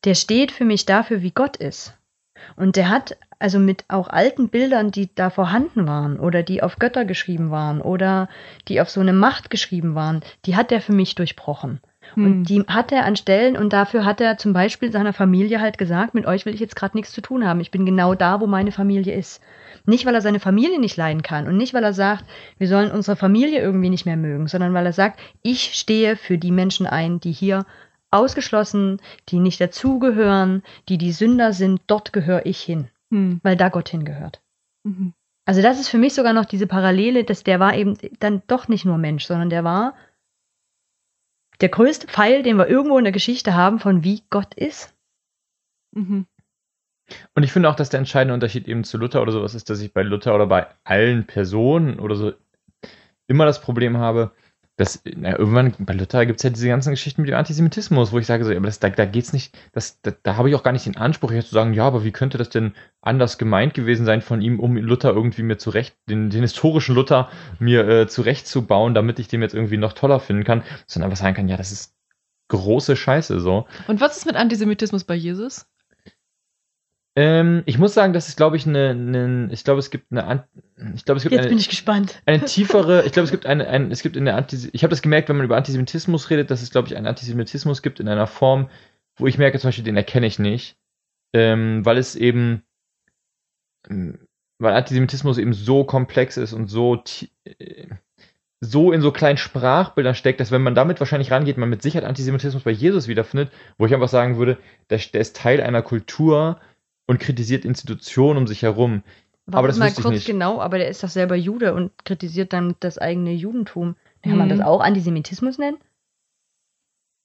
der 0.04 0.14
steht 0.14 0.52
für 0.52 0.64
mich 0.64 0.84
dafür, 0.86 1.22
wie 1.22 1.30
Gott 1.30 1.56
ist. 1.56 1.94
Und 2.56 2.76
der 2.76 2.90
hat 2.90 3.16
also 3.38 3.58
mit 3.58 3.84
auch 3.88 4.08
alten 4.08 4.48
Bildern, 4.48 4.90
die 4.90 5.08
da 5.14 5.30
vorhanden 5.30 5.86
waren 5.86 6.18
oder 6.18 6.42
die 6.42 6.62
auf 6.62 6.78
Götter 6.78 7.04
geschrieben 7.04 7.50
waren 7.50 7.80
oder 7.80 8.28
die 8.68 8.80
auf 8.80 8.90
so 8.90 9.00
eine 9.00 9.12
Macht 9.12 9.50
geschrieben 9.50 9.94
waren, 9.94 10.22
die 10.46 10.56
hat 10.56 10.72
er 10.72 10.80
für 10.80 10.92
mich 10.92 11.14
durchbrochen. 11.14 11.80
Mhm. 12.16 12.26
Und 12.26 12.44
die 12.44 12.62
hat 12.62 12.92
er 12.92 13.04
an 13.04 13.16
Stellen 13.16 13.56
und 13.56 13.72
dafür 13.72 14.04
hat 14.04 14.20
er 14.20 14.38
zum 14.38 14.52
Beispiel 14.52 14.92
seiner 14.92 15.12
Familie 15.12 15.60
halt 15.60 15.78
gesagt, 15.78 16.14
mit 16.14 16.26
euch 16.26 16.46
will 16.46 16.54
ich 16.54 16.60
jetzt 16.60 16.76
gerade 16.76 16.96
nichts 16.96 17.12
zu 17.12 17.20
tun 17.20 17.46
haben. 17.46 17.60
Ich 17.60 17.70
bin 17.70 17.86
genau 17.86 18.14
da, 18.14 18.40
wo 18.40 18.46
meine 18.46 18.72
Familie 18.72 19.14
ist. 19.14 19.40
Nicht, 19.86 20.06
weil 20.06 20.14
er 20.14 20.22
seine 20.22 20.40
Familie 20.40 20.80
nicht 20.80 20.96
leiden 20.96 21.22
kann 21.22 21.46
und 21.46 21.56
nicht, 21.56 21.74
weil 21.74 21.84
er 21.84 21.92
sagt, 21.92 22.24
wir 22.58 22.68
sollen 22.68 22.90
unsere 22.90 23.16
Familie 23.16 23.60
irgendwie 23.60 23.90
nicht 23.90 24.06
mehr 24.06 24.16
mögen, 24.16 24.48
sondern 24.48 24.72
weil 24.72 24.86
er 24.86 24.94
sagt, 24.94 25.20
ich 25.42 25.74
stehe 25.74 26.16
für 26.16 26.38
die 26.38 26.52
Menschen 26.52 26.86
ein, 26.86 27.20
die 27.20 27.32
hier 27.32 27.66
ausgeschlossen, 28.10 29.00
die 29.28 29.40
nicht 29.40 29.60
dazugehören, 29.60 30.62
die 30.88 30.98
die 30.98 31.12
Sünder 31.12 31.52
sind, 31.52 31.80
dort 31.86 32.12
gehöre 32.12 32.46
ich 32.46 32.60
hin, 32.60 32.88
Mhm. 33.14 33.40
weil 33.44 33.56
da 33.56 33.68
Gott 33.68 33.88
hingehört. 33.88 34.42
Mhm. 34.82 35.14
Also 35.46 35.62
das 35.62 35.78
ist 35.78 35.88
für 35.88 35.98
mich 35.98 36.14
sogar 36.14 36.32
noch 36.32 36.46
diese 36.46 36.66
Parallele, 36.66 37.22
dass 37.22 37.44
der 37.44 37.60
war 37.60 37.74
eben 37.74 37.96
dann 38.18 38.42
doch 38.48 38.66
nicht 38.66 38.84
nur 38.84 38.98
Mensch, 38.98 39.24
sondern 39.24 39.50
der 39.50 39.62
war 39.62 39.94
der 41.60 41.68
größte 41.68 42.08
Pfeil, 42.08 42.42
den 42.42 42.56
wir 42.56 42.66
irgendwo 42.66 42.98
in 42.98 43.04
der 43.04 43.12
Geschichte 43.12 43.54
haben, 43.54 43.78
von 43.78 44.02
wie 44.02 44.22
Gott 44.30 44.54
ist. 44.54 44.96
Mhm. 45.92 46.26
Und 47.34 47.42
ich 47.44 47.52
finde 47.52 47.68
auch, 47.68 47.76
dass 47.76 47.90
der 47.90 47.98
entscheidende 47.98 48.34
Unterschied 48.34 48.66
eben 48.66 48.82
zu 48.82 48.98
Luther 48.98 49.22
oder 49.22 49.30
sowas 49.30 49.54
ist, 49.54 49.70
dass 49.70 49.80
ich 49.80 49.92
bei 49.92 50.02
Luther 50.02 50.34
oder 50.34 50.48
bei 50.48 50.66
allen 50.82 51.26
Personen 51.26 52.00
oder 52.00 52.16
so 52.16 52.32
immer 53.28 53.44
das 53.44 53.60
Problem 53.60 53.98
habe, 53.98 54.32
dass 54.76 55.02
na, 55.04 55.38
irgendwann 55.38 55.74
bei 55.78 55.94
Luther 55.94 56.26
gibt 56.26 56.40
es 56.40 56.42
ja 56.42 56.50
diese 56.50 56.68
ganzen 56.68 56.90
Geschichten 56.90 57.22
mit 57.22 57.30
dem 57.30 57.36
Antisemitismus, 57.36 58.10
wo 58.10 58.18
ich 58.18 58.26
sage 58.26 58.44
so, 58.44 58.50
aber 58.50 58.66
das, 58.66 58.80
da, 58.80 58.90
da 58.90 59.04
geht's 59.04 59.32
nicht, 59.32 59.56
das, 59.72 60.00
da, 60.02 60.12
da 60.22 60.36
habe 60.36 60.48
ich 60.48 60.56
auch 60.56 60.64
gar 60.64 60.72
nicht 60.72 60.86
den 60.86 60.96
Anspruch, 60.96 61.30
jetzt 61.30 61.48
zu 61.48 61.54
sagen, 61.54 61.74
ja, 61.74 61.86
aber 61.86 62.04
wie 62.04 62.10
könnte 62.10 62.38
das 62.38 62.48
denn 62.48 62.74
anders 63.00 63.38
gemeint 63.38 63.74
gewesen 63.74 64.04
sein 64.04 64.20
von 64.20 64.40
ihm, 64.40 64.58
um 64.58 64.76
Luther 64.76 65.10
irgendwie 65.10 65.42
mir 65.42 65.58
zurecht, 65.58 65.96
den, 66.08 66.30
den 66.30 66.42
historischen 66.42 66.94
Luther 66.94 67.28
mir 67.60 67.86
äh, 67.88 68.08
zurechtzubauen, 68.08 68.94
damit 68.94 69.20
ich 69.20 69.28
den 69.28 69.42
jetzt 69.42 69.54
irgendwie 69.54 69.76
noch 69.76 69.92
toller 69.92 70.18
finden 70.18 70.44
kann, 70.44 70.64
sondern 70.86 71.10
einfach 71.10 71.22
sagen 71.22 71.36
kann, 71.36 71.48
ja, 71.48 71.56
das 71.56 71.70
ist 71.70 71.94
große 72.48 72.96
Scheiße 72.96 73.40
so. 73.40 73.66
Und 73.86 74.00
was 74.00 74.16
ist 74.16 74.26
mit 74.26 74.36
Antisemitismus 74.36 75.04
bei 75.04 75.14
Jesus? 75.14 75.66
Ähm, 77.16 77.62
ich 77.66 77.78
muss 77.78 77.94
sagen, 77.94 78.12
das 78.12 78.28
ist, 78.28 78.36
glaube 78.36 78.56
ich, 78.56 78.66
eine, 78.66 78.90
eine, 78.90 79.48
ich 79.52 79.62
glaube, 79.62 79.78
es 79.78 79.90
gibt 79.90 80.10
eine, 80.10 80.48
ich 80.94 81.04
glaube, 81.04 81.18
es 81.18 81.22
gibt 81.22 81.32
Jetzt 81.32 81.44
bin 81.44 81.52
eine, 81.52 81.60
ich 81.60 81.68
gespannt. 81.68 82.20
eine 82.26 82.44
tiefere, 82.44 83.04
ich 83.04 83.12
glaube, 83.12 83.24
es 83.24 83.30
gibt 83.30 83.46
eine, 83.46 83.68
ein, 83.68 83.92
es 83.92 84.02
gibt 84.02 84.16
in 84.16 84.24
der 84.24 84.36
Antis 84.36 84.68
ich 84.72 84.82
habe 84.82 84.90
das 84.90 85.02
gemerkt, 85.02 85.28
wenn 85.28 85.36
man 85.36 85.46
über 85.46 85.56
Antisemitismus 85.56 86.30
redet, 86.30 86.50
dass 86.50 86.62
es, 86.62 86.70
glaube 86.70 86.88
ich, 86.88 86.96
einen 86.96 87.06
Antisemitismus 87.06 87.82
gibt 87.82 88.00
in 88.00 88.08
einer 88.08 88.26
Form, 88.26 88.68
wo 89.16 89.28
ich 89.28 89.38
merke, 89.38 89.60
zum 89.60 89.68
Beispiel, 89.68 89.84
den 89.84 89.96
erkenne 89.96 90.26
ich 90.26 90.40
nicht, 90.40 90.76
ähm, 91.32 91.84
weil 91.84 91.98
es 91.98 92.16
eben, 92.16 92.64
ähm, 93.88 94.18
weil 94.58 94.74
Antisemitismus 94.74 95.38
eben 95.38 95.52
so 95.52 95.84
komplex 95.84 96.36
ist 96.36 96.52
und 96.52 96.66
so, 96.66 97.00
äh, 97.44 97.86
so 98.60 98.90
in 98.90 99.02
so 99.02 99.12
kleinen 99.12 99.38
Sprachbildern 99.38 100.16
steckt, 100.16 100.40
dass 100.40 100.50
wenn 100.50 100.62
man 100.62 100.74
damit 100.74 100.98
wahrscheinlich 100.98 101.30
rangeht, 101.30 101.58
man 101.58 101.68
mit 101.68 101.82
Sicherheit 101.82 102.08
Antisemitismus 102.08 102.64
bei 102.64 102.72
Jesus 102.72 103.06
wiederfindet, 103.06 103.52
wo 103.78 103.86
ich 103.86 103.94
einfach 103.94 104.08
sagen 104.08 104.36
würde, 104.36 104.58
der, 104.90 104.98
der 104.98 105.20
ist 105.20 105.36
Teil 105.36 105.60
einer 105.60 105.82
Kultur 105.82 106.58
und 107.06 107.20
kritisiert 107.20 107.64
Institutionen 107.64 108.38
um 108.38 108.46
sich 108.46 108.62
herum. 108.62 109.02
Warte 109.46 109.58
Aber 109.58 109.68
das 109.68 109.78
mal 109.78 109.92
kurz 109.92 110.06
nicht. 110.14 110.26
genau, 110.26 110.60
aber 110.60 110.78
der 110.78 110.88
ist 110.88 111.02
doch 111.02 111.08
selber 111.10 111.36
Jude 111.36 111.74
und 111.74 111.92
kritisiert 112.04 112.52
dann 112.52 112.76
das 112.80 112.98
eigene 112.98 113.32
Judentum. 113.32 113.96
Kann 114.22 114.38
man 114.38 114.46
Mhm. 114.46 114.50
das 114.50 114.60
auch 114.60 114.80
Antisemitismus 114.80 115.58
nennen? 115.58 115.76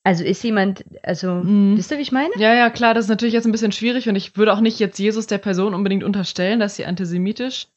Also 0.03 0.23
ist 0.23 0.43
jemand, 0.43 0.83
also, 1.03 1.35
Mhm. 1.35 1.77
wisst 1.77 1.91
ihr, 1.91 1.97
wie 1.97 2.01
ich 2.01 2.11
meine? 2.11 2.31
Ja, 2.37 2.53
ja, 2.53 2.69
klar, 2.69 2.93
das 2.93 3.05
ist 3.05 3.09
natürlich 3.09 3.33
jetzt 3.33 3.45
ein 3.45 3.51
bisschen 3.51 3.71
schwierig 3.71 4.09
und 4.09 4.15
ich 4.15 4.35
würde 4.37 4.53
auch 4.53 4.61
nicht 4.61 4.79
jetzt 4.79 4.97
Jesus 4.97 5.27
der 5.27 5.37
Person 5.37 5.73
unbedingt 5.73 6.03
unterstellen, 6.03 6.59
dass 6.59 6.75
sie 6.75 6.85
antisemitisch 6.85 7.67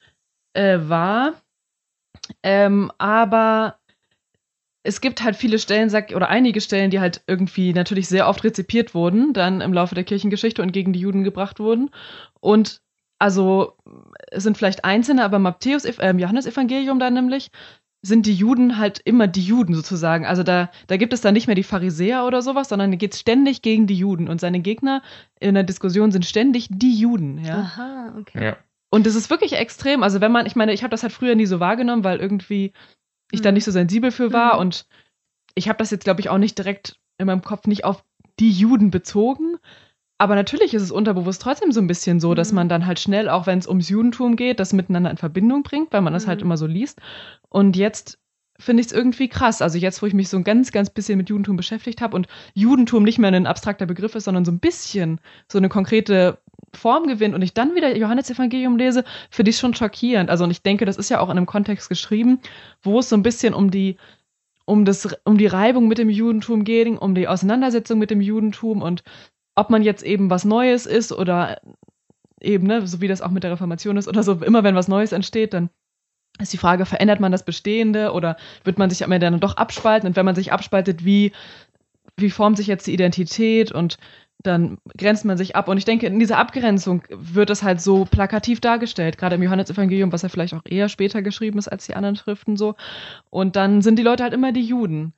äh, 0.54 0.78
war. 0.82 1.34
Ähm, 2.42 2.90
aber 2.98 3.78
es 4.82 5.00
gibt 5.00 5.22
halt 5.22 5.36
viele 5.36 5.58
Stellen, 5.58 5.90
sag, 5.90 6.12
oder 6.14 6.28
einige 6.28 6.60
Stellen, 6.60 6.90
die 6.90 7.00
halt 7.00 7.22
irgendwie 7.26 7.72
natürlich 7.72 8.08
sehr 8.08 8.28
oft 8.28 8.42
rezipiert 8.42 8.94
wurden, 8.94 9.32
dann 9.32 9.60
im 9.60 9.72
Laufe 9.72 9.94
der 9.94 10.04
Kirchengeschichte 10.04 10.62
und 10.62 10.72
gegen 10.72 10.92
die 10.92 11.00
Juden 11.00 11.22
gebracht 11.24 11.60
wurden. 11.60 11.90
Und 12.40 12.80
also 13.18 13.76
es 14.32 14.42
sind 14.42 14.58
vielleicht 14.58 14.84
einzelne, 14.84 15.22
aber 15.22 15.36
im 15.36 15.42
Matthäus, 15.42 15.84
äh, 15.84 16.10
im 16.10 16.18
Johannesevangelium 16.18 16.98
dann 16.98 17.14
nämlich, 17.14 17.50
sind 18.04 18.26
die 18.26 18.34
Juden 18.34 18.78
halt 18.78 19.00
immer 19.04 19.28
die 19.28 19.44
Juden 19.44 19.74
sozusagen. 19.74 20.26
Also 20.26 20.42
da, 20.42 20.70
da 20.88 20.96
gibt 20.96 21.12
es 21.12 21.20
dann 21.20 21.34
nicht 21.34 21.46
mehr 21.46 21.54
die 21.54 21.62
Pharisäer 21.62 22.26
oder 22.26 22.42
sowas, 22.42 22.68
sondern 22.68 22.90
da 22.90 22.96
geht 22.96 23.14
es 23.14 23.20
ständig 23.20 23.62
gegen 23.62 23.86
die 23.86 23.94
Juden. 23.94 24.28
Und 24.28 24.40
seine 24.40 24.58
Gegner 24.58 25.02
in 25.38 25.54
der 25.54 25.62
Diskussion 25.62 26.10
sind 26.10 26.26
ständig 26.26 26.66
die 26.68 26.94
Juden, 26.96 27.38
ja. 27.44 27.58
Aha, 27.58 28.14
okay. 28.18 28.44
Ja. 28.44 28.56
Und 28.90 29.06
das 29.06 29.14
ist 29.14 29.30
wirklich 29.30 29.52
extrem. 29.52 30.02
Also 30.02 30.20
wenn 30.20 30.32
man, 30.32 30.46
ich 30.46 30.56
meine, 30.56 30.72
ich 30.72 30.82
habe 30.82 30.90
das 30.90 31.04
halt 31.04 31.12
früher 31.12 31.36
nie 31.36 31.46
so 31.46 31.60
wahrgenommen, 31.60 32.02
weil 32.02 32.18
irgendwie 32.18 32.72
ich 33.32 33.42
da 33.42 33.50
Mhm. 33.50 33.54
nicht 33.54 33.64
so 33.64 33.72
sensibel 33.72 34.12
für 34.12 34.32
war. 34.32 34.54
Mhm. 34.54 34.60
Und 34.60 34.86
ich 35.54 35.68
habe 35.68 35.78
das 35.78 35.90
jetzt, 35.90 36.04
glaube 36.04 36.20
ich, 36.20 36.28
auch 36.28 36.38
nicht 36.38 36.56
direkt 36.56 36.96
in 37.18 37.26
meinem 37.26 37.42
Kopf 37.42 37.66
nicht 37.66 37.84
auf 37.84 38.04
die 38.38 38.50
Juden 38.50 38.90
bezogen. 38.90 39.56
Aber 40.18 40.36
natürlich 40.36 40.72
ist 40.72 40.82
es 40.82 40.92
unterbewusst 40.92 41.42
trotzdem 41.42 41.72
so 41.72 41.80
ein 41.80 41.88
bisschen 41.88 42.20
so, 42.20 42.34
dass 42.34 42.52
Mhm. 42.52 42.56
man 42.56 42.68
dann 42.68 42.86
halt 42.86 43.00
schnell, 43.00 43.28
auch 43.28 43.46
wenn 43.46 43.58
es 43.58 43.66
ums 43.66 43.88
Judentum 43.88 44.36
geht, 44.36 44.60
das 44.60 44.72
miteinander 44.72 45.10
in 45.10 45.16
Verbindung 45.16 45.64
bringt, 45.64 45.92
weil 45.92 46.02
man 46.02 46.12
das 46.12 46.28
halt 46.28 46.40
Mhm. 46.40 46.46
immer 46.46 46.56
so 46.56 46.66
liest. 46.66 47.00
Und 47.48 47.76
jetzt 47.76 48.18
finde 48.58 48.82
ich 48.82 48.86
es 48.86 48.92
irgendwie 48.92 49.28
krass. 49.28 49.60
Also 49.60 49.78
jetzt, 49.78 50.00
wo 50.02 50.06
ich 50.06 50.14
mich 50.14 50.28
so 50.28 50.36
ein 50.36 50.44
ganz, 50.44 50.70
ganz 50.70 50.90
bisschen 50.90 51.18
mit 51.18 51.28
Judentum 51.28 51.56
beschäftigt 51.56 52.00
habe 52.00 52.14
und 52.14 52.28
Judentum 52.54 53.02
nicht 53.02 53.18
mehr 53.18 53.32
ein 53.32 53.46
abstrakter 53.46 53.86
Begriff 53.86 54.14
ist, 54.14 54.24
sondern 54.24 54.44
so 54.44 54.52
ein 54.52 54.60
bisschen 54.60 55.20
so 55.50 55.58
eine 55.58 55.68
konkrete 55.68 56.38
Form 56.74 57.06
gewinnt 57.06 57.34
und 57.34 57.42
ich 57.42 57.54
dann 57.54 57.74
wieder 57.74 57.96
Johannesevangelium 57.96 58.76
lese, 58.76 59.04
finde 59.30 59.50
ich 59.50 59.58
schon 59.58 59.74
schockierend. 59.74 60.30
Also 60.30 60.44
und 60.44 60.50
ich 60.50 60.62
denke, 60.62 60.84
das 60.84 60.96
ist 60.96 61.10
ja 61.10 61.20
auch 61.20 61.30
in 61.30 61.36
einem 61.36 61.46
Kontext 61.46 61.88
geschrieben, 61.88 62.40
wo 62.82 62.98
es 62.98 63.08
so 63.08 63.16
ein 63.16 63.22
bisschen 63.22 63.54
um 63.54 63.70
die 63.70 63.96
um 64.64 64.84
das 64.84 65.16
um 65.24 65.38
die 65.38 65.46
Reibung 65.46 65.88
mit 65.88 65.98
dem 65.98 66.08
Judentum 66.08 66.64
geht, 66.64 66.88
um 66.88 67.14
die 67.14 67.28
Auseinandersetzung 67.28 67.98
mit 67.98 68.10
dem 68.10 68.20
Judentum 68.20 68.82
und 68.82 69.02
ob 69.54 69.70
man 69.70 69.82
jetzt 69.82 70.02
eben 70.02 70.30
was 70.30 70.44
Neues 70.44 70.86
ist 70.86 71.12
oder 71.12 71.60
eben, 72.40 72.66
ne, 72.66 72.86
so 72.86 73.00
wie 73.00 73.08
das 73.08 73.22
auch 73.22 73.30
mit 73.30 73.44
der 73.44 73.52
Reformation 73.52 73.96
ist 73.96 74.08
oder 74.08 74.22
so, 74.22 74.34
immer 74.34 74.64
wenn 74.64 74.74
was 74.74 74.88
Neues 74.88 75.12
entsteht, 75.12 75.54
dann 75.54 75.70
ist 76.40 76.52
die 76.52 76.58
Frage, 76.58 76.86
verändert 76.86 77.20
man 77.20 77.32
das 77.32 77.44
Bestehende 77.44 78.12
oder 78.12 78.36
wird 78.64 78.78
man 78.78 78.90
sich 78.90 79.04
am 79.04 79.12
Ende 79.12 79.30
dann 79.30 79.40
doch 79.40 79.56
abspalten? 79.56 80.08
Und 80.08 80.16
wenn 80.16 80.24
man 80.24 80.34
sich 80.34 80.52
abspaltet, 80.52 81.04
wie, 81.04 81.32
wie 82.16 82.30
formt 82.30 82.56
sich 82.56 82.66
jetzt 82.66 82.86
die 82.86 82.94
Identität 82.94 83.70
und 83.70 83.98
dann 84.42 84.78
grenzt 84.96 85.24
man 85.24 85.36
sich 85.36 85.56
ab. 85.56 85.68
Und 85.68 85.78
ich 85.78 85.84
denke, 85.84 86.06
in 86.06 86.18
dieser 86.18 86.38
Abgrenzung 86.38 87.02
wird 87.10 87.50
es 87.50 87.62
halt 87.62 87.80
so 87.80 88.04
plakativ 88.04 88.60
dargestellt, 88.60 89.18
gerade 89.18 89.36
im 89.36 89.42
Johannesevangelium, 89.42 90.12
was 90.12 90.22
ja 90.22 90.28
vielleicht 90.28 90.54
auch 90.54 90.62
eher 90.64 90.88
später 90.88 91.22
geschrieben 91.22 91.58
ist 91.58 91.68
als 91.68 91.86
die 91.86 91.94
anderen 91.94 92.16
Schriften 92.16 92.56
so. 92.56 92.74
Und 93.30 93.56
dann 93.56 93.82
sind 93.82 93.98
die 93.98 94.02
Leute 94.02 94.22
halt 94.22 94.34
immer 94.34 94.52
die 94.52 94.64
Juden. 94.64 95.12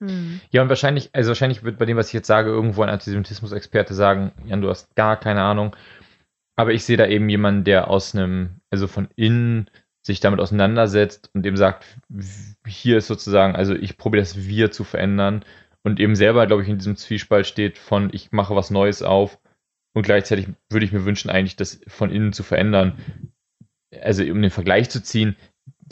Hm. 0.00 0.40
Ja, 0.50 0.62
und 0.62 0.68
wahrscheinlich, 0.68 1.10
also 1.12 1.28
wahrscheinlich 1.28 1.62
wird 1.62 1.78
bei 1.78 1.86
dem, 1.86 1.96
was 1.96 2.08
ich 2.08 2.14
jetzt 2.14 2.26
sage, 2.26 2.50
irgendwo 2.50 2.82
ein 2.82 2.88
Antisemitismus-Experte 2.88 3.94
sagen, 3.94 4.32
Jan, 4.46 4.60
du 4.60 4.68
hast 4.68 4.94
gar 4.96 5.18
keine 5.18 5.42
Ahnung. 5.42 5.76
Aber 6.56 6.72
ich 6.72 6.84
sehe 6.84 6.96
da 6.96 7.06
eben 7.06 7.28
jemanden, 7.28 7.64
der 7.64 7.88
aus 7.88 8.14
einem, 8.14 8.60
also 8.70 8.86
von 8.86 9.08
innen 9.16 9.70
sich 10.02 10.20
damit 10.20 10.40
auseinandersetzt 10.40 11.30
und 11.32 11.44
dem 11.44 11.56
sagt, 11.56 11.84
hier 12.66 12.98
ist 12.98 13.06
sozusagen, 13.06 13.54
also 13.54 13.74
ich 13.74 13.96
probiere 13.96 14.22
das 14.22 14.36
Wir 14.36 14.70
zu 14.70 14.84
verändern 14.84 15.44
und 15.84 16.00
eben 16.00 16.14
selber, 16.14 16.46
glaube 16.46 16.62
ich, 16.62 16.68
in 16.68 16.78
diesem 16.78 16.96
Zwiespalt 16.96 17.46
steht 17.46 17.78
von, 17.78 18.10
ich 18.12 18.32
mache 18.32 18.54
was 18.54 18.70
Neues 18.70 19.02
auf 19.02 19.38
und 19.94 20.04
gleichzeitig 20.04 20.48
würde 20.70 20.86
ich 20.86 20.92
mir 20.92 21.04
wünschen, 21.04 21.30
eigentlich 21.30 21.56
das 21.56 21.80
von 21.86 22.10
innen 22.10 22.32
zu 22.32 22.42
verändern. 22.42 22.98
Also 24.00 24.22
um 24.24 24.40
den 24.40 24.50
Vergleich 24.50 24.90
zu 24.90 25.02
ziehen, 25.02 25.36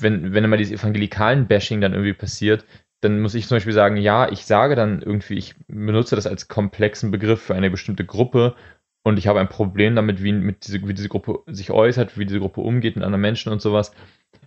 wenn, 0.01 0.33
wenn 0.33 0.45
immer 0.45 0.57
dieses 0.57 0.81
evangelikalen 0.81 1.47
Bashing 1.47 1.81
dann 1.81 1.93
irgendwie 1.93 2.15
passiert, 2.15 2.65
dann 3.03 3.21
muss 3.21 3.35
ich 3.35 3.47
zum 3.47 3.57
Beispiel 3.57 3.73
sagen, 3.73 3.97
ja, 3.97 4.31
ich 4.31 4.45
sage 4.45 4.75
dann 4.75 5.03
irgendwie, 5.03 5.35
ich 5.35 5.55
benutze 5.67 6.17
das 6.17 6.27
als 6.27 6.49
komplexen 6.49 7.11
Begriff 7.11 7.43
für 7.43 7.55
eine 7.55 7.71
bestimmte 7.71 8.05
Gruppe 8.05 8.55
und 9.03 9.19
ich 9.19 9.27
habe 9.27 9.41
ein 9.41 9.49
Problem 9.49 9.97
damit, 9.97 10.23
wie, 10.23 10.33
mit 10.33 10.67
diese, 10.67 10.87
wie 10.87 10.95
diese 10.95 11.09
Gruppe 11.09 11.41
sich 11.47 11.71
äußert, 11.71 12.19
wie 12.19 12.27
diese 12.27 12.41
Gruppe 12.41 12.61
umgeht 12.61 12.97
mit 12.97 13.05
anderen 13.05 13.23
Menschen 13.23 13.53
und 13.53 13.63
sowas. 13.63 13.93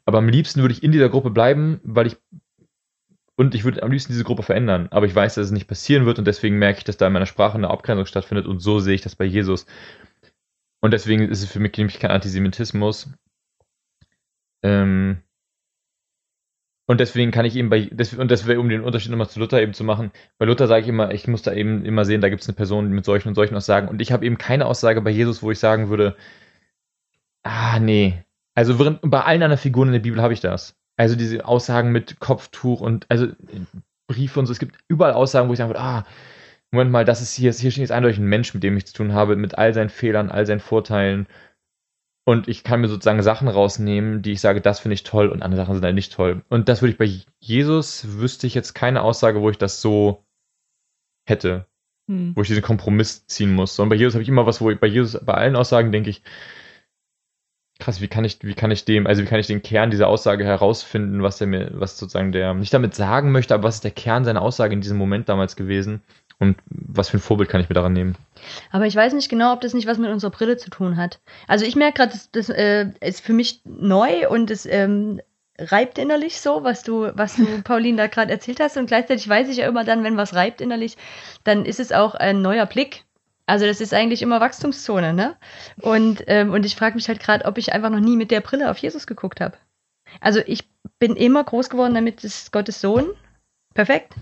Aber 0.06 0.20
am 0.20 0.30
liebsten 0.30 0.62
würde 0.62 0.74
ich 0.74 0.84
in 0.84 0.92
dieser 0.92 1.10
Gruppe 1.10 1.32
bleiben, 1.32 1.80
weil 1.84 2.08
ich 2.08 2.18
und 3.36 3.56
ich 3.56 3.64
würde 3.64 3.84
am 3.84 3.92
liebsten 3.92 4.12
diese 4.12 4.24
Gruppe 4.24 4.44
verändern, 4.44 4.88
aber 4.92 5.06
ich 5.06 5.16
weiß, 5.16 5.36
dass 5.36 5.48
es 5.48 5.52
nicht 5.52 5.68
passieren 5.68 6.06
wird 6.06 6.20
und 6.20 6.26
deswegen 6.26 6.60
merke 6.60 6.80
ich, 6.80 6.84
dass 6.84 6.98
da 6.98 7.08
in 7.08 7.14
meiner 7.14 7.26
Sprache 7.26 7.58
eine 7.58 7.70
Abgrenzung 7.70 8.06
stattfindet 8.06 8.46
und 8.46 8.60
so 8.60 8.80
sehe 8.80 8.96
ich 8.96 9.02
das 9.02 9.16
bei 9.16 9.26
Jesus. 9.26 9.66
Und 10.82 10.92
deswegen 10.92 11.30
ist 11.30 11.42
es 11.42 11.52
für 11.52 11.60
mich 11.60 11.76
nämlich 11.78 12.00
kein 12.00 12.12
Antisemitismus. 12.12 13.10
Ähm, 14.64 15.24
und 16.86 17.00
deswegen 17.00 17.32
kann 17.32 17.46
ich 17.46 17.56
eben 17.56 17.70
bei, 17.70 17.90
und 18.18 18.30
das 18.30 18.46
wäre, 18.46 18.60
um 18.60 18.68
den 18.68 18.82
Unterschied 18.82 19.10
nochmal 19.10 19.30
zu 19.30 19.40
Luther 19.40 19.62
eben 19.62 19.74
zu 19.74 19.86
machen, 19.86 20.12
bei 20.38 20.46
Luther 20.46 20.68
sage 20.68 20.82
ich 20.82 20.90
immer, 20.90 21.12
ich 21.12 21.28
muss 21.28 21.42
da 21.42 21.54
eben 21.54 21.86
immer 21.86 22.04
sehen, 22.04 22.20
da 22.20 22.30
gibt 22.30 22.42
es 22.42 22.50
eine 22.50 22.56
Person 22.56 22.92
mit 22.92 23.06
solchen 23.06 23.30
und 23.30 23.36
solchen 23.36 23.56
Aussagen. 23.56 23.88
Und 23.88 24.02
ich 24.02 24.12
habe 24.12 24.26
eben 24.26 24.38
keine 24.38 24.66
Aussage 24.66 25.02
bei 25.02 25.10
Jesus, 25.10 25.42
wo 25.42 25.52
ich 25.52 25.60
sagen 25.60 25.90
würde, 25.90 26.18
ah, 27.44 27.80
nee. 27.80 28.24
Also 28.56 28.78
bei 29.02 29.22
allen 29.22 29.44
anderen 29.44 29.58
Figuren 29.62 29.88
in 29.90 29.94
der 29.94 30.00
Bibel 30.02 30.22
habe 30.22 30.34
ich 30.34 30.42
das. 30.42 30.76
Also 30.98 31.16
diese 31.16 31.46
Aussagen 31.46 31.92
mit 31.92 32.20
Kopftuch 32.20 32.82
und 32.82 33.06
also 33.10 33.28
Briefe 34.08 34.40
und 34.40 34.46
so. 34.46 34.54
Es 34.54 34.60
gibt 34.60 34.78
überall 34.88 35.14
Aussagen, 35.14 35.50
wo 35.50 35.54
ich 35.54 35.58
sagen 35.58 35.70
würde, 35.70 35.82
ah, 35.82 36.06
Moment 36.72 36.92
mal, 36.92 37.06
das 37.06 37.22
ist 37.22 37.36
hier, 37.36 37.52
hier 37.52 37.72
steht 37.72 37.82
jetzt 37.82 37.92
eindeutig 37.92 38.20
ein 38.20 38.26
Mensch, 38.26 38.54
mit 38.54 38.64
dem 38.64 38.76
ich 38.78 38.88
zu 38.88 38.94
tun 38.94 39.14
habe, 39.14 39.36
mit 39.36 39.58
all 39.58 39.74
seinen 39.74 39.90
Fehlern, 39.90 40.32
all 40.32 40.46
seinen 40.46 40.60
Vorteilen. 40.60 41.28
Und 42.26 42.48
ich 42.48 42.64
kann 42.64 42.82
mir 42.82 42.88
sozusagen 42.88 43.22
Sachen 43.22 43.48
rausnehmen, 43.48 44.22
die 44.22 44.32
ich 44.32 44.42
sage, 44.42 44.62
das 44.62 44.80
finde 44.80 44.94
ich 44.94 45.04
toll 45.04 45.28
und 45.28 45.44
andere 45.44 45.62
Sachen 45.62 45.76
sind 45.76 45.84
halt 45.84 45.96
nicht 45.96 46.14
toll. 46.14 46.44
Und 46.50 46.70
das 46.70 46.82
würde 46.82 46.94
ich 46.94 46.98
bei 46.98 47.10
Jesus, 47.40 48.18
wüsste 48.18 48.48
ich 48.48 48.56
jetzt 48.56 48.74
keine 48.74 49.02
Aussage, 49.02 49.42
wo 49.42 49.50
ich 49.50 49.58
das 49.58 49.82
so 49.82 50.26
hätte. 51.28 51.68
Hm. 52.10 52.36
Wo 52.36 52.42
ich 52.42 52.48
diesen 52.48 52.64
Kompromiss 52.64 53.28
ziehen 53.28 53.54
muss. 53.54 53.78
Und 53.80 53.90
bei 53.90 53.96
Jesus 53.96 54.16
habe 54.16 54.24
ich 54.24 54.30
immer 54.30 54.46
was, 54.46 54.62
wo 54.62 54.72
ich 54.72 54.80
bei 54.80 54.88
Jesus, 54.88 55.20
bei 55.24 55.34
allen 55.34 55.56
Aussagen 55.56 55.92
denke 55.92 56.10
ich, 56.10 56.24
krass, 57.84 58.02
wie 58.02 58.08
kann 58.08 58.24
ich, 58.24 58.38
wie 58.42 58.54
kann 58.54 58.72
ich 58.72 58.86
dem, 58.86 59.06
also 59.08 59.22
wie 59.22 59.26
kann 59.26 59.40
ich 59.40 59.48
den 59.48 59.62
Kern 59.62 59.92
dieser 59.92 60.08
Aussage 60.08 60.46
herausfinden, 60.46 61.22
was 61.22 61.42
er 61.42 61.48
mir, 61.48 61.72
was 61.74 61.98
sozusagen 61.98 62.32
der 62.32 62.54
nicht 62.54 62.74
damit 62.74 62.96
sagen 62.96 63.32
möchte, 63.32 63.54
aber 63.54 63.64
was 63.64 63.76
ist 63.76 63.84
der 63.84 63.92
Kern 63.92 64.24
seiner 64.24 64.42
Aussage 64.42 64.74
in 64.74 64.82
diesem 64.82 64.98
Moment 64.98 65.28
damals 65.28 65.56
gewesen 65.56 66.02
und 66.40 66.58
was 66.66 67.10
für 67.10 67.18
ein 67.18 67.22
Vorbild 67.22 67.50
kann 67.50 67.62
ich 67.62 67.70
mir 67.70 67.76
daran 67.76 67.94
nehmen? 67.94 68.16
Aber 68.72 68.86
ich 68.86 68.96
weiß 68.96 69.14
nicht 69.14 69.30
genau, 69.30 69.54
ob 69.54 69.62
das 69.62 69.74
nicht 69.74 69.88
was 69.88 69.98
mit 69.98 70.12
unserer 70.12 70.32
Brille 70.32 70.58
zu 70.58 70.70
tun 70.70 70.98
hat. 70.98 71.20
Also 71.48 71.66
ich 71.66 71.76
merke 71.76 71.98
gerade, 71.98 72.12
das, 72.14 72.32
das 72.32 72.50
äh, 72.50 72.88
ist 73.02 73.22
für 73.22 73.34
mich 73.34 73.62
neu 73.66 74.30
und 74.30 74.50
es 74.50 74.66
ähm, 74.66 75.20
reibt 75.60 75.98
innerlich 75.98 76.40
so, 76.40 76.64
was 76.64 76.84
du, 76.84 77.12
was 77.16 77.36
du, 77.36 77.46
Pauline, 77.64 77.98
da 77.98 78.08
gerade 78.08 78.32
erzählt 78.32 78.60
hast. 78.60 78.78
Und 78.78 78.88
gleichzeitig 78.88 79.28
weiß 79.28 79.50
ich 79.50 79.58
ja 79.58 79.68
immer 79.68 79.84
dann, 79.84 80.04
wenn 80.04 80.18
was 80.18 80.34
reibt 80.34 80.62
innerlich, 80.62 80.96
dann 81.44 81.66
ist 81.66 81.80
es 81.80 81.92
auch 81.92 82.16
ein 82.16 82.42
neuer 82.42 82.66
Blick 82.66 83.04
also 83.46 83.66
das 83.66 83.82
ist 83.82 83.94
eigentlich 83.94 84.22
immer 84.22 84.40
Wachstumszone, 84.40 85.14
ne? 85.14 85.36
Und, 85.82 86.24
ähm, 86.28 86.52
und 86.52 86.66
ich 86.66 86.76
frage 86.76 86.96
mich 86.96 87.08
halt 87.08 87.20
gerade, 87.20 87.46
ob 87.46 87.58
ich 87.58 87.74
einfach 87.74 87.90
noch 87.90 88.00
nie 88.00 88.16
mit 88.16 88.32
der 88.32 88.42
Brille 88.42 88.72
auf 88.72 88.78
Jesus 88.78 89.08
geguckt 89.08 89.42
habe. 89.42 89.58
Also 90.22 90.42
ich 90.46 90.70
bin 91.00 91.16
immer 91.16 91.44
groß 91.44 91.70
geworden 91.70 91.94
damit, 91.94 92.24
ist 92.24 92.52
Gottes 92.52 92.80
Sohn. 92.80 93.08
Perfekt. 93.74 94.14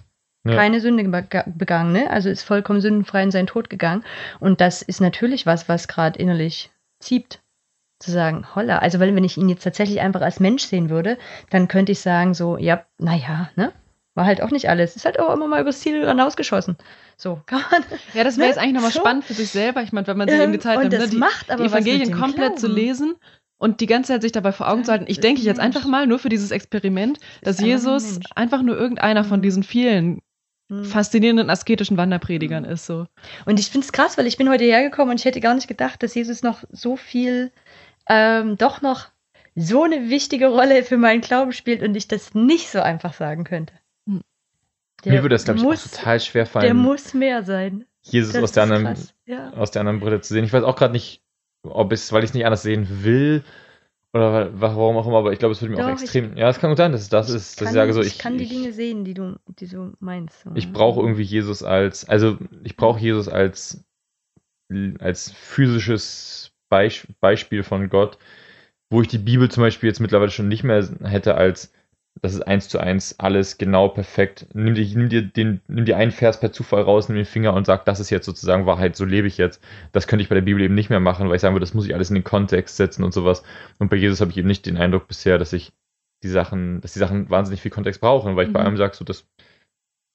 Ja. 0.44 0.56
Keine 0.56 0.82
Sünde 0.82 1.04
begangen, 1.04 1.92
ne? 1.92 2.10
Also 2.10 2.30
ist 2.30 2.44
vollkommen 2.44 2.82
sündenfrei 2.82 3.22
in 3.22 3.32
seinen 3.32 3.48
Tod 3.48 3.70
gegangen. 3.70 4.04
Und 4.40 4.60
das 4.60 4.82
ist 4.82 5.02
natürlich 5.02 5.46
was, 5.46 5.70
was 5.70 5.88
gerade 5.88 6.18
innerlich 6.18 6.72
zieht. 7.00 7.42
Zu 8.00 8.10
sagen, 8.10 8.48
holla. 8.56 8.80
Also, 8.80 9.00
weil 9.00 9.14
wenn 9.14 9.24
ich 9.24 9.38
ihn 9.38 9.50
jetzt 9.50 9.62
tatsächlich 9.62 10.02
einfach 10.02 10.22
als 10.22 10.40
Mensch 10.40 10.64
sehen 10.64 10.90
würde, 10.90 11.20
dann 11.52 11.68
könnte 11.68 11.92
ich 11.92 12.00
sagen, 12.00 12.34
so, 12.34 12.58
ja, 12.58 12.84
naja, 12.98 13.52
ne? 13.56 13.72
War 14.14 14.26
halt 14.26 14.42
auch 14.42 14.52
nicht 14.52 14.70
alles. 14.70 14.96
Ist 14.96 15.06
halt 15.06 15.20
auch 15.20 15.34
immer 15.34 15.48
mal 15.48 15.62
übers 15.62 15.80
Ziel 15.80 16.06
hinausgeschossen. 16.06 16.78
So, 17.18 17.42
kann 17.46 17.64
man. 17.72 17.84
Ja, 18.14 18.24
das 18.24 18.38
wäre 18.38 18.48
ne? 18.48 18.54
jetzt 18.54 18.58
eigentlich 18.58 18.74
nochmal 18.74 18.92
so. 18.92 19.00
spannend 19.00 19.26
für 19.26 19.34
sich 19.34 19.50
selber. 19.50 19.82
Ich 19.84 19.92
meine, 19.92 20.08
wenn 20.08 20.18
man 20.18 20.28
sich 20.28 20.38
ähm, 20.38 20.44
eben 20.44 20.54
die 20.54 20.60
Zeit 20.60 20.80
nimmt, 20.80 20.92
ne, 20.92 21.08
die, 21.08 21.22
die 21.58 21.64
Evangelien 21.64 22.12
komplett 22.12 22.60
zu 22.60 22.68
lesen 22.68 23.16
und 23.58 23.80
die 23.80 23.86
ganze 23.86 24.14
Zeit 24.14 24.24
sich 24.24 24.32
dabei 24.32 24.52
vor 24.52 24.68
Augen 24.70 24.84
zu 24.84 24.92
halten. 24.92 25.06
Ich 25.08 25.20
denke 25.20 25.42
jetzt 25.42 25.60
einfach 25.60 25.86
mal 25.86 26.08
nur 26.08 26.20
für 26.20 26.30
dieses 26.30 26.52
Experiment, 26.52 27.20
dass 27.44 27.60
Jesus 27.60 28.20
einfach 28.36 28.64
nur 28.64 28.76
irgendeiner 28.76 29.24
von 29.24 29.40
mhm. 29.40 29.44
diesen 29.44 29.64
vielen 29.64 30.20
mhm. 30.68 30.84
faszinierenden 30.84 31.50
asketischen 31.50 31.96
Wanderpredigern 31.96 32.66
ist. 32.66 32.88
So. 32.88 33.06
Und 33.46 33.60
ich 33.60 33.70
finde 33.70 33.86
es 33.86 33.92
krass, 33.92 34.18
weil 34.18 34.26
ich 34.26 34.38
bin 34.38 34.50
heute 34.50 34.64
hergekommen 34.64 35.12
und 35.12 35.20
ich 35.20 35.26
hätte 35.26 35.42
gar 35.42 35.54
nicht 35.54 35.68
gedacht, 35.68 36.02
dass 36.02 36.16
Jesus 36.16 36.42
noch 36.42 36.64
so 36.72 36.96
viel, 36.98 37.52
ähm, 38.10 38.58
doch 38.58 38.82
noch 38.82 39.10
so 39.54 39.84
eine 39.84 40.10
wichtige 40.10 40.48
Rolle 40.48 40.84
für 40.84 40.98
meinen 40.98 41.22
Glauben 41.22 41.52
spielt 41.52 41.84
und 41.84 41.96
ich 41.96 42.08
das 42.08 42.34
nicht 42.34 42.70
so 42.70 42.82
einfach 42.82 43.14
sagen 43.14 43.44
könnte. 43.44 43.74
Der 45.04 45.14
Mir 45.14 45.22
würde 45.24 45.36
das, 45.36 45.46
glaube 45.46 45.60
ich, 45.60 45.66
auch 45.66 45.76
total 45.76 46.20
schwer 46.20 46.46
fallen. 46.46 46.66
Der 46.66 46.74
muss 46.74 47.14
mehr 47.14 47.44
sein. 47.44 47.86
Jesus 48.04 48.36
aus 48.36 48.52
der, 48.52 48.64
anderen, 48.64 48.98
ja. 49.26 49.52
aus 49.54 49.72
der 49.72 49.82
anderen 49.82 50.00
Brille 50.00 50.22
zu 50.22 50.34
sehen. 50.34 50.44
Ich 50.44 50.54
weiß 50.54 50.64
auch 50.64 50.76
gerade 50.76 50.94
nicht, 50.94 51.24
ob 51.64 51.92
es, 51.92 52.12
weil 52.12 52.24
ich 52.24 52.32
es 52.32 52.34
nicht 52.34 52.46
anders 52.46 52.64
sehen 52.64 53.04
will 53.04 53.44
oder 54.14 54.50
warum 54.60 54.98
auch 54.98 55.08
immer, 55.08 55.20
aber 55.20 55.32
ich 55.32 55.40
glaube, 55.40 55.54
es 55.54 55.62
würde 55.62 55.74
mir 55.74 55.82
Doch, 55.82 55.88
auch 55.88 55.92
extrem. 55.92 56.34
Ich, 56.34 56.40
ja, 56.40 56.50
es 56.50 56.60
kann 56.60 56.72
gut 56.72 56.78
sein, 56.78 56.92
dass 56.92 57.08
das 57.08 57.30
ist, 57.30 57.62
dass 57.62 57.70
ich 57.70 57.74
sage 57.74 57.94
so, 57.94 58.02
ich, 58.02 58.08
ich 58.08 58.18
kann 58.18 58.38
die 58.38 58.48
Dinge 58.48 58.74
sehen, 58.74 59.06
die 59.06 59.14
du, 59.14 59.38
die 59.48 59.68
du 59.68 59.94
meinst. 60.00 60.42
So. 60.42 60.52
Ich 60.56 60.74
brauche 60.74 61.00
irgendwie 61.00 61.24
Jesus 61.24 61.64
als, 61.64 62.10
also 62.10 62.38
ich 62.64 62.76
brauche 62.76 63.00
Jesus 63.00 63.30
als 63.30 63.86
als 65.00 65.32
physisches 65.32 66.54
Beisp 66.70 67.08
Beispiel 67.20 67.64
von 67.64 67.90
Gott, 67.90 68.18
wo 68.90 69.02
ich 69.02 69.10
die 69.10 69.18
Bibel 69.18 69.52
zum 69.52 69.64
Beispiel 69.64 69.90
jetzt 69.90 70.00
mittlerweile 70.00 70.32
schon 70.32 70.48
nicht 70.48 70.64
mehr 70.64 70.88
hätte 71.04 71.36
als 71.36 71.74
das 72.20 72.34
ist 72.34 72.42
eins 72.42 72.68
zu 72.68 72.80
eins 72.80 73.18
alles 73.20 73.58
genau 73.58 73.88
perfekt. 73.88 74.48
Nimm 74.54 74.76
dir, 74.76 74.86
nimm 74.86 75.10
dir 75.10 75.22
den, 75.22 75.62
nimm 75.68 75.86
dir 75.86 75.98
einen 75.98 76.12
Vers 76.12 76.40
per 76.40 76.52
Zufall 76.52 76.84
raus, 76.84 77.08
nimm 77.08 77.16
den 77.16 77.26
Finger 77.26 77.54
und 77.54 77.66
sag, 77.66 77.86
das 77.86 78.00
ist 78.00 78.10
jetzt 78.10 78.26
sozusagen 78.26 78.66
Wahrheit, 78.66 78.96
so 78.96 79.06
lebe 79.06 79.28
ich 79.28 79.38
jetzt. 79.38 79.64
Das 79.92 80.08
könnte 80.08 80.24
ich 80.24 80.30
bei 80.30 80.36
der 80.36 80.42
Bibel 80.42 80.62
eben 80.62 80.76
nicht 80.76 80.90
mehr 80.90 81.00
machen, 81.00 81.30
weil 81.30 81.36
ich 81.36 81.42
sagen 81.42 81.56
würde, 81.56 81.64
das 81.64 81.74
muss 81.74 81.86
ich 81.86 81.94
alles 81.94 82.10
in 82.10 82.16
den 82.16 82.24
Kontext 82.24 82.76
setzen 82.76 83.04
und 83.04 83.14
sowas. 83.14 83.44
Und 83.80 83.90
bei 83.90 83.96
Jesus 83.96 84.20
habe 84.22 84.32
ich 84.32 84.38
eben 84.38 84.48
nicht 84.48 84.66
den 84.66 84.78
Eindruck 84.78 85.08
bisher, 85.08 85.38
dass 85.38 85.54
ich 85.54 85.72
die 86.24 86.30
Sachen, 86.30 86.82
dass 86.82 86.94
die 86.94 87.00
Sachen 87.00 87.30
wahnsinnig 87.30 87.62
viel 87.62 87.72
Kontext 87.72 88.02
brauchen, 88.02 88.36
weil 88.36 88.44
ich 88.44 88.50
mhm. 88.50 88.54
bei 88.54 88.62
allem 88.62 88.78
sage, 88.78 88.96
so 88.96 89.06
das. 89.06 89.26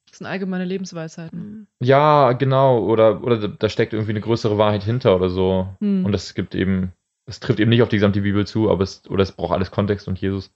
Das 0.09 0.19
sind 0.19 0.27
allgemeine 0.27 0.65
Lebensweisheiten. 0.65 1.39
Mhm. 1.39 1.67
Ja, 1.83 2.33
genau. 2.33 2.85
Oder, 2.85 3.25
oder 3.25 3.49
da 3.49 3.69
steckt 3.69 3.93
irgendwie 3.93 4.13
eine 4.13 4.21
größere 4.21 4.59
Wahrheit 4.59 4.85
hinter 4.85 5.17
oder 5.17 5.29
so. 5.29 5.69
Mhm. 5.81 6.05
Und 6.05 6.13
das 6.13 6.35
gibt 6.35 6.55
eben, 6.55 6.93
das 7.27 7.41
trifft 7.41 7.59
eben 7.59 7.71
nicht 7.71 7.83
auf 7.83 7.89
die 7.89 7.97
gesamte 7.97 8.21
Bibel 8.21 8.47
zu, 8.47 8.71
aber 8.71 8.85
es, 8.85 9.03
oder 9.09 9.25
es 9.25 9.33
braucht 9.33 9.53
alles 9.53 9.73
Kontext 9.73 10.07
und 10.07 10.21
Jesus 10.21 10.53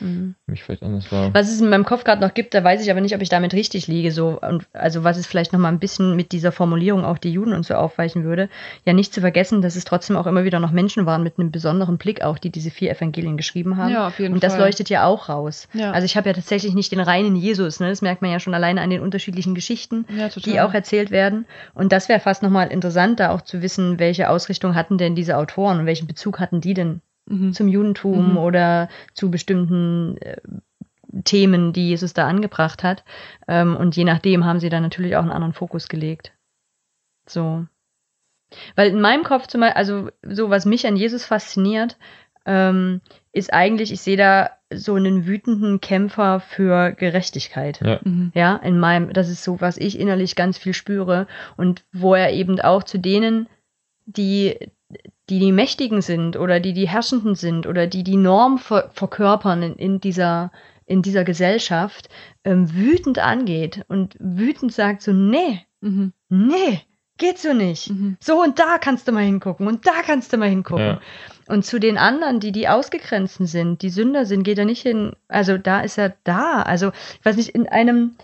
mhm. 0.00 0.34
mich 0.46 0.62
vielleicht 0.62 0.82
anders 0.82 1.10
war. 1.10 1.32
Was 1.34 1.50
es 1.50 1.60
in 1.60 1.68
meinem 1.68 1.84
Kopf 1.84 2.04
gerade 2.04 2.20
noch 2.20 2.34
gibt, 2.34 2.54
da 2.54 2.62
weiß 2.62 2.82
ich 2.82 2.90
aber 2.90 3.00
nicht, 3.00 3.14
ob 3.14 3.22
ich 3.22 3.28
damit 3.28 3.54
richtig 3.54 3.86
liege. 3.86 4.12
So, 4.12 4.40
und 4.40 4.66
also 4.72 5.04
was 5.04 5.16
es 5.16 5.26
vielleicht 5.26 5.52
noch 5.52 5.60
mal 5.60 5.68
ein 5.68 5.78
bisschen 5.78 6.16
mit 6.16 6.32
dieser 6.32 6.52
Formulierung 6.52 7.04
auch 7.04 7.18
die 7.18 7.32
Juden 7.32 7.52
und 7.52 7.64
so 7.64 7.74
aufweichen 7.74 8.24
würde. 8.24 8.48
Ja, 8.84 8.92
nicht 8.92 9.12
zu 9.12 9.20
vergessen, 9.20 9.62
dass 9.62 9.76
es 9.76 9.84
trotzdem 9.84 10.16
auch 10.16 10.26
immer 10.26 10.44
wieder 10.44 10.60
noch 10.60 10.72
Menschen 10.72 11.06
waren 11.06 11.22
mit 11.22 11.38
einem 11.38 11.50
besonderen 11.50 11.98
Blick 11.98 12.22
auch, 12.22 12.38
die 12.38 12.50
diese 12.50 12.70
vier 12.70 12.90
Evangelien 12.90 13.36
geschrieben 13.36 13.76
haben. 13.76 13.92
Ja, 13.92 14.06
auf 14.08 14.18
jeden 14.18 14.34
und 14.34 14.42
das 14.42 14.54
Fall. 14.54 14.62
leuchtet 14.62 14.88
ja 14.88 15.06
auch 15.06 15.28
raus. 15.28 15.68
Ja. 15.72 15.92
Also 15.92 16.04
ich 16.04 16.16
habe 16.16 16.28
ja 16.28 16.32
tatsächlich 16.34 16.74
nicht 16.74 16.92
den 16.92 17.00
reinen 17.00 17.36
Jesus, 17.36 17.80
ne? 17.80 17.88
das 17.88 18.02
merkt 18.02 18.22
man 18.22 18.30
ja 18.30 18.40
schon 18.40 18.54
alleine 18.54 18.80
an 18.80 18.90
den 18.90 19.00
unterschiedlichen 19.00 19.54
Geschichten, 19.54 20.06
ja, 20.16 20.28
die 20.28 20.60
auch 20.60 20.74
erzählt 20.74 21.10
werden. 21.10 21.46
Und 21.74 21.92
das 21.92 22.08
wäre 22.08 22.20
fast 22.20 22.42
noch 22.42 22.50
mal 22.50 22.64
interessant, 22.64 23.20
da 23.20 23.30
auch 23.30 23.42
zu 23.42 23.62
wissen, 23.62 23.98
welche 23.98 24.30
Ausrichtung 24.30 24.74
hatten 24.74 24.98
denn 24.98 25.14
diese 25.14 25.36
Autoren 25.36 25.80
und 25.80 25.86
welchen 25.86 26.06
Bezug 26.06 26.40
hatten 26.40 26.60
die 26.60 26.74
denn 26.74 27.00
mhm. 27.26 27.52
zum 27.52 27.68
Judentum 27.68 28.32
mhm. 28.32 28.38
oder 28.38 28.88
zu 29.14 29.30
bestimmten 29.30 30.16
äh, 30.18 30.36
Themen, 31.24 31.72
die 31.72 31.88
Jesus 31.88 32.14
da 32.14 32.26
angebracht 32.26 32.82
hat. 32.82 33.04
Ähm, 33.48 33.76
und 33.76 33.96
je 33.96 34.04
nachdem 34.04 34.44
haben 34.44 34.60
sie 34.60 34.68
dann 34.68 34.82
natürlich 34.82 35.16
auch 35.16 35.22
einen 35.22 35.32
anderen 35.32 35.54
Fokus 35.54 35.88
gelegt. 35.88 36.32
So. 37.26 37.66
Weil 38.74 38.90
in 38.90 39.00
meinem 39.00 39.24
Kopf 39.24 39.46
zum 39.46 39.60
Beispiel, 39.60 39.76
also 39.76 40.10
so 40.22 40.50
was 40.50 40.66
mich 40.66 40.86
an 40.86 40.96
Jesus 40.96 41.24
fasziniert, 41.24 41.96
ähm, 42.44 43.00
ist 43.32 43.52
eigentlich, 43.52 43.92
ich 43.92 44.00
sehe 44.00 44.16
da 44.16 44.50
so 44.72 44.94
einen 44.94 45.26
wütenden 45.26 45.80
Kämpfer 45.80 46.40
für 46.40 46.92
Gerechtigkeit. 46.92 47.80
Ja. 47.80 48.00
Mhm. 48.02 48.32
ja, 48.34 48.56
in 48.56 48.78
meinem, 48.78 49.12
das 49.12 49.28
ist 49.28 49.44
so, 49.44 49.60
was 49.60 49.76
ich 49.76 49.98
innerlich 49.98 50.36
ganz 50.36 50.58
viel 50.58 50.74
spüre 50.74 51.26
und 51.56 51.84
wo 51.92 52.14
er 52.14 52.32
eben 52.32 52.60
auch 52.60 52.82
zu 52.82 52.98
denen, 52.98 53.48
die 54.06 54.70
die 55.28 55.38
die 55.38 55.52
Mächtigen 55.52 56.02
sind 56.02 56.36
oder 56.36 56.60
die 56.60 56.72
die 56.72 56.88
Herrschenden 56.88 57.34
sind 57.34 57.66
oder 57.66 57.86
die 57.86 58.04
die 58.04 58.16
Norm 58.16 58.58
ver 58.58 58.90
verkörpern 58.94 59.62
in, 59.62 59.74
in, 59.74 60.00
dieser 60.00 60.52
in 60.86 61.02
dieser 61.02 61.24
Gesellschaft 61.24 62.08
ähm, 62.44 62.72
wütend 62.72 63.18
angeht 63.18 63.84
und 63.88 64.16
wütend 64.20 64.72
sagt 64.72 65.02
so 65.02 65.12
nee 65.12 65.60
mhm. 65.80 66.12
nee 66.28 66.80
geht 67.18 67.38
so 67.38 67.52
nicht 67.52 67.90
mhm. 67.90 68.16
so 68.20 68.40
und 68.42 68.58
da 68.58 68.78
kannst 68.78 69.08
du 69.08 69.12
mal 69.12 69.24
hingucken 69.24 69.66
und 69.66 69.86
da 69.86 70.02
kannst 70.04 70.32
du 70.32 70.36
mal 70.36 70.48
hingucken 70.48 70.86
ja. 70.86 71.00
und 71.48 71.64
zu 71.64 71.80
den 71.80 71.98
anderen 71.98 72.38
die 72.38 72.52
die 72.52 72.68
ausgegrenzten 72.68 73.46
sind 73.46 73.82
die 73.82 73.90
Sünder 73.90 74.26
sind 74.26 74.44
geht 74.44 74.58
er 74.58 74.64
nicht 74.64 74.82
hin 74.82 75.16
also 75.26 75.58
da 75.58 75.80
ist 75.80 75.98
er 75.98 76.14
da 76.22 76.62
also 76.62 76.92
ich 77.18 77.24
weiß 77.24 77.36
nicht 77.36 77.48
in 77.48 77.68
einem 77.68 78.14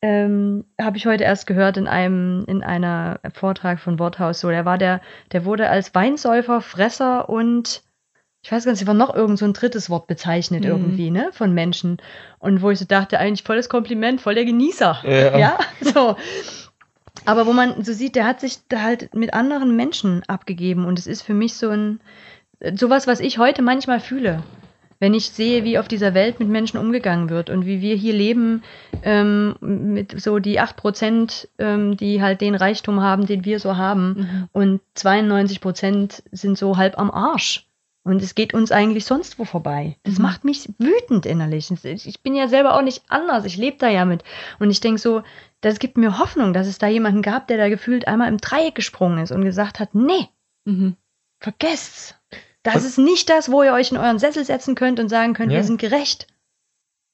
ähm, 0.00 0.64
habe 0.80 0.96
ich 0.96 1.06
heute 1.06 1.24
erst 1.24 1.46
gehört 1.46 1.76
in 1.76 1.88
einem 1.88 2.44
in 2.46 2.62
einer 2.62 3.20
Vortrag 3.34 3.80
von 3.80 3.98
Worthaus 3.98 4.40
so. 4.40 4.48
Der 4.48 4.64
war 4.64 4.78
der, 4.78 5.00
der 5.32 5.44
wurde 5.44 5.68
als 5.68 5.94
Weinsäufer, 5.94 6.60
Fresser 6.60 7.28
und 7.28 7.82
ich 8.42 8.52
weiß 8.52 8.64
gar 8.64 8.72
nicht, 8.72 8.86
war 8.86 8.94
noch 8.94 9.14
irgend 9.14 9.38
so 9.38 9.44
ein 9.44 9.52
drittes 9.52 9.90
Wort 9.90 10.06
bezeichnet 10.06 10.62
mhm. 10.62 10.70
irgendwie, 10.70 11.10
ne, 11.10 11.30
von 11.32 11.52
Menschen. 11.52 11.98
Und 12.38 12.62
wo 12.62 12.70
ich 12.70 12.78
so 12.78 12.84
dachte, 12.84 13.18
eigentlich 13.18 13.42
volles 13.42 13.68
Kompliment, 13.68 14.20
voll 14.20 14.36
der 14.36 14.44
Genießer. 14.44 15.02
Ja. 15.04 15.38
ja? 15.38 15.58
So. 15.80 16.16
Aber 17.24 17.46
wo 17.46 17.52
man 17.52 17.82
so 17.82 17.92
sieht, 17.92 18.14
der 18.14 18.26
hat 18.26 18.40
sich 18.40 18.58
da 18.68 18.80
halt 18.82 19.14
mit 19.14 19.34
anderen 19.34 19.74
Menschen 19.74 20.22
abgegeben 20.28 20.84
und 20.84 20.98
es 20.98 21.06
ist 21.06 21.22
für 21.22 21.34
mich 21.34 21.54
so 21.54 21.68
ein 21.68 22.00
sowas, 22.74 23.06
was 23.06 23.20
ich 23.20 23.38
heute 23.38 23.62
manchmal 23.62 24.00
fühle. 24.00 24.42
Wenn 25.00 25.14
ich 25.14 25.30
sehe, 25.30 25.62
wie 25.64 25.78
auf 25.78 25.86
dieser 25.86 26.12
Welt 26.14 26.40
mit 26.40 26.48
Menschen 26.48 26.78
umgegangen 26.78 27.30
wird 27.30 27.50
und 27.50 27.66
wie 27.66 27.80
wir 27.80 27.94
hier 27.94 28.12
leben, 28.14 28.62
ähm, 29.04 29.54
mit 29.60 30.20
so 30.20 30.40
die 30.40 30.58
8 30.58 30.76
Prozent, 30.76 31.48
ähm, 31.58 31.96
die 31.96 32.20
halt 32.20 32.40
den 32.40 32.56
Reichtum 32.56 33.00
haben, 33.00 33.26
den 33.26 33.44
wir 33.44 33.60
so 33.60 33.76
haben, 33.76 34.08
Mhm. 34.18 34.48
und 34.52 34.80
92 34.94 35.60
Prozent 35.60 36.22
sind 36.32 36.58
so 36.58 36.76
halb 36.76 36.98
am 36.98 37.10
Arsch. 37.12 37.64
Und 38.04 38.22
es 38.22 38.34
geht 38.34 38.54
uns 38.54 38.72
eigentlich 38.72 39.04
sonst 39.04 39.38
wo 39.38 39.44
vorbei. 39.44 39.96
Das 40.02 40.16
Mhm. 40.18 40.22
macht 40.22 40.44
mich 40.44 40.68
wütend 40.78 41.26
innerlich. 41.26 41.70
Ich 41.84 42.22
bin 42.22 42.34
ja 42.34 42.48
selber 42.48 42.74
auch 42.74 42.82
nicht 42.82 43.02
anders. 43.08 43.44
Ich 43.44 43.56
lebe 43.58 43.76
da 43.78 43.88
ja 43.88 44.04
mit. 44.04 44.24
Und 44.58 44.70
ich 44.70 44.80
denke 44.80 44.98
so, 45.00 45.22
das 45.60 45.78
gibt 45.78 45.96
mir 45.98 46.18
Hoffnung, 46.18 46.52
dass 46.54 46.66
es 46.66 46.78
da 46.78 46.86
jemanden 46.88 47.20
gab, 47.22 47.46
der 47.48 47.58
da 47.58 47.68
gefühlt 47.68 48.08
einmal 48.08 48.28
im 48.28 48.38
Dreieck 48.38 48.74
gesprungen 48.74 49.18
ist 49.18 49.30
und 49.30 49.44
gesagt 49.44 49.78
hat, 49.78 49.94
nee, 49.94 50.26
Mhm. 50.64 50.96
vergesst's. 51.38 52.14
Das 52.62 52.76
Und- 52.76 52.84
ist 52.86 52.98
nicht 52.98 53.28
das, 53.30 53.50
wo 53.50 53.62
ihr 53.62 53.72
euch 53.72 53.90
in 53.92 53.96
euren 53.98 54.18
Sessel 54.18 54.44
setzen 54.44 54.74
könnt 54.74 55.00
und 55.00 55.08
sagen 55.08 55.34
könnt, 55.34 55.52
Ja. 55.52 55.58
wir 55.58 55.64
sind 55.64 55.80
gerecht. 55.80 56.26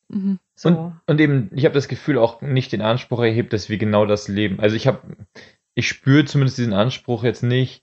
Mhm. 0.08 0.38
So. 0.54 0.68
Und, 0.68 1.00
und 1.06 1.20
eben, 1.20 1.50
ich 1.54 1.64
habe 1.64 1.74
das 1.74 1.88
Gefühl 1.88 2.18
auch 2.18 2.40
nicht 2.40 2.72
den 2.72 2.82
Anspruch 2.82 3.20
erhebt, 3.22 3.52
dass 3.52 3.68
wir 3.68 3.78
genau 3.78 4.06
das 4.06 4.28
leben. 4.28 4.60
Also 4.60 4.76
ich 4.76 4.86
habe, 4.86 5.00
ich 5.74 5.88
spüre 5.88 6.24
zumindest 6.24 6.58
diesen 6.58 6.72
Anspruch 6.72 7.24
jetzt 7.24 7.42
nicht, 7.42 7.82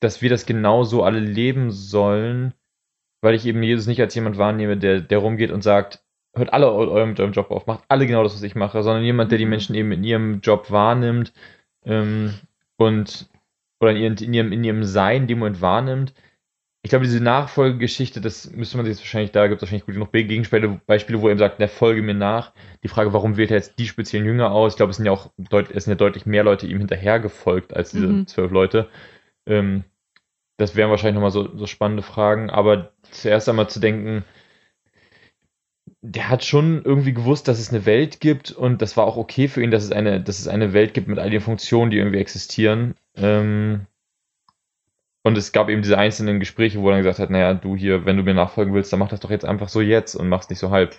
dass 0.00 0.22
wir 0.22 0.30
das 0.30 0.46
genau 0.46 0.84
so 0.84 1.02
alle 1.02 1.18
leben 1.20 1.70
sollen, 1.70 2.54
weil 3.20 3.34
ich 3.34 3.46
eben 3.46 3.62
Jesus 3.62 3.86
nicht 3.86 4.00
als 4.00 4.14
jemand 4.14 4.38
wahrnehme, 4.38 4.76
der, 4.76 5.00
der 5.00 5.18
rumgeht 5.18 5.50
und 5.50 5.62
sagt, 5.62 6.02
hört 6.36 6.52
alle 6.52 6.66
eu- 6.66 6.88
eurem, 6.90 7.14
eurem 7.18 7.32
Job 7.32 7.50
auf, 7.50 7.66
macht 7.66 7.82
alle 7.88 8.06
genau 8.06 8.22
das, 8.22 8.34
was 8.34 8.42
ich 8.42 8.54
mache, 8.54 8.82
sondern 8.84 9.02
jemand, 9.02 9.32
der 9.32 9.38
die 9.38 9.44
Mhm. 9.44 9.50
Menschen 9.50 9.74
eben 9.74 9.90
in 9.92 10.04
ihrem 10.04 10.40
Job 10.40 10.70
wahrnimmt 10.70 11.32
ähm, 11.84 12.34
und 12.76 13.28
oder 13.80 13.92
in 13.92 13.96
ihrem, 13.98 14.16
in, 14.22 14.34
ihrem, 14.34 14.52
in 14.52 14.64
ihrem 14.64 14.84
Sein, 14.84 15.22
in 15.22 15.28
dem 15.28 15.38
Moment 15.40 15.60
wahrnimmt. 15.60 16.12
Ich 16.88 16.90
glaube, 16.90 17.04
diese 17.04 17.22
Nachfolgegeschichte, 17.22 18.22
das 18.22 18.50
müsste 18.50 18.78
man 18.78 18.86
sich 18.86 18.94
jetzt 18.94 19.02
wahrscheinlich, 19.02 19.30
da 19.30 19.46
gibt 19.46 19.58
es 19.58 19.66
wahrscheinlich 19.66 19.84
gut 19.84 19.92
genug 19.92 20.10
Gegenspiele, 20.10 20.80
Beispiele, 20.86 21.20
wo 21.20 21.26
er 21.26 21.32
eben 21.32 21.38
sagt, 21.38 21.60
der 21.60 21.68
folge 21.68 22.00
mir 22.00 22.14
nach. 22.14 22.54
Die 22.82 22.88
Frage, 22.88 23.12
warum 23.12 23.36
wählt 23.36 23.50
er 23.50 23.58
jetzt 23.58 23.78
die 23.78 23.86
speziellen 23.86 24.24
Jünger 24.24 24.52
aus? 24.52 24.72
Ich 24.72 24.76
glaube, 24.78 24.92
es 24.92 24.96
sind 24.96 25.04
ja 25.04 25.12
auch 25.12 25.30
deut 25.36 25.70
es 25.70 25.84
sind 25.84 25.90
ja 25.90 25.96
deutlich 25.96 26.24
mehr 26.24 26.44
Leute 26.44 26.66
ihm 26.66 26.78
hinterher 26.78 27.20
gefolgt 27.20 27.76
als 27.76 27.90
diese 27.90 28.06
Mhm. 28.06 28.26
zwölf 28.26 28.50
Leute. 28.50 28.88
Ähm, 29.44 29.84
das 30.56 30.76
wären 30.76 30.88
wahrscheinlich 30.88 31.16
nochmal 31.16 31.30
so, 31.30 31.54
so 31.58 31.66
spannende 31.66 32.02
Fragen, 32.02 32.48
aber 32.48 32.92
zuerst 33.10 33.50
einmal 33.50 33.68
zu 33.68 33.80
denken, 33.80 34.24
der 36.00 36.30
hat 36.30 36.42
schon 36.42 36.82
irgendwie 36.86 37.12
gewusst, 37.12 37.48
dass 37.48 37.58
es 37.58 37.68
eine 37.68 37.84
Welt 37.84 38.18
gibt 38.18 38.50
und 38.50 38.80
das 38.80 38.96
war 38.96 39.06
auch 39.06 39.18
okay 39.18 39.48
für 39.48 39.62
ihn, 39.62 39.70
dass 39.70 39.84
es 39.84 39.92
eine, 39.92 40.22
dass 40.22 40.38
es 40.38 40.48
eine 40.48 40.72
Welt 40.72 40.94
gibt 40.94 41.08
mit 41.08 41.18
all 41.18 41.28
den 41.28 41.42
Funktionen, 41.42 41.90
die 41.90 41.98
irgendwie 41.98 42.18
existieren. 42.18 42.94
Ähm, 43.14 43.84
und 45.22 45.36
es 45.36 45.52
gab 45.52 45.68
eben 45.68 45.82
diese 45.82 45.98
einzelnen 45.98 46.40
Gespräche, 46.40 46.80
wo 46.80 46.88
er 46.88 46.92
dann 46.92 47.02
gesagt 47.02 47.18
hat, 47.18 47.30
naja, 47.30 47.54
du 47.54 47.76
hier, 47.76 48.04
wenn 48.04 48.16
du 48.16 48.22
mir 48.22 48.34
nachfolgen 48.34 48.72
willst, 48.74 48.92
dann 48.92 49.00
mach 49.00 49.08
das 49.08 49.20
doch 49.20 49.30
jetzt 49.30 49.44
einfach 49.44 49.68
so 49.68 49.80
jetzt 49.80 50.14
und 50.14 50.28
mach's 50.28 50.48
nicht 50.48 50.58
so 50.58 50.70
halb. 50.70 50.94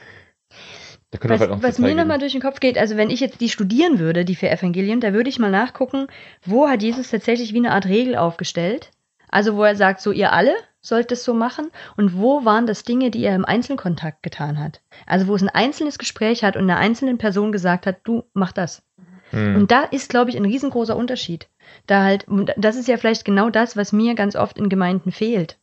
Da 1.11 1.17
können 1.17 1.33
Was, 1.33 1.39
wir 1.39 1.49
halt 1.49 1.61
noch 1.61 1.67
was 1.67 1.79
mir 1.79 1.95
nochmal 1.95 2.19
durch 2.19 2.33
den 2.33 2.41
Kopf 2.41 2.59
geht, 2.59 2.77
also 2.77 2.95
wenn 2.95 3.09
ich 3.09 3.19
jetzt 3.19 3.41
die 3.41 3.49
studieren 3.49 3.97
würde, 3.97 4.25
die 4.25 4.35
vier 4.35 4.51
Evangelien, 4.51 5.01
da 5.01 5.13
würde 5.13 5.29
ich 5.29 5.39
mal 5.39 5.49
nachgucken, 5.49 6.07
wo 6.45 6.67
hat 6.67 6.83
Jesus 6.83 7.09
tatsächlich 7.09 7.53
wie 7.53 7.57
eine 7.57 7.71
Art 7.71 7.87
Regel 7.87 8.15
aufgestellt? 8.15 8.91
Also 9.29 9.55
wo 9.55 9.63
er 9.63 9.75
sagt, 9.75 10.01
so 10.01 10.11
ihr 10.11 10.33
alle 10.33 10.53
sollt 10.81 11.11
es 11.11 11.23
so 11.23 11.33
machen 11.33 11.71
und 11.97 12.17
wo 12.17 12.45
waren 12.45 12.67
das 12.67 12.83
Dinge, 12.83 13.11
die 13.11 13.23
er 13.23 13.35
im 13.35 13.45
Einzelkontakt 13.45 14.23
getan 14.23 14.59
hat? 14.59 14.81
Also 15.05 15.27
wo 15.27 15.35
es 15.35 15.41
ein 15.41 15.49
einzelnes 15.49 15.97
Gespräch 15.97 16.43
hat 16.43 16.55
und 16.55 16.63
einer 16.63 16.77
einzelnen 16.77 17.17
Person 17.17 17.51
gesagt 17.51 17.85
hat, 17.85 17.97
du 18.03 18.23
mach 18.33 18.51
das. 18.51 18.83
Hm. 19.31 19.55
Und 19.55 19.71
da 19.71 19.83
ist, 19.83 20.09
glaube 20.09 20.29
ich, 20.29 20.37
ein 20.37 20.45
riesengroßer 20.45 20.95
Unterschied. 20.95 21.47
Da 21.87 22.03
halt, 22.03 22.25
das 22.57 22.75
ist 22.75 22.87
ja 22.87 22.97
vielleicht 22.97 23.25
genau 23.25 23.49
das, 23.49 23.75
was 23.75 23.91
mir 23.91 24.15
ganz 24.15 24.35
oft 24.35 24.57
in 24.57 24.69
Gemeinden 24.69 25.11
fehlt. 25.11 25.57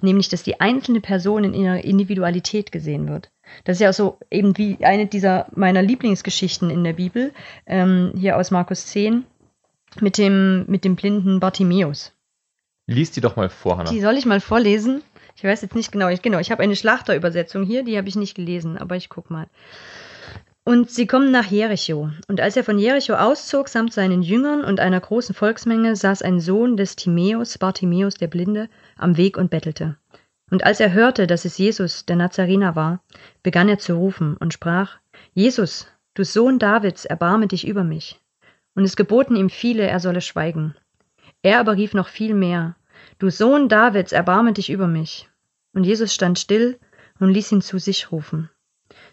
Nämlich, 0.00 0.28
dass 0.28 0.42
die 0.42 0.60
einzelne 0.60 1.00
Person 1.00 1.44
in 1.44 1.54
ihrer 1.54 1.82
Individualität 1.82 2.70
gesehen 2.70 3.08
wird. 3.08 3.30
Das 3.64 3.76
ist 3.76 3.80
ja 3.80 3.90
auch 3.90 3.94
so 3.94 4.18
eben 4.30 4.56
wie 4.58 4.78
eine 4.84 5.06
dieser 5.06 5.46
meiner 5.54 5.82
Lieblingsgeschichten 5.82 6.70
in 6.70 6.84
der 6.84 6.92
Bibel, 6.92 7.32
ähm, 7.66 8.12
hier 8.16 8.36
aus 8.36 8.50
Markus 8.50 8.86
10, 8.86 9.24
mit 10.00 10.18
dem, 10.18 10.64
mit 10.66 10.84
dem 10.84 10.96
blinden 10.96 11.40
Bartimäus. 11.40 12.12
Lies 12.86 13.10
die 13.10 13.20
doch 13.20 13.36
mal 13.36 13.48
vor, 13.48 13.78
Hannah. 13.78 13.90
Die 13.90 14.00
soll 14.00 14.16
ich 14.16 14.26
mal 14.26 14.40
vorlesen. 14.40 15.02
Ich 15.36 15.44
weiß 15.44 15.62
jetzt 15.62 15.74
nicht 15.74 15.92
genau. 15.92 16.08
Ich, 16.08 16.22
genau, 16.22 16.38
ich 16.38 16.50
habe 16.50 16.62
eine 16.62 16.76
Schlachterübersetzung 16.76 17.64
hier, 17.64 17.82
die 17.82 17.96
habe 17.96 18.08
ich 18.08 18.16
nicht 18.16 18.34
gelesen, 18.34 18.76
aber 18.76 18.96
ich 18.96 19.08
guck 19.08 19.30
mal. 19.30 19.46
Und 20.70 20.88
sie 20.88 21.08
kommen 21.08 21.32
nach 21.32 21.46
Jericho. 21.46 22.12
Und 22.28 22.40
als 22.40 22.56
er 22.56 22.62
von 22.62 22.78
Jericho 22.78 23.14
auszog, 23.14 23.68
samt 23.68 23.92
seinen 23.92 24.22
Jüngern 24.22 24.62
und 24.62 24.78
einer 24.78 25.00
großen 25.00 25.34
Volksmenge, 25.34 25.96
saß 25.96 26.22
ein 26.22 26.38
Sohn 26.38 26.76
des 26.76 26.94
Timäus, 26.94 27.58
Bartimäus 27.58 28.14
der 28.14 28.28
Blinde, 28.28 28.68
am 28.96 29.16
Weg 29.16 29.36
und 29.36 29.50
bettelte. 29.50 29.96
Und 30.48 30.62
als 30.62 30.78
er 30.78 30.92
hörte, 30.92 31.26
dass 31.26 31.44
es 31.44 31.58
Jesus, 31.58 32.06
der 32.06 32.14
Nazarener 32.14 32.76
war, 32.76 33.02
begann 33.42 33.68
er 33.68 33.80
zu 33.80 33.96
rufen 33.96 34.36
und 34.36 34.54
sprach, 34.54 34.98
Jesus, 35.34 35.88
du 36.14 36.22
Sohn 36.24 36.60
Davids, 36.60 37.04
erbarme 37.04 37.48
dich 37.48 37.66
über 37.66 37.82
mich. 37.82 38.20
Und 38.76 38.84
es 38.84 38.94
geboten 38.94 39.34
ihm 39.34 39.50
viele, 39.50 39.88
er 39.88 39.98
solle 39.98 40.20
schweigen. 40.20 40.76
Er 41.42 41.58
aber 41.58 41.74
rief 41.74 41.94
noch 41.94 42.06
viel 42.06 42.32
mehr, 42.32 42.76
Du 43.18 43.28
Sohn 43.28 43.68
Davids, 43.68 44.12
erbarme 44.12 44.52
dich 44.52 44.70
über 44.70 44.86
mich. 44.86 45.28
Und 45.74 45.82
Jesus 45.82 46.14
stand 46.14 46.38
still 46.38 46.78
und 47.18 47.30
ließ 47.30 47.50
ihn 47.50 47.60
zu 47.60 47.80
sich 47.80 48.12
rufen. 48.12 48.50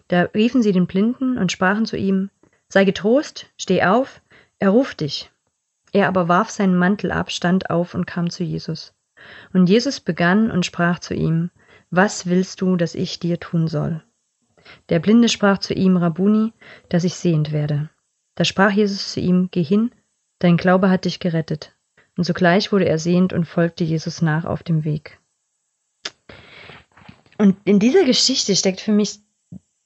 Da 0.07 0.23
riefen 0.33 0.61
sie 0.61 0.71
den 0.71 0.87
Blinden 0.87 1.37
und 1.37 1.51
sprachen 1.51 1.85
zu 1.85 1.97
ihm, 1.97 2.29
Sei 2.69 2.83
getrost, 2.83 3.49
steh 3.57 3.83
auf, 3.83 4.21
er 4.59 4.69
ruft 4.69 5.01
dich. 5.01 5.31
Er 5.93 6.07
aber 6.07 6.27
warf 6.27 6.49
seinen 6.49 6.75
Mantel 6.75 7.11
ab, 7.11 7.31
stand 7.31 7.69
auf 7.69 7.93
und 7.93 8.05
kam 8.05 8.29
zu 8.29 8.43
Jesus. 8.43 8.93
Und 9.53 9.67
Jesus 9.67 9.99
begann 9.99 10.51
und 10.51 10.65
sprach 10.65 10.99
zu 10.99 11.13
ihm, 11.13 11.49
Was 11.89 12.25
willst 12.25 12.61
du, 12.61 12.75
dass 12.75 12.95
ich 12.95 13.19
dir 13.19 13.39
tun 13.39 13.67
soll? 13.67 14.03
Der 14.89 14.99
Blinde 14.99 15.29
sprach 15.29 15.59
zu 15.59 15.73
ihm, 15.73 15.95
Rabuni, 15.95 16.53
dass 16.89 17.05
ich 17.05 17.15
sehend 17.15 17.51
werde. 17.51 17.89
Da 18.35 18.43
sprach 18.43 18.71
Jesus 18.71 19.13
zu 19.13 19.19
ihm, 19.19 19.49
Geh 19.51 19.63
hin, 19.63 19.91
dein 20.39 20.57
Glaube 20.57 20.89
hat 20.89 21.05
dich 21.05 21.19
gerettet. 21.19 21.73
Und 22.17 22.25
sogleich 22.25 22.71
wurde 22.71 22.87
er 22.87 22.99
sehend 22.99 23.31
und 23.31 23.45
folgte 23.45 23.83
Jesus 23.83 24.21
nach 24.21 24.43
auf 24.43 24.63
dem 24.63 24.83
Weg. 24.83 25.19
Und 27.37 27.55
in 27.65 27.79
dieser 27.79 28.03
Geschichte 28.03 28.55
steckt 28.55 28.81
für 28.81 28.91
mich 28.91 29.19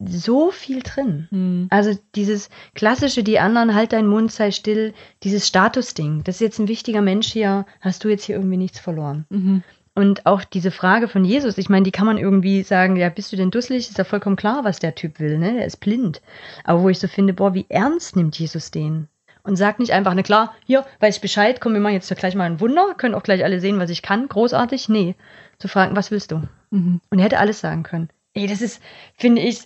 so 0.08 0.52
viel 0.52 0.82
drin. 0.82 1.28
Mhm. 1.32 1.68
Also 1.70 1.97
dieses 2.16 2.49
klassische, 2.76 3.24
die 3.24 3.39
anderen, 3.39 3.76
halt 3.76 3.93
deinen 3.93 4.08
Mund, 4.08 4.32
sei 4.32 4.52
still, 4.52 4.93
dieses 5.24 5.47
Statusding. 5.47 6.24
Das 6.24 6.36
ist 6.36 6.41
jetzt 6.41 6.60
ein 6.60 6.68
wichtiger 6.68 7.02
Mensch 7.02 7.28
hier, 7.28 7.66
hast 7.80 8.04
du 8.04 8.10
jetzt 8.10 8.24
hier 8.24 8.36
irgendwie 8.36 8.58
nichts 8.58 8.80
verloren. 8.80 9.26
Mhm. 9.30 9.64
Und 9.93 10.26
auch 10.26 10.43
diese 10.43 10.72
Frage 10.72 11.10
von 11.10 11.26
Jesus, 11.26 11.58
ich 11.58 11.70
meine, 11.70 11.84
die 11.84 11.91
kann 11.91 12.06
man 12.06 12.18
irgendwie 12.18 12.64
sagen, 12.64 12.95
ja, 12.95 13.10
bist 13.10 13.32
du 13.32 13.36
denn 13.36 13.52
dusselig? 13.52 13.89
Ist 13.89 13.97
ja 13.97 14.06
vollkommen 14.06 14.38
klar, 14.38 14.64
was 14.64 14.80
der 14.80 14.95
Typ 14.95 15.20
will, 15.20 15.38
ne? 15.38 15.54
Der 15.54 15.66
ist 15.66 15.82
blind. 15.82 16.22
Aber 16.64 16.82
wo 16.84 16.89
ich 16.89 16.99
so 16.99 17.10
finde, 17.10 17.34
boah, 17.34 17.54
wie 17.54 17.66
ernst 17.68 18.16
nimmt 18.16 18.39
Jesus 18.39 18.72
den? 18.72 19.10
Und 19.43 19.58
sagt 19.58 19.80
nicht 19.80 19.91
einfach, 19.91 20.14
na 20.14 20.22
klar, 20.22 20.56
hier, 20.66 20.86
weiß 20.99 21.16
ich 21.16 21.22
Bescheid, 21.22 21.60
komm, 21.60 21.74
wir 21.74 21.82
machen 21.82 21.95
jetzt 21.95 22.16
gleich 22.16 22.36
mal 22.36 22.45
ein 22.45 22.60
Wunder, 22.60 22.93
können 22.95 23.16
auch 23.16 23.24
gleich 23.24 23.43
alle 23.43 23.60
sehen, 23.60 23.80
was 23.80 23.89
ich 23.89 24.02
kann, 24.02 24.30
großartig. 24.30 24.88
Nee. 24.88 25.16
Zu 25.58 25.68
fragen, 25.68 25.95
was 25.95 26.10
willst 26.10 26.32
du? 26.32 26.43
Mhm. 26.70 27.02
Und 27.10 27.20
er 27.20 27.26
hätte 27.26 27.39
alles 27.39 27.60
sagen 27.60 27.84
können. 27.84 28.10
Ey, 28.34 28.47
das 28.47 28.62
ist, 28.62 28.82
finde 29.18 29.41
ich, 29.41 29.64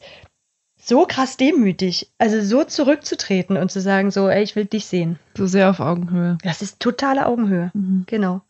so 0.87 1.05
krass 1.05 1.37
demütig. 1.37 2.11
Also 2.17 2.41
so 2.41 2.63
zurückzutreten 2.63 3.57
und 3.57 3.71
zu 3.71 3.81
sagen, 3.81 4.11
so, 4.11 4.29
ey, 4.29 4.43
ich 4.43 4.55
will 4.55 4.65
dich 4.65 4.85
sehen. 4.85 5.19
So 5.35 5.47
sehr 5.47 5.69
auf 5.69 5.79
Augenhöhe. 5.79 6.37
Das 6.43 6.61
ist 6.61 6.79
totale 6.79 7.25
Augenhöhe. 7.25 7.71
Mhm. 7.73 8.03
Genau. 8.07 8.41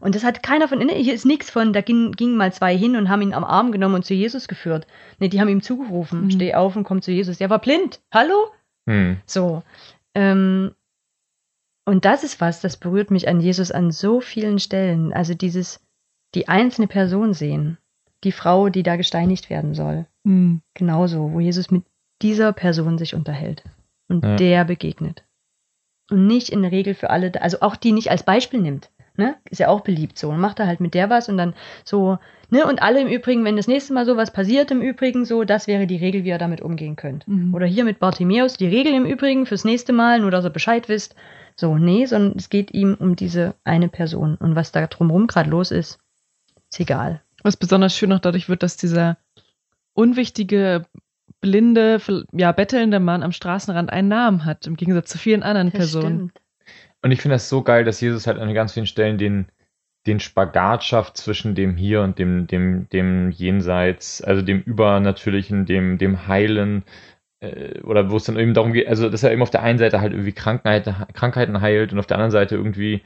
Und 0.00 0.14
das 0.16 0.24
hat 0.24 0.42
keiner 0.42 0.66
von 0.66 0.80
innen, 0.80 0.96
hier 0.96 1.14
ist 1.14 1.24
nichts 1.24 1.48
von, 1.48 1.72
da 1.72 1.80
gingen, 1.80 2.12
gingen 2.12 2.36
mal 2.36 2.52
zwei 2.52 2.76
hin 2.76 2.96
und 2.96 3.08
haben 3.08 3.22
ihn 3.22 3.34
am 3.34 3.44
Arm 3.44 3.70
genommen 3.70 3.94
und 3.96 4.04
zu 4.04 4.14
Jesus 4.14 4.48
geführt. 4.48 4.86
Nee, 5.20 5.28
die 5.28 5.40
haben 5.40 5.48
ihm 5.48 5.62
zugerufen, 5.62 6.24
Mhm. 6.24 6.30
steh 6.32 6.54
auf 6.54 6.74
und 6.74 6.82
komm 6.84 7.02
zu 7.02 7.12
Jesus. 7.12 7.38
Der 7.38 7.50
war 7.50 7.60
blind. 7.60 8.00
Hallo? 8.12 8.50
Hm. 8.88 9.18
So. 9.26 9.62
Ähm, 10.14 10.74
und 11.84 12.04
das 12.04 12.24
ist 12.24 12.40
was, 12.40 12.60
das 12.60 12.76
berührt 12.76 13.10
mich 13.12 13.28
an 13.28 13.40
Jesus 13.40 13.70
an 13.70 13.92
so 13.92 14.20
vielen 14.20 14.58
Stellen. 14.58 15.12
Also 15.12 15.34
dieses, 15.34 15.80
die 16.34 16.48
einzelne 16.48 16.88
Person 16.88 17.32
sehen. 17.32 17.78
Die 18.24 18.32
Frau, 18.32 18.68
die 18.68 18.82
da 18.82 18.96
gesteinigt 18.96 19.50
werden 19.50 19.74
soll. 19.74 20.06
Mhm. 20.24 20.62
Genauso, 20.74 21.32
wo 21.32 21.40
Jesus 21.40 21.70
mit 21.70 21.84
dieser 22.22 22.52
Person 22.52 22.98
sich 22.98 23.14
unterhält 23.14 23.64
und 24.08 24.24
Ja. 24.24 24.36
der 24.36 24.64
begegnet. 24.64 25.24
Und 26.10 26.26
nicht 26.26 26.50
in 26.50 26.62
der 26.62 26.72
Regel 26.72 26.94
für 26.94 27.10
alle, 27.10 27.32
also 27.40 27.58
auch 27.60 27.76
die 27.76 27.92
nicht 27.92 28.10
als 28.10 28.22
Beispiel 28.22 28.60
nimmt. 28.60 28.90
Ne? 29.16 29.34
Ist 29.50 29.58
ja 29.58 29.68
auch 29.68 29.80
beliebt 29.80 30.18
so. 30.18 30.30
Und 30.30 30.40
macht 30.40 30.58
er 30.58 30.66
halt 30.66 30.80
mit 30.80 30.94
der 30.94 31.10
was 31.10 31.28
und 31.28 31.36
dann 31.36 31.52
so, 31.84 32.18
ne? 32.48 32.66
Und 32.66 32.80
alle 32.80 33.00
im 33.00 33.08
Übrigen, 33.08 33.44
wenn 33.44 33.56
das 33.58 33.68
nächste 33.68 33.92
Mal 33.92 34.06
sowas 34.06 34.32
passiert, 34.32 34.70
im 34.70 34.80
Übrigen 34.80 35.26
so, 35.26 35.44
das 35.44 35.66
wäre 35.66 35.86
die 35.86 35.98
Regel, 35.98 36.24
wie 36.24 36.30
ihr 36.30 36.38
damit 36.38 36.62
umgehen 36.62 36.96
könnt. 36.96 37.28
Mhm. 37.28 37.52
Oder 37.52 37.66
hier 37.66 37.84
mit 37.84 37.98
Bartimäus, 37.98 38.54
die 38.54 38.68
Regel 38.68 38.94
im 38.94 39.04
Übrigen 39.04 39.44
fürs 39.44 39.64
nächste 39.64 39.92
Mal, 39.92 40.20
nur 40.20 40.30
dass 40.30 40.46
ihr 40.46 40.50
Bescheid 40.50 40.88
wisst. 40.88 41.14
So, 41.56 41.76
nee, 41.76 42.06
sondern 42.06 42.38
es 42.38 42.48
geht 42.48 42.72
ihm 42.72 42.96
um 42.98 43.14
diese 43.14 43.54
eine 43.64 43.88
Person. 43.90 44.36
Und 44.36 44.56
was 44.56 44.72
da 44.72 44.86
drumherum 44.86 45.26
gerade 45.26 45.50
los 45.50 45.70
ist, 45.70 45.98
ist 46.70 46.80
egal. 46.80 47.20
Was 47.42 47.56
besonders 47.56 47.96
schön 47.96 48.10
noch 48.10 48.20
dadurch 48.20 48.48
wird, 48.48 48.62
dass 48.62 48.76
dieser 48.76 49.18
unwichtige, 49.94 50.86
blinde, 51.40 52.00
ja, 52.32 52.52
bettelnde 52.52 53.00
Mann 53.00 53.22
am 53.22 53.32
Straßenrand 53.32 53.90
einen 53.90 54.08
Namen 54.08 54.44
hat, 54.44 54.66
im 54.66 54.76
Gegensatz 54.76 55.10
zu 55.10 55.18
vielen 55.18 55.42
anderen 55.42 55.70
Das 55.70 55.78
Personen. 55.78 56.30
stimmt. 56.30 56.40
Und 57.02 57.10
ich 57.10 57.20
finde 57.20 57.34
das 57.34 57.48
so 57.48 57.62
geil, 57.62 57.84
dass 57.84 58.00
Jesus 58.00 58.26
halt 58.26 58.38
an 58.38 58.54
ganz 58.54 58.72
vielen 58.72 58.86
Stellen 58.86 59.18
den, 59.18 59.46
den 60.06 60.20
Spagat 60.20 60.84
schafft 60.84 61.16
zwischen 61.16 61.54
dem 61.54 61.76
Hier 61.76 62.02
und 62.02 62.18
dem, 62.18 62.46
dem, 62.46 62.88
dem 62.90 63.30
Jenseits, 63.32 64.22
also 64.22 64.40
dem 64.42 64.60
Übernatürlichen, 64.60 65.66
dem, 65.66 65.98
dem 65.98 66.28
Heilen, 66.28 66.84
äh, 67.40 67.80
oder 67.82 68.10
wo 68.10 68.16
es 68.16 68.24
dann 68.24 68.38
eben 68.38 68.54
darum 68.54 68.72
geht, 68.72 68.86
also 68.86 69.08
dass 69.10 69.24
er 69.24 69.32
eben 69.32 69.42
auf 69.42 69.50
der 69.50 69.62
einen 69.62 69.78
Seite 69.78 70.00
halt 70.00 70.12
irgendwie 70.12 70.32
Krankheiten, 70.32 70.94
Krankheiten 71.12 71.60
heilt 71.60 71.92
und 71.92 71.98
auf 71.98 72.06
der 72.06 72.16
anderen 72.16 72.30
Seite 72.30 72.54
irgendwie 72.54 73.02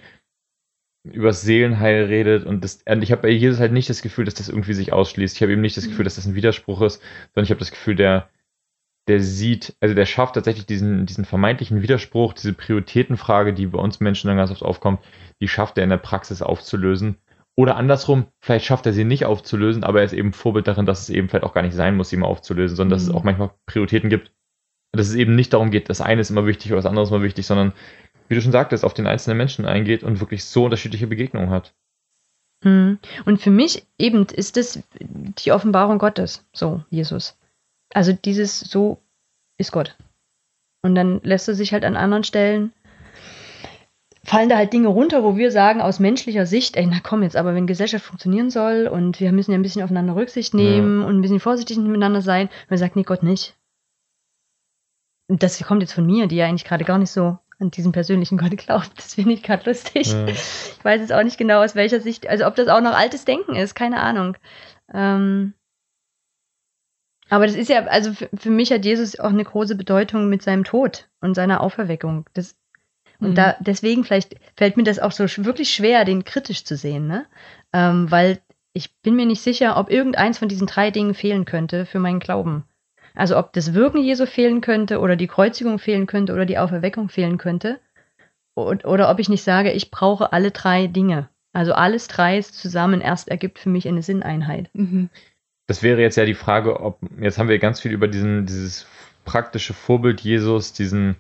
übers 1.13 1.43
Seelenheil 1.43 2.05
redet 2.05 2.45
und 2.45 2.65
das, 2.65 2.83
und 2.87 3.03
ich 3.03 3.13
habe 3.13 3.23
bei 3.23 3.31
Jesus 3.31 3.61
halt 3.61 3.73
nicht 3.73 3.89
das 3.91 4.03
Gefühl, 4.03 4.25
dass 4.25 4.35
das 4.35 4.49
irgendwie 4.49 4.75
sich 4.75 4.93
ausschließt. 4.93 5.37
Ich 5.37 5.43
habe 5.43 5.53
eben 5.53 5.61
nicht 5.61 5.77
das 5.77 5.85
Gefühl, 5.85 6.01
mhm. 6.01 6.05
dass 6.05 6.17
das 6.17 6.27
ein 6.27 6.35
Widerspruch 6.35 6.83
ist, 6.83 7.03
sondern 7.35 7.45
ich 7.45 7.51
habe 7.51 7.61
das 7.61 7.71
Gefühl, 7.71 7.95
der, 7.95 8.29
der 9.09 9.21
sieht, 9.21 9.77
also 9.81 9.95
der 9.95 10.07
schafft 10.07 10.35
tatsächlich 10.35 10.67
diesen, 10.67 11.07
diesen 11.07 11.25
vermeintlichen 11.25 11.83
Widerspruch, 11.83 12.33
diese 12.35 12.53
Prioritätenfrage, 12.53 13.55
die 13.55 13.67
bei 13.67 13.79
uns 13.79 14.01
Menschen 14.01 14.29
dann 14.29 14.37
ganz 14.37 14.51
oft 14.51 14.63
aufkommt, 14.63 15.01
die 15.41 15.49
schafft 15.49 15.79
er 15.79 15.85
in 15.85 15.91
der 15.91 15.97
Praxis 15.99 16.43
aufzulösen. 16.43 17.17
Oder 17.59 17.77
andersrum, 17.77 18.27
vielleicht 18.41 18.67
schafft 18.67 18.85
er 18.85 18.93
sie 18.93 19.05
nicht 19.05 19.25
aufzulösen, 19.25 19.83
aber 19.83 20.01
er 20.01 20.05
ist 20.05 20.13
eben 20.13 20.35
Vorbild 20.35 20.69
darin, 20.69 20.85
dass 20.85 21.01
es 21.01 21.11
eben 21.11 21.29
vielleicht 21.29 21.45
auch 21.45 21.55
gar 21.55 21.63
nicht 21.63 21.75
sein 21.75 21.97
muss, 21.97 22.11
sie 22.11 22.19
mal 22.19 22.27
aufzulösen, 22.27 22.77
sondern 22.77 22.97
dass 22.97 23.03
es 23.05 23.09
mhm. 23.09 23.15
auch 23.15 23.25
manchmal 23.25 23.51
Prioritäten 23.65 24.11
gibt. 24.11 24.33
Dass 24.93 25.09
es 25.09 25.15
eben 25.15 25.35
nicht 25.35 25.53
darum 25.53 25.71
geht, 25.71 25.89
das 25.89 26.01
eine 26.01 26.21
ist 26.21 26.31
immer 26.31 26.47
wichtig 26.47 26.73
oder 26.73 26.79
das 26.79 26.87
andere 26.87 27.05
ist 27.05 27.11
immer 27.11 27.23
wichtig, 27.23 27.47
sondern 27.47 27.73
wie 28.29 28.35
du 28.35 28.41
schon 28.41 28.53
sagtest, 28.53 28.85
auf 28.85 28.95
den 28.95 29.07
einzelnen 29.07 29.39
Menschen 29.39 29.67
eingeht 29.67 30.03
und 30.03 30.21
wirklich 30.21 30.45
so 30.45 30.65
unterschiedliche 30.65 31.07
Begegnungen 31.07 31.51
hat. 31.51 31.75
Mhm. 32.65 32.99
Und 33.25 33.41
für 33.41 33.51
mich 33.51 33.87
eben 33.99 34.27
ist 34.27 34.57
das 34.57 34.83
die 34.95 35.53
Offenbarung 35.53 35.99
Gottes, 35.99 36.45
so 36.53 36.83
Jesus. 36.91 37.39
Also 37.93 38.13
dieses 38.13 38.61
so 38.61 38.99
ist 39.59 39.73
Gott. 39.73 39.97
Und 40.83 40.95
dann 40.95 41.21
lässt 41.23 41.49
er 41.49 41.55
sich 41.55 41.73
halt 41.73 41.85
an 41.85 41.97
anderen 41.97 42.25
Stellen 42.25 42.73
fallen 44.27 44.49
da 44.49 44.57
halt 44.57 44.73
Dinge 44.73 44.89
runter, 44.89 45.23
wo 45.23 45.37
wir 45.37 45.53
sagen, 45.53 45.81
aus 45.81 46.01
menschlicher 46.01 46.47
Sicht, 46.47 46.77
ey, 46.77 46.87
na 46.87 46.99
komm 47.03 47.23
jetzt, 47.23 47.37
aber 47.37 47.55
wenn 47.55 47.69
Gesellschaft 47.69 48.05
funktionieren 48.05 48.51
soll 48.51 48.89
und 48.89 49.21
wir 49.21 49.31
müssen 49.31 49.53
ja 49.53 49.59
ein 49.59 49.63
bisschen 49.63 49.83
aufeinander 49.83 50.17
Rücksicht 50.17 50.53
nehmen 50.53 51.03
ja. 51.03 51.07
und 51.07 51.17
ein 51.17 51.23
bisschen 51.23 51.41
vorsichtig 51.41 51.79
miteinander 51.79 52.21
sein, 52.21 52.49
man 52.69 52.79
sagt, 52.79 52.97
nee, 52.97 53.05
Gott 53.05 53.23
nicht. 53.23 53.55
Und 55.29 55.45
das 55.45 55.63
kommt 55.63 55.83
jetzt 55.83 55.93
von 55.93 56.07
mir, 56.07 56.27
die 56.27 56.37
ja 56.37 56.47
eigentlich 56.47 56.65
gerade 56.65 56.85
gar 56.85 56.99
nicht 56.99 57.11
so 57.11 57.39
an 57.59 57.71
diesen 57.71 57.93
persönlichen 57.93 58.39
Gott 58.39 58.57
glaubt. 58.57 58.93
Das 58.97 59.15
finde 59.15 59.33
ich 59.33 59.43
gerade 59.43 59.69
lustig. 59.69 60.13
Ja. 60.13 60.27
Ich 60.27 60.85
weiß 60.85 61.01
jetzt 61.01 61.13
auch 61.13 61.23
nicht 61.23 61.39
genau, 61.39 61.63
aus 61.63 61.75
welcher 61.75 62.01
Sicht, 62.01 62.29
also 62.29 62.47
ob 62.47 62.57
das 62.57 62.69
auch 62.69 62.81
noch 62.81 62.95
altes 62.95 63.25
Denken 63.25 63.55
ist, 63.55 63.75
keine 63.75 64.01
Ahnung. 64.01 64.37
Ähm, 64.93 65.55
aber 67.29 67.47
das 67.47 67.57
ist 67.57 67.69
ja, 67.69 67.85
also 67.87 68.13
für, 68.13 68.29
für, 68.37 68.51
mich 68.51 68.71
hat 68.71 68.85
Jesus 68.85 69.19
auch 69.19 69.31
eine 69.31 69.45
große 69.45 69.75
Bedeutung 69.75 70.29
mit 70.29 70.43
seinem 70.43 70.65
Tod 70.65 71.09
und 71.21 71.35
seiner 71.35 71.61
Auferweckung. 71.61 72.27
Das 72.35 72.57
und 73.19 73.31
mhm. 73.31 73.35
da, 73.35 73.57
deswegen 73.61 74.05
vielleicht 74.05 74.37
fällt 74.57 74.77
mir 74.77 74.85
das 74.85 74.99
auch 74.99 75.13
so 75.13 75.25
wirklich 75.45 75.71
schwer, 75.71 76.05
den 76.05 76.25
kritisch 76.25 76.65
zu 76.65 76.77
sehen, 76.77 77.07
ne? 77.07 77.27
Ähm, 77.73 78.11
weil 78.11 78.41
ich 78.73 78.95
bin 79.01 79.17
mir 79.17 79.25
nicht 79.25 79.41
sicher, 79.41 79.79
ob 79.79 79.91
irgendeins 79.91 80.39
von 80.39 80.49
diesen 80.49 80.67
drei 80.67 80.91
Dingen 80.91 81.15
fehlen 81.15 81.47
könnte 81.47 81.87
für 81.87 81.99
meinen 81.99 82.21
Glauben. 82.21 82.65
Also 83.17 83.37
ob 83.37 83.53
das 83.55 83.75
Wirken 83.75 84.03
Jesu 84.03 84.27
fehlen 84.27 84.61
könnte 84.61 85.01
oder 85.01 85.17
die 85.17 85.27
Kreuzigung 85.27 85.79
fehlen 85.79 86.07
könnte 86.07 86.33
oder 86.33 86.47
die 86.47 86.59
Auferweckung 86.59 87.09
fehlen 87.09 87.39
könnte. 87.39 87.81
Und, 88.55 88.85
oder 88.85 89.11
ob 89.11 89.19
ich 89.19 89.29
nicht 89.29 89.43
sage, 89.43 89.73
ich 89.73 89.91
brauche 89.91 90.33
alle 90.33 90.51
drei 90.51 90.87
Dinge. 90.87 91.29
Also 91.53 91.73
alles 91.73 92.07
drei 92.07 92.41
zusammen 92.43 93.01
erst 93.01 93.29
ergibt 93.29 93.59
für 93.59 93.71
mich 93.71 93.89
eine 93.89 94.03
Sinneinheit. 94.03 94.69
Mhm. 94.75 95.09
Das 95.67 95.83
wäre 95.83 96.01
jetzt 96.01 96.17
ja 96.17 96.27
die 96.27 96.35
Frage, 96.35 96.81
ob, 96.81 96.99
jetzt 97.19 97.39
haben 97.39 97.49
wir 97.49 97.59
ganz 97.59 97.81
viel 97.81 97.93
über 97.93 98.07
diesen, 98.07 98.47
dieses 98.47 98.87
praktische 99.25 99.73
Vorbild 99.73 100.21
Jesus, 100.21 100.75
diesen, 100.75 101.17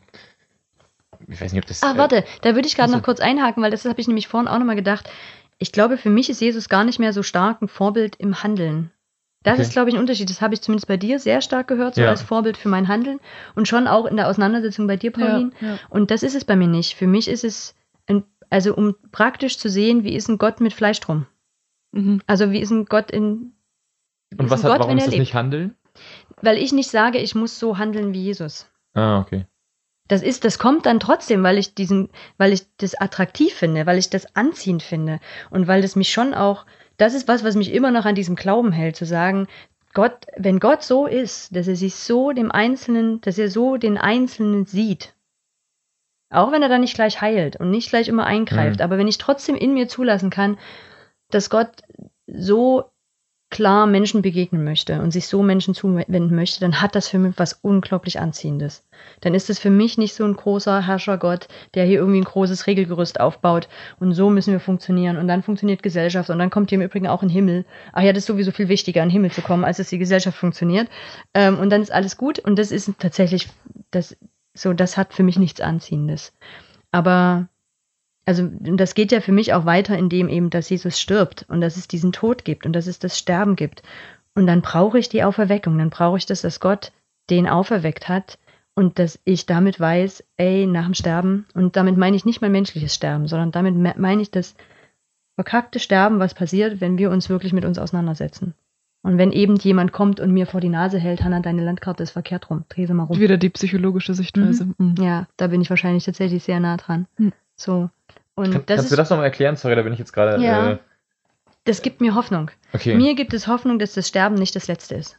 ich 1.27 1.41
weiß 1.41 1.53
nicht, 1.53 1.63
ob 1.63 1.69
das. 1.69 1.83
Ah, 1.83 1.95
äh, 1.95 1.99
warte, 1.99 2.25
da 2.43 2.55
würde 2.55 2.69
ich 2.69 2.75
gerade 2.75 2.89
also, 2.89 2.97
noch 2.99 3.05
kurz 3.05 3.21
einhaken, 3.21 3.63
weil 3.63 3.71
das 3.71 3.87
habe 3.87 4.01
ich 4.01 4.07
nämlich 4.07 4.29
vorhin 4.29 4.49
auch 4.49 4.59
nochmal 4.59 4.77
gedacht. 4.77 5.11
Ich 5.59 5.73
glaube, 5.73 5.97
für 5.97 6.11
mich 6.11 6.29
ist 6.29 6.41
Jesus 6.41 6.69
gar 6.69 6.85
nicht 6.85 6.99
mehr 6.99 7.15
so 7.15 7.23
stark 7.23 7.63
ein 7.63 7.69
Vorbild 7.69 8.17
im 8.17 8.43
Handeln. 8.43 8.91
Das 9.47 9.55
okay. 9.55 9.63
ist, 9.63 9.73
glaube 9.75 9.91
ich, 9.91 9.95
ein 9.95 10.01
Unterschied. 10.01 10.29
Das 10.29 10.41
habe 10.41 10.55
ich 10.55 10.61
zumindest 10.61 10.89
bei 10.89 10.97
dir 10.97 11.21
sehr 11.21 11.41
stark 11.41 11.69
gehört, 11.69 11.95
so 11.95 12.01
ja. 12.01 12.09
als 12.09 12.21
Vorbild 12.21 12.57
für 12.57 12.69
mein 12.69 12.89
Handeln 12.89 13.21
und 13.55 13.69
schon 13.69 13.87
auch 13.87 14.05
in 14.05 14.17
der 14.17 14.27
Auseinandersetzung 14.27 14.89
bei 14.89 14.97
dir, 14.97 15.13
Pauline. 15.13 15.53
Ja, 15.61 15.69
ja. 15.69 15.79
Und 15.89 16.11
das 16.11 16.25
ist 16.25 16.35
es 16.35 16.45
bei 16.45 16.57
mir 16.57 16.67
nicht. 16.67 16.97
Für 16.97 17.07
mich 17.07 17.29
ist 17.29 17.45
es, 17.45 17.77
ein, 18.09 18.25
also 18.51 18.75
um 18.75 18.97
praktisch 19.13 19.57
zu 19.57 19.71
sehen, 19.71 20.03
wie 20.03 20.17
ist 20.17 20.29
ein 20.29 20.39
Gott 20.39 20.61
mit 20.61 20.73
Fleisch 20.73 20.99
drum? 20.99 21.27
Mhm. 21.93 22.23
Also 22.27 22.51
wie 22.51 22.59
ist 22.59 22.73
ein 22.73 22.87
Gott 22.87 23.13
in. 23.13 23.53
Und 24.37 24.51
was 24.51 24.65
hat, 24.65 24.73
Gott, 24.73 24.81
warum 24.81 24.99
ist 24.99 25.05
das 25.05 25.13
lebt? 25.13 25.21
nicht 25.21 25.35
Handeln? 25.35 25.77
Weil 26.43 26.59
ich 26.59 26.73
nicht 26.73 26.91
sage, 26.91 27.19
ich 27.19 27.37
muss 27.37 27.61
so 27.61 27.79
handeln 27.79 28.13
wie 28.15 28.25
Jesus. 28.25 28.67
Ah, 28.95 29.21
okay. 29.21 29.47
Das 30.09 30.23
ist, 30.23 30.45
das 30.45 30.59
kommt 30.59 30.87
dann 30.87 30.99
trotzdem, 30.99 31.45
weil 31.45 31.57
ich 31.57 31.77
diesen, 31.77 32.11
weil 32.37 32.53
ich 32.53 32.67
das 32.79 33.01
attraktiv 33.01 33.55
finde, 33.55 33.87
weil 33.87 33.99
ich 33.99 34.11
das 34.11 34.35
anziehend 34.35 34.83
finde 34.83 35.21
und 35.51 35.69
weil 35.69 35.83
das 35.83 35.95
mich 35.95 36.11
schon 36.11 36.35
auch, 36.35 36.67
das 36.97 37.15
ist 37.15 37.29
was, 37.29 37.45
was 37.45 37.57
mich 37.57 37.73
immer 37.73 37.91
noch 37.91 38.05
an 38.05 38.15
diesem 38.15 38.37
Glauben 38.37 38.73
hält, 38.73 38.97
zu 38.97 39.05
sagen, 39.05 39.47
Gott, 39.95 40.27
wenn 40.37 40.61
Gott 40.61 40.83
so 40.83 41.07
ist, 41.07 41.57
dass 41.57 41.69
er 41.69 41.77
sich 41.77 41.95
so 41.95 42.33
dem 42.33 42.53
Einzelnen, 42.53 43.21
dass 43.23 43.39
er 43.39 43.51
so 43.51 43.77
den 43.77 43.97
Einzelnen 43.97 44.67
sieht, 44.67 45.15
auch 46.31 46.53
wenn 46.53 46.63
er 46.63 46.69
dann 46.69 46.83
nicht 46.83 46.95
gleich 46.95 47.21
heilt 47.21 47.57
und 47.57 47.71
nicht 47.71 47.89
gleich 47.89 48.09
immer 48.09 48.27
eingreift, 48.27 48.81
mhm. 48.81 48.85
aber 48.85 48.99
wenn 48.99 49.09
ich 49.09 49.19
trotzdem 49.19 49.57
in 49.57 49.75
mir 49.75 49.89
zulassen 49.89 50.31
kann, 50.31 50.59
dass 51.31 51.51
Gott 51.51 51.83
so 52.27 52.91
klar 53.57 53.87
Menschen 53.87 54.21
begegnen 54.21 54.65
möchte 54.65 55.01
und 55.01 55.13
sich 55.13 55.29
so 55.29 55.43
Menschen 55.43 55.73
zuwenden 55.73 56.37
möchte, 56.37 56.61
dann 56.61 56.83
hat 56.83 56.95
das 56.95 57.09
für 57.09 57.19
mich 57.19 57.39
was 57.39 57.55
unglaublich 57.55 58.21
Anziehendes. 58.21 58.85
Dann 59.23 59.33
ist 59.33 59.49
es 59.49 59.59
für 59.59 59.71
mich 59.71 59.97
nicht 59.97 60.13
so 60.13 60.25
ein 60.25 60.37
großer 60.37 60.87
Herrschergott, 60.87 61.49
der 61.73 61.87
hier 61.87 62.01
irgendwie 62.01 62.21
ein 62.21 62.25
großes 62.25 62.67
Regelgerüst 62.67 63.19
aufbaut 63.19 63.71
und 63.99 64.13
so 64.13 64.29
müssen 64.29 64.53
wir 64.53 64.61
funktionieren 64.61 65.17
und 65.17 65.27
dann 65.27 65.43
funktioniert 65.43 65.83
Gesellschaft 65.83 66.29
und 66.29 66.39
dann 66.39 66.51
kommt 66.51 66.69
hier 66.69 66.79
im 66.79 66.85
Übrigen 66.85 67.07
auch 67.07 67.23
ein 67.23 67.31
Himmel. 67.31 67.65
Ach 67.95 68.03
ja, 68.03 68.13
das 68.13 68.25
ist 68.25 68.27
sowieso 68.27 68.51
viel 68.51 68.69
wichtiger, 68.69 69.03
in 69.03 69.09
den 69.09 69.15
Himmel 69.15 69.31
zu 69.31 69.41
kommen, 69.41 69.65
als 69.65 69.79
dass 69.79 69.89
die 69.89 69.97
Gesellschaft 69.97 70.37
funktioniert. 70.37 70.91
Ähm, 71.33 71.59
und 71.59 71.71
dann 71.71 71.81
ist 71.81 71.93
alles 71.93 72.19
gut 72.19 72.39
und 72.39 72.59
das 72.59 72.71
ist 72.71 72.91
tatsächlich, 72.99 73.49
das, 73.91 74.19
so, 74.53 74.75
das 74.75 74.99
hat 74.99 75.15
für 75.15 75.23
mich 75.23 75.39
nichts 75.39 75.63
Anziehendes. 75.63 76.35
Aber 76.93 77.49
also 78.27 78.51
das 78.61 78.95
geht 78.95 79.13
ja 79.13 79.21
für 79.21 79.33
mich 79.33 79.55
auch 79.55 79.65
weiter, 79.65 79.97
indem 79.97 80.29
eben, 80.29 80.51
dass 80.51 80.69
Jesus 80.69 81.01
stirbt 81.01 81.47
und 81.49 81.61
dass 81.61 81.77
es 81.77 81.89
diesen 81.89 82.13
Tod 82.13 82.45
gibt 82.45 82.67
und 82.67 82.73
dass 82.75 82.89
es 82.89 82.99
das 82.99 83.19
Sterben 83.19 83.57
gibt. 83.57 83.83
Und 84.35 84.47
dann 84.47 84.61
brauche 84.61 84.99
ich 84.99 85.09
die 85.09 85.25
Auferweckung, 85.25 85.79
dann 85.79 85.91
brauche 85.91 86.19
ich 86.19 86.27
das, 86.27 86.43
dass 86.43 86.61
Gott 86.61 86.93
den 87.31 87.49
auferweckt 87.49 88.09
hat 88.09 88.39
und 88.75 88.99
dass 88.99 89.19
ich 89.25 89.47
damit 89.47 89.81
weiß, 89.81 90.25
ey, 90.37 90.67
nach 90.67 90.85
dem 90.85 90.95
Sterben, 90.95 91.47
und 91.55 91.77
damit 91.77 91.97
meine 91.97 92.17
ich 92.17 92.27
nicht 92.27 92.43
mein 92.43 92.53
menschliches 92.53 92.95
Sterben, 92.95 93.29
sondern 93.29 93.53
damit 93.53 93.99
meine 93.99 94.21
ich 94.21 94.31
das 94.31 94.55
verkackte 95.37 95.79
Sterben, 95.79 96.19
was 96.19 96.35
passiert, 96.35 96.81
wenn 96.81 96.99
wir 96.99 97.11
uns 97.11 97.29
wirklich 97.29 97.53
mit 97.53 97.65
uns 97.65 97.79
auseinandersetzen. 97.79 98.55
Und 99.03 99.19
wenn 99.19 99.31
eben 99.31 99.55
jemand 99.57 99.93
kommt 99.93 100.19
und 100.19 100.33
mir 100.33 100.47
vor 100.47 100.61
die 100.61 100.69
Nase 100.69 100.99
hält, 100.99 101.23
Hanna, 101.23 101.41
deine 101.41 101.65
Landkarte 101.65 102.03
ist 102.03 102.11
verkehrt 102.11 102.51
rum, 102.51 102.65
dreh 102.69 102.87
sie 102.87 102.93
mal 102.93 103.05
rum. 103.05 103.21
Wieder 103.21 103.37
die 103.37 103.51
psychologische 103.51 104.15
Sichtweise. 104.15 104.65
Mhm. 104.65 104.75
Mhm. 104.79 104.95
Ja, 104.99 105.29
da 105.37 105.47
bin 105.47 105.61
ich 105.61 105.71
wahrscheinlich 105.71 106.05
tatsächlich 106.05 106.43
sehr 106.43 106.59
nah 106.59 106.77
dran. 106.77 107.07
Mhm. 107.17 107.33
So. 107.57 107.91
Und 108.35 108.53
Kann, 108.53 108.67
kannst 108.67 108.85
ist, 108.85 108.93
du 108.93 108.97
das 108.97 109.11
nochmal 109.11 109.27
erklären? 109.27 109.57
Sorry, 109.57 109.77
da 109.77 109.83
bin 109.83 109.93
ich 109.93 109.99
jetzt 109.99 110.13
gerade. 110.13 110.43
Ja. 110.43 110.73
Äh, 110.73 110.79
das 111.65 111.83
gibt 111.83 112.01
mir 112.01 112.15
Hoffnung. 112.15 112.51
Okay. 112.73 112.95
Mir 112.95 113.15
gibt 113.15 113.35
es 113.35 113.49
Hoffnung, 113.49 113.79
dass 113.79 113.95
das 113.95 114.07
Sterben 114.07 114.37
nicht 114.37 114.55
das 114.55 114.69
Letzte 114.69 114.95
ist 114.95 115.19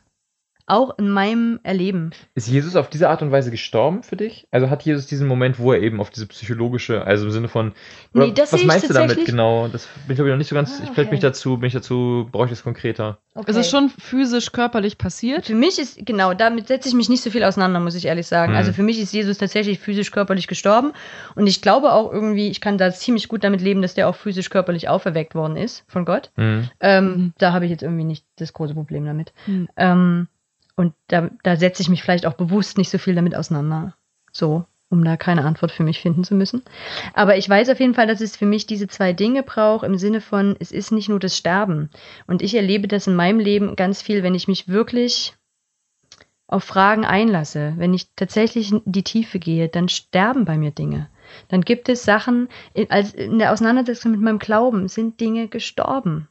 auch 0.68 0.98
in 1.00 1.10
meinem 1.10 1.62
Erleben. 1.64 2.12
Ist 2.36 2.50
Jesus 2.50 2.76
auf 2.76 2.90
diese 2.90 3.10
Art 3.10 3.22
und 3.22 3.32
Weise 3.32 3.52
gestorben 3.52 4.04
für 4.04 4.18
dich? 4.18 4.48
Also 4.52 4.70
hat 4.70 4.84
Jesus 4.84 5.08
diesen 5.08 5.26
Moment, 5.26 5.60
wo 5.60 5.72
er 5.72 5.82
eben 5.82 6.02
auf 6.02 6.10
diese 6.10 6.28
psychologische, 6.28 7.06
also 7.06 7.26
im 7.26 7.32
Sinne 7.32 7.48
von, 7.48 7.72
nee, 8.12 8.34
das 8.34 8.52
was 8.52 8.66
meinst 8.66 8.90
du 8.90 8.94
damit 8.94 9.26
genau? 9.26 9.70
Das 9.70 9.86
bin 9.86 10.12
ich 10.12 10.16
glaube 10.18 10.30
ich 10.30 10.34
noch 10.34 10.38
nicht 10.38 10.50
so 10.50 10.56
ganz, 10.56 10.72
ah, 10.72 10.74
okay. 10.80 10.84
ich 10.90 10.96
fällt 10.96 11.12
mich 11.12 11.22
dazu, 11.22 11.58
bin 11.58 11.68
ich 11.68 11.74
dazu, 11.74 12.28
brauche 12.32 12.46
ich 12.46 12.52
das 12.52 12.64
konkreter? 12.64 13.18
Okay. 13.34 13.50
Es 13.50 13.56
ist 13.56 13.70
schon 13.70 13.90
physisch, 13.90 14.52
körperlich 14.52 14.98
passiert? 14.98 15.46
Für 15.46 15.56
mich 15.56 15.80
ist, 15.80 16.06
genau, 16.06 16.34
damit 16.34 16.68
setze 16.68 16.90
ich 16.90 16.96
mich 16.96 17.08
nicht 17.08 17.24
so 17.24 17.30
viel 17.30 17.46
auseinander, 17.46 17.80
muss 17.80 17.96
ich 17.96 18.06
ehrlich 18.06 18.28
sagen. 18.28 18.52
Hm. 18.52 18.58
Also 18.58 18.74
für 18.74 18.84
mich 18.84 19.00
ist 19.00 19.14
Jesus 19.14 19.38
tatsächlich 19.38 19.80
physisch, 19.80 20.12
körperlich 20.12 20.48
gestorben 20.48 20.92
und 21.36 21.48
ich 21.48 21.62
glaube 21.62 21.94
auch 21.94 22.12
irgendwie, 22.12 22.50
ich 22.50 22.60
kann 22.60 22.78
da 22.78 22.92
ziemlich 22.92 23.30
gut 23.30 23.46
damit 23.46 23.62
leben, 23.62 23.82
dass 23.82 23.94
der 23.94 24.10
auch 24.10 24.16
physisch, 24.16 24.50
körperlich 24.50 24.90
auferweckt 24.90 25.34
worden 25.34 25.56
ist 25.56 25.86
von 25.88 26.04
Gott. 26.04 26.32
Hm. 26.36 26.70
Ähm, 26.82 27.06
mhm. 27.06 27.34
Da 27.38 27.54
habe 27.54 27.64
ich 27.64 27.72
jetzt 27.72 27.84
irgendwie 27.84 28.04
nicht 28.04 28.26
das 28.36 28.52
große 28.52 28.74
Problem 28.74 29.06
damit. 29.06 29.32
Hm. 29.46 29.70
Ähm, 29.78 30.28
und 30.78 30.94
da, 31.08 31.30
da 31.44 31.58
setze 31.58 31.82
ich 31.82 31.90
mich 31.90 32.04
vielleicht 32.04 32.26
auch 32.26 32.34
bewusst 32.34 32.78
nicht 32.78 32.90
so 32.90 32.98
viel 32.98 33.16
damit 33.16 33.36
auseinander. 33.36 33.96
So, 34.32 34.66
um 34.90 35.04
da 35.04 35.18
keine 35.18 35.44
Antwort 35.44 35.72
für 35.72 35.84
mich 35.84 36.00
finden 36.00 36.24
zu 36.24 36.36
müssen. 36.36 36.62
Aber 37.14 37.36
ich 37.36 37.50
weiß 37.50 37.70
auf 37.70 37.80
jeden 37.80 37.96
Fall, 37.96 38.08
dass 38.08 38.22
es 38.22 38.38
für 38.38 38.46
mich 38.46 38.68
diese 38.68 38.88
zwei 38.88 39.12
Dinge 39.12 39.44
braucht, 39.44 39.86
im 39.86 39.98
Sinne 39.98 40.22
von, 40.22 40.56
es 40.60 40.72
ist 40.72 40.92
nicht 40.92 41.10
nur 41.10 41.20
das 41.20 41.36
Sterben. 41.36 41.90
Und 42.28 42.42
ich 42.42 42.56
erlebe 42.56 42.88
das 42.88 43.08
in 43.08 43.16
meinem 43.16 43.40
Leben 43.40 43.76
ganz 43.76 44.02
viel, 44.02 44.24
wenn 44.24 44.36
ich 44.36 44.48
mich 44.48 44.68
wirklich 44.70 45.34
auf 46.46 46.64
Fragen 46.64 47.06
einlasse, 47.06 47.74
wenn 47.78 47.94
ich 47.94 48.14
tatsächlich 48.16 48.72
in 48.72 48.82
die 48.86 49.04
Tiefe 49.04 49.40
gehe, 49.40 49.68
dann 49.68 49.90
sterben 49.90 50.46
bei 50.46 50.58
mir 50.58 50.72
Dinge. 50.72 51.10
Dann 51.50 51.62
gibt 51.62 51.90
es 51.90 52.04
Sachen, 52.04 52.48
als 52.88 53.14
in 53.14 53.40
der 53.40 53.52
Auseinandersetzung 53.52 54.12
mit 54.12 54.22
meinem 54.22 54.40
Glauben 54.40 54.88
sind 54.88 55.20
Dinge 55.20 55.50
gestorben. 55.50 56.30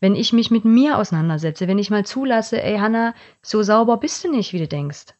Wenn 0.00 0.14
ich 0.14 0.32
mich 0.32 0.50
mit 0.50 0.64
mir 0.64 0.98
auseinandersetze, 0.98 1.68
wenn 1.68 1.78
ich 1.78 1.90
mal 1.90 2.04
zulasse, 2.04 2.62
ey 2.62 2.78
Hanna, 2.78 3.14
so 3.42 3.62
sauber 3.62 3.96
bist 3.96 4.24
du 4.24 4.30
nicht, 4.30 4.52
wie 4.52 4.58
du 4.58 4.68
denkst. 4.68 5.14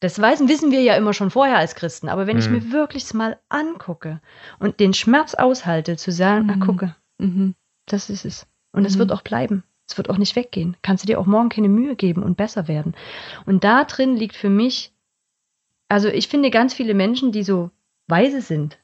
Das 0.00 0.20
Weisen 0.20 0.48
wissen 0.48 0.72
wir 0.72 0.82
ja 0.82 0.94
immer 0.94 1.14
schon 1.14 1.30
vorher 1.30 1.56
als 1.56 1.74
Christen, 1.74 2.08
aber 2.08 2.26
wenn 2.26 2.36
mhm. 2.36 2.42
ich 2.42 2.50
mir 2.50 2.72
wirklich 2.72 3.14
mal 3.14 3.38
angucke 3.48 4.20
und 4.58 4.78
den 4.78 4.92
Schmerz 4.92 5.34
aushalte, 5.34 5.96
zu 5.96 6.12
sagen, 6.12 6.44
mhm. 6.46 6.50
ah, 6.50 6.64
gucke, 6.66 6.96
mhm. 7.18 7.54
Das 7.86 8.10
ist 8.10 8.24
es. 8.24 8.46
Und 8.72 8.84
es 8.84 8.96
Mhm. 8.96 9.00
wird 9.00 9.12
auch 9.12 9.22
bleiben. 9.22 9.64
Es 9.88 9.96
wird 9.96 10.10
auch 10.10 10.18
nicht 10.18 10.34
weggehen. 10.34 10.76
Kannst 10.82 11.04
du 11.04 11.06
dir 11.06 11.20
auch 11.20 11.26
morgen 11.26 11.48
keine 11.48 11.68
Mühe 11.68 11.94
geben 11.94 12.22
und 12.24 12.36
besser 12.36 12.66
werden. 12.66 12.94
Und 13.46 13.62
da 13.62 13.84
drin 13.84 14.16
liegt 14.16 14.34
für 14.34 14.50
mich, 14.50 14.92
also 15.88 16.08
ich 16.08 16.26
finde 16.28 16.50
ganz 16.50 16.74
viele 16.74 16.92
Menschen, 16.92 17.30
die 17.30 17.44
so 17.44 17.70
weise 18.08 18.40
sind, 18.40 18.78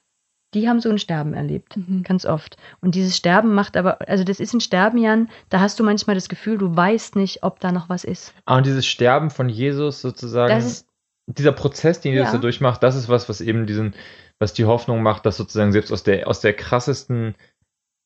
die 0.55 0.69
haben 0.69 0.81
so 0.81 0.91
ein 0.91 0.99
Sterben 0.99 1.35
erlebt. 1.35 1.77
Mhm. 1.77 2.03
Ganz 2.03 2.25
oft. 2.27 2.57
Und 2.81 2.95
dieses 2.95 3.17
Sterben 3.17 3.55
macht 3.55 3.77
aber, 3.77 3.99
also 4.09 4.25
das 4.25 4.41
ist 4.41 4.53
ein 4.55 4.61
Sterben, 4.61 4.99
Jan, 4.99 5.29
da 5.49 5.61
hast 5.61 5.79
du 5.81 5.85
manchmal 5.85 6.15
das 6.15 6.29
Gefühl, 6.29 6.59
du 6.59 6.75
weißt 6.77 7.17
nicht, 7.17 7.43
ob 7.43 7.61
da 7.61 7.73
noch 7.73 7.89
was 7.89 8.05
ist. 8.05 8.35
Ah, 8.45 8.57
und 8.59 8.67
dieses 8.67 8.87
Sterben 8.87 9.31
von 9.31 9.49
Jesus 9.49 10.01
sozusagen, 10.01 10.55
Das 10.55 10.65
ist- 10.65 10.89
dieser 11.27 11.53
Prozess, 11.53 12.01
den 12.01 12.13
Jesus 12.13 12.29
Ja. 12.29 12.33
da 12.33 12.39
durchmacht, 12.39 12.83
das 12.83 12.97
ist 12.97 13.09
was, 13.09 13.29
was 13.29 13.41
eben 13.41 13.67
diesen, 13.67 13.95
was 14.39 14.53
die 14.53 14.65
Hoffnung 14.65 15.03
macht, 15.03 15.25
dass 15.25 15.37
sozusagen 15.37 15.73
selbst 15.73 15.93
aus 15.93 16.03
der, 16.03 16.27
aus 16.29 16.41
der 16.41 16.53
krassesten 16.53 17.35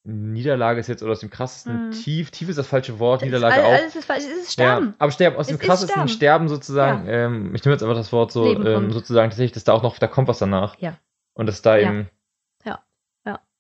Niederlage 0.05 0.79
ist 0.79 0.87
jetzt 0.87 1.03
oder 1.03 1.13
aus 1.13 1.21
dem 1.21 1.31
krassesten 1.31 1.89
Mhm. 1.89 1.91
Tief, 1.93 2.31
tief 2.31 2.49
ist 2.49 2.57
das 2.59 2.69
falsche 2.69 3.01
Wort, 3.01 3.23
Das 3.23 3.27
Niederlage 3.27 3.55
all- 3.57 3.65
auch. 3.65 3.73
Alles 3.81 3.97
ist 3.97 4.05
falsch. 4.05 4.23
Es 4.25 4.43
ist 4.45 4.53
Sterben. 4.53 4.87
Ja, 4.89 4.95
aber 5.01 5.11
Sterben, 5.11 5.37
aus 5.37 5.47
Es 5.51 5.57
dem 5.57 5.59
krassesten 5.59 5.95
Sterben. 5.95 6.09
Sterben, 6.09 6.49
sozusagen, 6.49 7.09
ähm, 7.09 7.55
ich 7.57 7.65
nehme 7.65 7.75
jetzt 7.75 7.83
einfach 7.83 7.97
das 7.97 8.13
Wort 8.13 8.31
so, 8.31 8.47
ähm, 8.65 8.93
sozusagen 8.93 9.31
tatsächlich, 9.31 9.53
dass 9.53 9.65
da 9.65 9.73
auch 9.73 9.83
noch, 9.83 9.99
da 9.99 10.07
kommt 10.07 10.29
was 10.29 10.39
danach. 10.39 10.77
Ja. 10.79 10.97
Und 11.35 11.47
dass 11.47 11.61
da 11.63 11.77
Ja. 11.77 11.89
eben, 11.91 12.09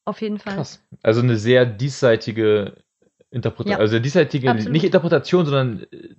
Auf 0.06 0.22
jeden 0.22 0.38
Fall. 0.38 0.54
krass. 0.54 0.82
Also 1.02 1.20
eine 1.20 1.36
sehr 1.36 1.66
diesseitige 1.66 2.76
Interpretation, 3.30 3.72
Ja. 3.72 3.78
also 3.78 3.98
diesseitige, 3.98 4.50
Absolut. 4.50 4.72
nicht 4.72 4.84
Interpretation, 4.84 5.44
sondern 5.44 5.82
äh, 5.92 6.14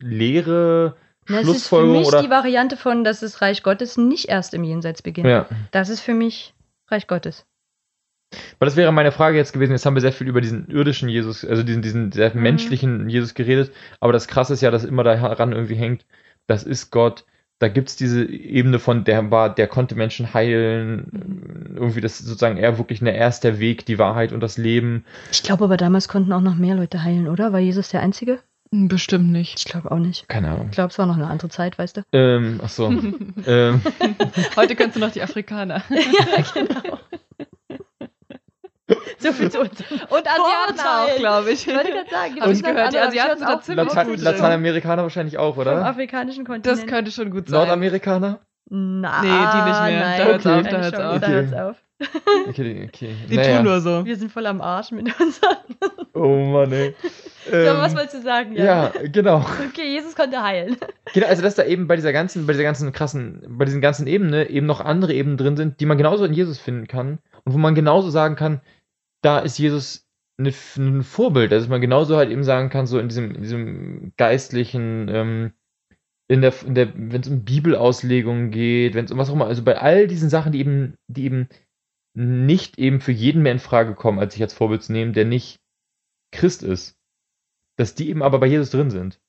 Lehre, 0.00 0.96
Na, 1.28 1.40
es 1.40 1.48
ist 1.48 1.68
für 1.68 1.84
mich 1.84 2.06
oder. 2.06 2.22
die 2.22 2.30
Variante 2.30 2.76
von, 2.76 3.04
dass 3.04 3.20
das 3.20 3.40
Reich 3.40 3.62
Gottes 3.62 3.96
nicht 3.96 4.28
erst 4.28 4.54
im 4.54 4.64
Jenseits 4.64 5.02
beginnt. 5.02 5.28
ja. 5.28 5.46
Das 5.70 5.88
ist 5.88 6.00
für 6.00 6.14
mich 6.14 6.54
Reich 6.88 7.06
Gottes. 7.06 7.46
Aber 8.58 8.66
das 8.66 8.76
wäre 8.76 8.92
meine 8.92 9.12
Frage 9.12 9.36
jetzt 9.36 9.52
gewesen. 9.52 9.72
Jetzt 9.72 9.84
haben 9.86 9.94
wir 9.94 10.00
sehr 10.00 10.12
viel 10.12 10.26
über 10.26 10.40
diesen 10.40 10.66
irdischen 10.70 11.08
Jesus, 11.08 11.44
also 11.44 11.62
diesen, 11.62 11.82
diesen 11.82 12.12
sehr 12.12 12.34
Mhm. 12.34 12.42
menschlichen 12.42 13.08
Jesus 13.08 13.34
geredet. 13.34 13.72
Aber 14.00 14.12
das 14.12 14.26
Krasse 14.26 14.54
ist 14.54 14.62
ja, 14.62 14.70
dass 14.70 14.84
immer 14.84 15.04
daran 15.04 15.52
irgendwie 15.52 15.74
hängt, 15.74 16.06
das 16.46 16.64
ist 16.64 16.90
Gott. 16.90 17.24
Da 17.62 17.68
gibt's 17.68 17.94
diese 17.94 18.24
Ebene 18.24 18.80
von, 18.80 19.04
der 19.04 19.30
war, 19.30 19.54
der 19.54 19.68
konnte 19.68 19.94
Menschen 19.94 20.34
heilen. 20.34 21.70
Irgendwie 21.76 22.00
das 22.00 22.18
ist 22.18 22.26
sozusagen 22.26 22.56
er 22.56 22.76
wirklich 22.76 23.00
eine 23.00 23.14
erster 23.14 23.60
Weg, 23.60 23.86
die 23.86 24.00
Wahrheit 24.00 24.32
und 24.32 24.40
das 24.40 24.58
Leben. 24.58 25.04
Ich 25.30 25.44
glaube 25.44 25.62
aber 25.62 25.76
damals 25.76 26.08
konnten 26.08 26.32
auch 26.32 26.40
noch 26.40 26.56
mehr 26.56 26.74
Leute 26.74 27.04
heilen, 27.04 27.28
oder? 27.28 27.52
War 27.52 27.60
Jesus 27.60 27.90
der 27.90 28.00
Einzige? 28.00 28.40
Hm, 28.72 28.88
Bestimmt 28.88 29.30
nicht. 29.30 29.60
Ich 29.60 29.64
glaube 29.66 29.92
auch 29.92 29.98
nicht. 29.98 30.28
Keine 30.28 30.50
Ahnung. 30.50 30.66
Ich 30.70 30.72
glaube, 30.72 30.90
es 30.90 30.98
war 30.98 31.06
noch 31.06 31.14
eine 31.14 31.28
andere 31.28 31.50
Zeit, 31.50 31.78
weißt 31.78 31.98
du? 31.98 32.02
Ähm, 32.12 32.58
ach 32.64 32.68
so. 32.68 32.90
ähm, 33.46 33.80
Heute 34.56 34.74
kennst 34.74 34.96
du 34.96 35.00
noch 35.00 35.12
die 35.12 35.22
Afrikaner. 35.22 35.84
ja, 35.90 36.44
genau. 36.52 36.98
So 39.22 39.32
viel 39.32 39.50
zu 39.50 39.60
uns. 39.60 39.70
Und 39.90 40.26
Asiaten 40.28 40.80
auch, 40.80 41.16
glaube 41.16 41.50
ich. 41.52 41.66
Ich 41.66 41.74
wollte 41.74 41.90
gerade 41.92 42.10
sagen, 42.10 42.34
es 42.42 42.58
ich 42.58 42.64
gehört, 42.64 42.92
die 42.92 42.98
Asiaten 42.98 43.38
sind 43.38 43.46
auch 43.48 43.60
ziemlich 43.62 43.86
Latein, 43.88 44.06
gut. 44.08 44.18
Lateinamerikaner 44.20 45.02
wahrscheinlich 45.02 45.38
auch, 45.38 45.54
Vom 45.54 45.62
oder? 45.62 45.84
afrikanischen 45.84 46.44
Kontinent. 46.44 46.80
Das 46.80 46.86
könnte 46.86 47.10
schon 47.10 47.30
gut 47.30 47.48
sein. 47.48 47.58
Nordamerikaner? 47.60 48.40
Na, 48.68 49.20
Nee, 49.22 49.28
die 49.28 49.68
nicht 49.70 49.80
mehr. 49.82 50.00
Nein, 50.00 50.18
Da 50.18 50.24
hört's 50.24 50.46
auf, 50.46 50.62
keine 50.62 50.70
da 50.70 50.78
hört's 50.82 50.90
Chance, 50.96 51.08
auf. 51.14 51.20
Da 51.20 51.26
hört's 51.28 51.52
auf. 51.52 51.76
Okay, 52.48 52.88
okay. 52.88 53.14
Die 53.30 53.36
naja. 53.36 53.56
tun 53.56 53.64
nur 53.64 53.80
so. 53.80 54.04
Wir 54.04 54.16
sind 54.16 54.32
voll 54.32 54.46
am 54.46 54.60
Arsch 54.60 54.90
mit 54.90 55.08
unseren. 55.20 55.56
Oh 56.14 56.44
Mann, 56.52 56.72
ey. 56.72 56.94
So, 57.44 57.56
Ähm, 57.56 57.76
was 57.78 57.92
wolltest 57.96 58.14
du 58.14 58.22
sagen? 58.22 58.52
Jan? 58.54 58.64
ja, 58.64 58.92
genau. 59.10 59.44
Okay, 59.68 59.90
Jesus 59.90 60.14
konnte 60.14 60.40
heilen. 60.40 60.76
Genau, 61.12 61.26
also 61.26 61.42
dass 61.42 61.56
da 61.56 61.64
eben 61.64 61.88
bei 61.88 61.96
dieser 61.96 62.12
ganzen, 62.12 62.46
bei 62.46 62.52
dieser 62.52 62.62
ganzen 62.62 62.92
krassen, 62.92 63.42
bei 63.48 63.64
diesen 63.64 63.80
ganzen 63.80 64.06
Ebene 64.06 64.48
eben 64.48 64.64
noch 64.66 64.80
andere 64.80 65.12
Ebenen 65.12 65.38
drin 65.38 65.56
sind, 65.56 65.80
die 65.80 65.86
man 65.86 65.98
genauso 65.98 66.24
in 66.24 66.32
Jesus 66.34 66.60
finden 66.60 66.86
kann 66.86 67.18
und 67.44 67.52
wo 67.52 67.58
man 67.58 67.74
genauso 67.74 68.10
sagen 68.10 68.36
kann, 68.36 68.60
da 69.22 69.38
ist 69.38 69.58
Jesus 69.58 70.06
eine, 70.38 70.52
ein 70.76 71.02
Vorbild, 71.02 71.52
dass 71.52 71.68
man 71.68 71.80
genauso 71.80 72.16
halt 72.16 72.30
eben 72.30 72.44
sagen 72.44 72.70
kann, 72.70 72.86
so 72.86 72.98
in 72.98 73.08
diesem, 73.08 73.34
in 73.34 73.42
diesem 73.42 74.12
geistlichen, 74.16 75.08
ähm, 75.08 75.52
in 76.28 76.40
der, 76.40 76.54
in 76.64 76.74
der, 76.74 76.92
wenn 76.94 77.20
es 77.20 77.28
um 77.28 77.44
Bibelauslegungen 77.44 78.50
geht, 78.50 78.94
wenn 78.94 79.04
es 79.04 79.12
um 79.12 79.18
was 79.18 79.28
auch 79.30 79.34
immer, 79.34 79.46
also 79.46 79.62
bei 79.62 79.78
all 79.78 80.06
diesen 80.06 80.30
Sachen, 80.30 80.52
die 80.52 80.60
eben, 80.60 80.94
die 81.08 81.24
eben 81.24 81.48
nicht 82.14 82.78
eben 82.78 83.00
für 83.00 83.12
jeden 83.12 83.42
mehr 83.42 83.52
in 83.52 83.58
Frage 83.58 83.94
kommen, 83.94 84.18
als 84.18 84.34
sich 84.34 84.42
als 84.42 84.54
Vorbild 84.54 84.82
zu 84.82 84.92
nehmen, 84.92 85.12
der 85.12 85.24
nicht 85.24 85.60
Christ 86.32 86.62
ist, 86.62 86.98
dass 87.78 87.94
die 87.94 88.08
eben 88.10 88.22
aber 88.22 88.38
bei 88.40 88.46
Jesus 88.46 88.70
drin 88.70 88.90
sind. 88.90 89.20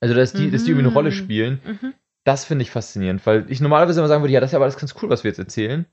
Also 0.00 0.14
dass 0.14 0.32
die, 0.32 0.50
dass 0.50 0.64
die 0.64 0.70
irgendwie 0.70 0.86
eine 0.86 0.94
Rolle 0.94 1.10
Mhm. 1.10 1.14
spielen, 1.14 1.60
Mhm. 1.64 1.94
das 2.24 2.44
finde 2.44 2.62
ich 2.62 2.70
faszinierend, 2.70 3.24
weil 3.26 3.50
ich 3.50 3.60
normalerweise 3.60 4.00
immer 4.00 4.08
sagen 4.08 4.22
würde, 4.22 4.32
ja, 4.32 4.40
das 4.40 4.48
ist 4.48 4.52
ja 4.52 4.58
aber 4.58 4.64
alles 4.64 4.78
ganz 4.78 4.94
cool, 5.02 5.10
was 5.10 5.24
wir 5.24 5.30
jetzt 5.30 5.38
erzählen. 5.38 5.86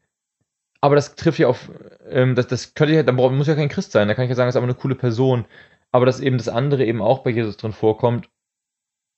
Aber 0.81 0.95
das 0.95 1.15
trifft 1.15 1.39
ja 1.39 1.47
auf, 1.47 1.69
ähm, 2.07 2.35
das, 2.35 2.47
das 2.47 2.73
könnte 2.73 2.95
ja, 2.95 3.03
dann 3.03 3.15
muss 3.15 3.47
ja 3.47 3.55
kein 3.55 3.69
Christ 3.69 3.91
sein, 3.91 4.07
da 4.07 4.13
kann 4.13 4.23
ich 4.23 4.29
ja 4.29 4.35
sagen, 4.35 4.47
das 4.47 4.55
ist 4.55 4.57
aber 4.57 4.65
eine 4.65 4.75
coole 4.75 4.95
Person. 4.95 5.45
Aber 5.91 6.05
dass 6.05 6.19
eben 6.19 6.37
das 6.37 6.49
andere 6.49 6.85
eben 6.85 7.01
auch 7.01 7.19
bei 7.19 7.31
Jesus 7.31 7.57
drin 7.57 7.73
vorkommt 7.73 8.29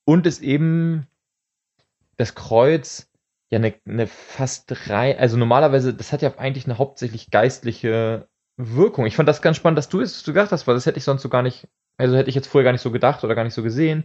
und 0.04 0.26
es 0.26 0.40
eben 0.40 1.06
das 2.16 2.34
Kreuz 2.34 3.10
ja 3.50 3.58
eine, 3.58 3.74
eine 3.86 4.06
fast 4.06 4.88
rein, 4.88 5.18
also 5.18 5.36
normalerweise, 5.36 5.94
das 5.94 6.12
hat 6.12 6.22
ja 6.22 6.36
eigentlich 6.38 6.64
eine 6.64 6.78
hauptsächlich 6.78 7.30
geistliche 7.30 8.26
Wirkung. 8.56 9.06
Ich 9.06 9.16
fand 9.16 9.28
das 9.28 9.42
ganz 9.42 9.56
spannend, 9.56 9.78
dass 9.78 9.88
du 9.88 10.00
es 10.00 10.24
gesagt 10.24 10.52
hast, 10.52 10.66
weil 10.66 10.74
das 10.74 10.86
hätte 10.86 10.98
ich 10.98 11.04
sonst 11.04 11.22
so 11.22 11.28
gar 11.28 11.42
nicht, 11.42 11.68
also 11.98 12.16
hätte 12.16 12.30
ich 12.30 12.34
jetzt 12.34 12.48
vorher 12.48 12.64
gar 12.64 12.72
nicht 12.72 12.80
so 12.80 12.90
gedacht 12.90 13.22
oder 13.24 13.34
gar 13.34 13.44
nicht 13.44 13.54
so 13.54 13.62
gesehen, 13.62 14.04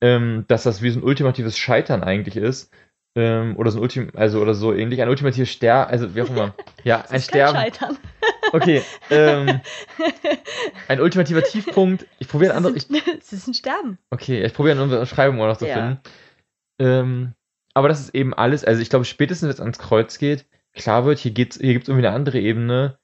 ähm, 0.00 0.44
dass 0.48 0.62
das 0.62 0.82
wie 0.82 0.90
so 0.90 1.00
ein 1.00 1.04
ultimatives 1.04 1.58
Scheitern 1.58 2.04
eigentlich 2.04 2.36
ist. 2.36 2.72
Ähm, 3.16 3.56
oder 3.56 3.70
so 3.70 3.78
ein 3.78 3.82
Ultim, 3.82 4.10
also 4.14 4.40
oder 4.40 4.54
so 4.54 4.72
ähnlich, 4.74 5.00
ein 5.00 5.08
ultimatives 5.08 5.48
Sterben, 5.50 5.90
also 5.90 6.14
wie 6.16 6.22
auch 6.22 6.30
immer. 6.30 6.54
Ja, 6.82 6.98
Das 7.02 7.06
ein 7.10 7.12
kein 7.12 7.20
Sterben. 7.22 7.56
Scheitern. 7.58 7.98
Okay, 8.52 8.82
ähm, 9.10 9.60
ein 10.88 11.00
ultimativer 11.00 11.42
Tiefpunkt. 11.42 12.06
Ich 12.18 12.28
probiere 12.28 12.54
ein 12.54 12.64
Es 12.64 12.66
anderes. 12.66 12.88
es 13.20 13.32
ist 13.32 13.46
ein 13.46 13.54
Sterben. 13.54 13.98
Okay, 14.10 14.44
ich 14.44 14.52
probiere 14.52 14.80
eine 14.80 14.98
Beschreibung 14.98 15.38
mal 15.38 15.48
noch 15.48 15.56
zu 15.56 15.66
Ja. 15.66 15.74
finden. 15.74 16.00
Ähm, 16.80 17.32
aber 17.74 17.88
das 17.88 18.00
ist 18.00 18.14
eben 18.14 18.34
alles, 18.34 18.64
also 18.64 18.80
ich 18.82 18.90
glaube, 18.90 19.04
spätestens 19.04 19.46
wenn 19.48 19.54
es 19.54 19.60
ans 19.60 19.78
Kreuz 19.78 20.18
geht, 20.18 20.46
klar 20.74 21.04
wird, 21.06 21.18
hier 21.20 21.30
geht's, 21.32 21.58
hier 21.60 21.72
gibt 21.72 21.84
es 21.84 21.88
irgendwie 21.88 22.06
eine 22.06 22.16
andere 22.16 22.40
Ebene, 22.40 22.98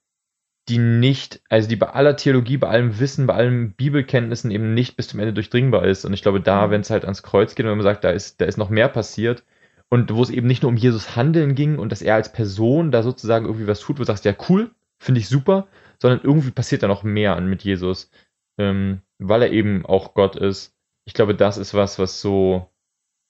die 0.68 0.78
nicht, 0.78 1.40
also 1.48 1.68
die 1.68 1.76
bei 1.76 1.88
aller 1.90 2.16
Theologie, 2.16 2.56
bei 2.56 2.68
allem 2.68 2.98
Wissen, 3.00 3.26
bei 3.26 3.34
allen 3.34 3.72
Bibelkenntnissen 3.72 4.50
eben 4.50 4.74
nicht 4.74 4.96
bis 4.96 5.08
zum 5.08 5.20
Ende 5.20 5.32
durchdringbar 5.32 5.84
ist. 5.84 6.04
Und 6.04 6.12
ich 6.12 6.22
glaube, 6.22 6.40
da, 6.40 6.66
Mhm. 6.66 6.70
wenn 6.72 6.80
es 6.82 6.90
halt 6.90 7.04
ans 7.04 7.22
Kreuz 7.22 7.54
geht 7.54 7.64
und 7.66 7.70
wenn 7.70 7.78
man 7.78 7.84
sagt, 7.84 8.04
da 8.04 8.10
ist, 8.10 8.40
da 8.40 8.44
ist 8.44 8.58
noch 8.58 8.70
mehr 8.70 8.88
passiert, 8.88 9.44
und 9.90 10.14
wo 10.14 10.22
es 10.22 10.30
eben 10.30 10.46
nicht 10.46 10.62
nur 10.62 10.70
um 10.70 10.76
Jesus 10.76 11.16
Handeln 11.16 11.54
ging 11.54 11.78
und 11.78 11.90
dass 11.90 12.02
er 12.02 12.14
als 12.14 12.32
Person 12.32 12.90
da 12.90 13.02
sozusagen 13.02 13.46
irgendwie 13.46 13.66
was 13.66 13.80
tut, 13.80 13.96
wo 13.96 14.02
du 14.02 14.06
sagst, 14.06 14.24
ja, 14.24 14.34
cool, 14.48 14.70
finde 14.98 15.20
ich 15.20 15.28
super, 15.28 15.68
sondern 16.00 16.20
irgendwie 16.22 16.50
passiert 16.50 16.82
da 16.82 16.88
noch 16.88 17.02
mehr 17.02 17.36
an 17.36 17.46
mit 17.46 17.62
Jesus, 17.62 18.10
ähm, 18.58 19.02
weil 19.18 19.42
er 19.42 19.50
eben 19.50 19.84
auch 19.84 20.14
Gott 20.14 20.36
ist. 20.36 20.74
Ich 21.06 21.14
glaube, 21.14 21.34
das 21.34 21.58
ist 21.58 21.74
was, 21.74 21.98
was 21.98 22.20
so 22.20 22.70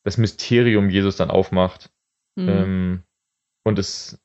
das 0.04 0.18
Mysterium 0.18 0.90
Jesus 0.90 1.16
dann 1.16 1.30
aufmacht. 1.30 1.90
Hm. 2.38 2.48
Ähm, 2.48 3.02
und 3.64 3.78
es 3.78 4.20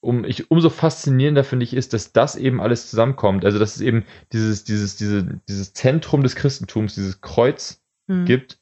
um, 0.00 0.24
ich, 0.24 0.50
umso 0.50 0.68
faszinierender 0.68 1.44
finde 1.44 1.62
ich 1.64 1.74
ist, 1.74 1.92
dass 1.92 2.12
das 2.12 2.34
eben 2.34 2.60
alles 2.60 2.90
zusammenkommt. 2.90 3.44
Also, 3.44 3.60
dass 3.60 3.76
es 3.76 3.80
eben 3.80 4.04
dieses, 4.32 4.64
dieses, 4.64 4.96
diese, 4.96 5.40
dieses 5.48 5.74
Zentrum 5.74 6.24
des 6.24 6.34
Christentums, 6.34 6.96
dieses 6.96 7.20
Kreuz 7.20 7.82
Hm. 8.08 8.24
gibt 8.24 8.60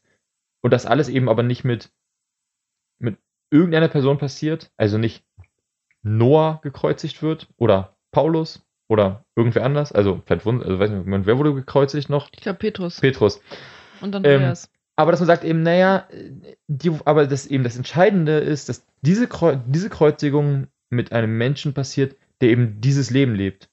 und 0.63 0.73
das 0.73 0.87
alles 0.87 1.09
eben 1.09 1.29
aber 1.29 1.43
nicht 1.43 1.65
mit 1.65 1.91
irgendeiner 3.51 3.89
Person 3.89 4.19
passiert, 4.19 4.71
also 4.77 4.99
nicht 4.99 5.25
Noah 6.03 6.61
gekreuzigt 6.63 7.23
wird 7.23 7.49
oder 7.57 7.97
Paulus 8.11 8.65
oder 8.89 9.25
irgendwer 9.37 9.65
anders, 9.65 9.93
also 9.93 10.23
vielleicht 10.27 10.47
also 10.47 10.79
weiß 10.79 10.91
nicht, 10.91 11.27
wer 11.27 11.39
wurde 11.39 11.55
gekreuzigt 11.55 12.09
noch? 12.09 12.29
Ich 12.33 12.41
glaube 12.41 12.59
Petrus 12.59 13.01
Petrus. 13.01 13.41
und 14.01 14.15
Ähm, 14.15 14.25
Andreas. 14.25 14.71
Aber 14.97 15.13
dass 15.13 15.21
man 15.21 15.29
sagt 15.29 15.45
eben, 15.45 15.63
naja, 15.63 16.07
die, 16.67 16.93
aber 17.05 17.27
das 17.27 17.47
eben 17.47 17.65
das 17.65 17.77
Entscheidende 17.77 18.39
ist, 18.39 18.69
dass 18.69 18.85
diese, 19.01 19.27
Kreu 19.29 19.57
diese 19.67 19.89
Kreuzigung 19.89 20.67
mit 20.91 21.13
einem 21.13 21.39
Menschen 21.39 21.73
passiert, 21.73 22.17
der 22.41 22.51
eben 22.51 22.81
dieses 22.81 23.11
Leben 23.11 23.35
lebt. 23.35 23.71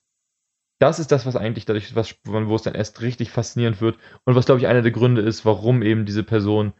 Das 0.80 0.99
ist 0.99 1.11
das, 1.11 1.25
was 1.25 1.36
eigentlich 1.36 1.65
dadurch, 1.65 1.95
was, 1.95 2.15
wo 2.23 2.55
es 2.55 2.61
dann 2.61 2.75
erst 2.75 3.01
richtig 3.01 3.32
faszinierend 3.32 3.82
wird 3.82 3.97
und 4.25 4.36
was, 4.36 4.45
glaube 4.45 4.61
ich, 4.61 4.67
einer 4.67 4.84
der 4.84 4.91
Gründe 4.91 5.21
ist, 5.21 5.43
warum 5.43 5.82
eben 5.82 6.05
diese 6.05 6.23
Person 6.23 6.73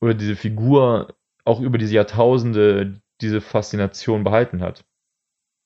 oder 0.00 0.14
diese 0.14 0.36
Figur 0.36 1.14
auch 1.44 1.60
über 1.60 1.78
diese 1.78 1.94
Jahrtausende 1.94 3.00
diese 3.20 3.40
Faszination 3.40 4.24
behalten 4.24 4.60
hat. 4.60 4.84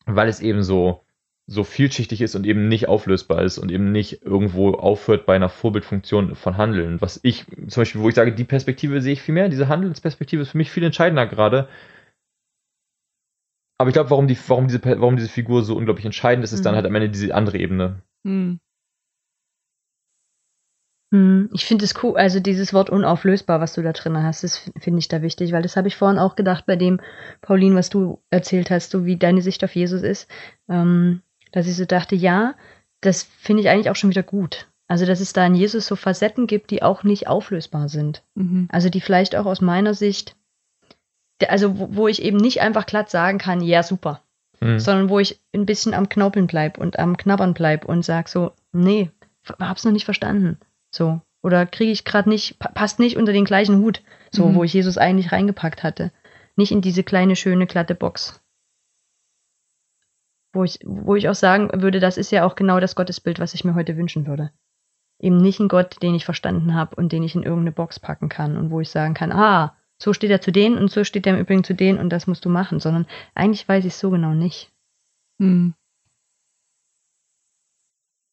Weil 0.07 0.29
es 0.29 0.41
eben 0.41 0.63
so, 0.63 1.05
so 1.47 1.65
vielschichtig 1.65 2.21
ist 2.21 2.35
und 2.35 2.47
eben 2.47 2.69
nicht 2.69 2.89
auflösbar 2.89 3.43
ist 3.43 3.59
und 3.59 3.71
eben 3.71 3.93
nicht 3.93 4.23
irgendwo 4.23 4.73
aufhört 4.73 5.27
bei 5.27 5.37
einer 5.37 5.49
Vorbildfunktion 5.49 6.35
von 6.35 6.57
Handeln. 6.57 7.01
Was 7.01 7.21
ich, 7.23 7.47
zum 7.69 7.81
Beispiel, 7.81 8.01
wo 8.01 8.09
ich 8.09 8.15
sage, 8.15 8.35
die 8.35 8.45
Perspektive 8.45 9.01
sehe 9.01 9.15
ich 9.15 9.23
viel 9.23 9.35
mehr, 9.35 9.49
diese 9.49 9.69
Handelsperspektive 9.69 10.43
ist 10.43 10.51
für 10.51 10.59
mich 10.59 10.71
viel 10.71 10.85
entscheidender 10.85 11.27
gerade. 11.27 11.69
Aber 13.79 13.91
ich 13.91 13.95
glaube, 13.95 14.11
warum, 14.11 14.27
die, 14.27 14.39
warum, 14.49 14.69
diese, 14.69 14.83
warum 14.85 15.17
diese 15.17 15.29
Figur 15.29 15.63
so 15.63 15.77
unglaublich 15.77 16.07
entscheidend 16.07 16.45
ist, 16.45 16.53
ist 16.53 16.65
dann 16.65 16.73
Mhm. 16.73 16.77
halt 16.77 16.87
am 16.87 16.95
Ende 16.95 17.11
diese 17.11 17.35
andere 17.35 17.59
Ebene. 17.59 18.03
Hm. 18.25 18.59
Hm, 21.17 21.49
Ich 21.55 21.65
finde 21.65 21.85
es 21.85 21.95
cool, 22.03 22.17
also 22.17 22.41
dieses 22.41 22.75
Wort 22.75 22.91
unauflösbar, 22.91 23.61
was 23.61 23.73
du 23.73 23.83
da 23.83 23.93
drin 23.93 24.23
hast, 24.23 24.45
das 24.45 24.59
finde 24.79 24.99
ich 24.99 25.09
da 25.09 25.23
wichtig, 25.23 25.53
weil 25.53 25.63
das 25.63 25.77
habe 25.77 25.89
ich 25.89 25.97
vorhin 25.97 26.19
auch 26.19 26.37
gedacht 26.37 26.67
bei 26.67 26.77
dem, 26.77 27.01
Pauline, 27.41 27.75
was 27.75 27.89
du 27.89 28.21
erzählt 28.31 28.71
hast, 28.71 28.91
so 28.91 29.07
wie 29.07 29.17
deine 29.17 29.41
Sicht 29.41 29.65
auf 29.65 29.75
Jesus 29.75 30.03
ist. 30.03 30.29
Ähm, 30.69 31.23
dass 31.53 31.67
ich 31.67 31.77
so 31.77 31.87
dachte, 31.87 32.15
ja, 32.17 32.55
das 33.01 33.23
finde 33.23 33.63
ich 33.63 33.69
eigentlich 33.71 33.89
auch 33.89 33.97
schon 33.97 34.11
wieder 34.11 34.23
gut. 34.23 34.69
Also, 34.89 35.07
dass 35.07 35.21
es 35.21 35.33
da 35.33 35.47
in 35.47 35.55
Jesus 35.55 35.87
so 35.87 35.97
Facetten 35.97 36.47
gibt, 36.47 36.71
die 36.71 36.83
auch 36.83 37.03
nicht 37.03 37.29
auflösbar 37.29 37.89
sind. 37.89 38.23
Mhm. 38.35 38.69
Also, 38.71 38.89
die 38.91 39.01
vielleicht 39.01 39.35
auch 39.37 39.47
aus 39.47 39.61
meiner 39.61 39.95
Sicht, 39.95 40.37
also 41.49 41.79
wo, 41.79 41.89
wo 41.97 42.09
ich 42.09 42.23
eben 42.23 42.37
nicht 42.37 42.61
einfach 42.61 42.87
glatt 42.87 43.11
sagen 43.11 43.39
kann, 43.39 43.61
ja, 43.63 43.83
super, 43.83 44.23
Mhm. 44.61 44.79
sondern 44.81 45.09
wo 45.09 45.19
ich 45.19 45.41
ein 45.55 45.67
bisschen 45.67 45.93
am 45.95 46.09
Knaupeln 46.09 46.47
bleib 46.47 46.79
und 46.79 46.99
am 46.99 47.17
Knabbern 47.17 47.53
bleib 47.55 47.85
und 47.85 48.05
sag 48.05 48.29
so, 48.29 48.53
nee, 48.73 49.11
hab's 49.59 49.85
noch 49.85 49.93
nicht 49.93 50.05
verstanden. 50.05 50.59
So. 50.91 51.21
Oder 51.43 51.67
kriege 51.67 51.93
ich 51.93 52.05
gerade 52.05 52.29
nicht, 52.29 52.59
pa- 52.59 52.71
passt 52.73 52.99
nicht 52.99 53.17
unter 53.17 53.33
den 53.33 53.45
gleichen 53.45 53.79
Hut, 53.79 54.03
so, 54.33 54.49
Mhm. 54.49 54.55
wo 54.57 54.65
ich 54.65 54.73
Jesus 54.73 54.99
eigentlich 54.99 55.33
reingepackt 55.33 55.83
hatte. 55.83 56.13
Nicht 56.57 56.73
in 56.73 56.81
diese 56.81 57.05
kleine, 57.05 57.37
schöne, 57.37 57.67
glatte 57.67 57.95
Box. 57.95 58.43
Wo 60.53 60.65
ich, 60.65 60.79
wo 60.85 61.15
ich 61.15 61.29
auch 61.29 61.35
sagen 61.35 61.71
würde, 61.83 62.01
das 62.01 62.17
ist 62.17 62.33
ja 62.33 62.45
auch 62.47 62.55
genau 62.55 62.81
das 62.81 62.97
Gottesbild, 62.97 63.39
was 63.39 63.55
ich 63.55 63.65
mir 63.65 63.75
heute 63.75 63.97
wünschen 63.97 64.27
würde. 64.27 64.51
Eben 65.21 65.37
nicht 65.37 65.61
ein 65.61 65.69
Gott, 65.69 66.03
den 66.03 66.15
ich 66.15 66.25
verstanden 66.25 66.75
habe 66.75 66.97
und 66.97 67.13
den 67.13 67.23
ich 67.23 67.35
in 67.35 67.43
irgendeine 67.43 67.73
Box 67.73 68.01
packen 68.01 68.29
kann 68.29 68.57
und 68.57 68.71
wo 68.71 68.81
ich 68.81 68.91
sagen 68.91 69.15
kann, 69.15 69.33
ah, 69.33 69.77
so 69.99 70.13
steht 70.13 70.31
er 70.31 70.41
zu 70.41 70.53
denen 70.53 70.77
und 70.79 70.91
so 70.91 71.05
steht 71.05 71.27
er 71.27 71.35
im 71.35 71.41
Übrigen 71.41 71.65
zu 71.65 71.75
denen 71.75 71.99
und 71.99 72.11
das 72.11 72.27
musst 72.27 72.45
du 72.45 72.49
machen, 72.51 72.81
sondern 72.81 73.07
eigentlich 73.35 73.67
weiß 73.69 73.85
ich 73.85 73.93
es 73.95 74.01
so 74.01 74.11
genau 74.11 74.33
nicht. 74.35 74.71
Mhm. 75.39 75.75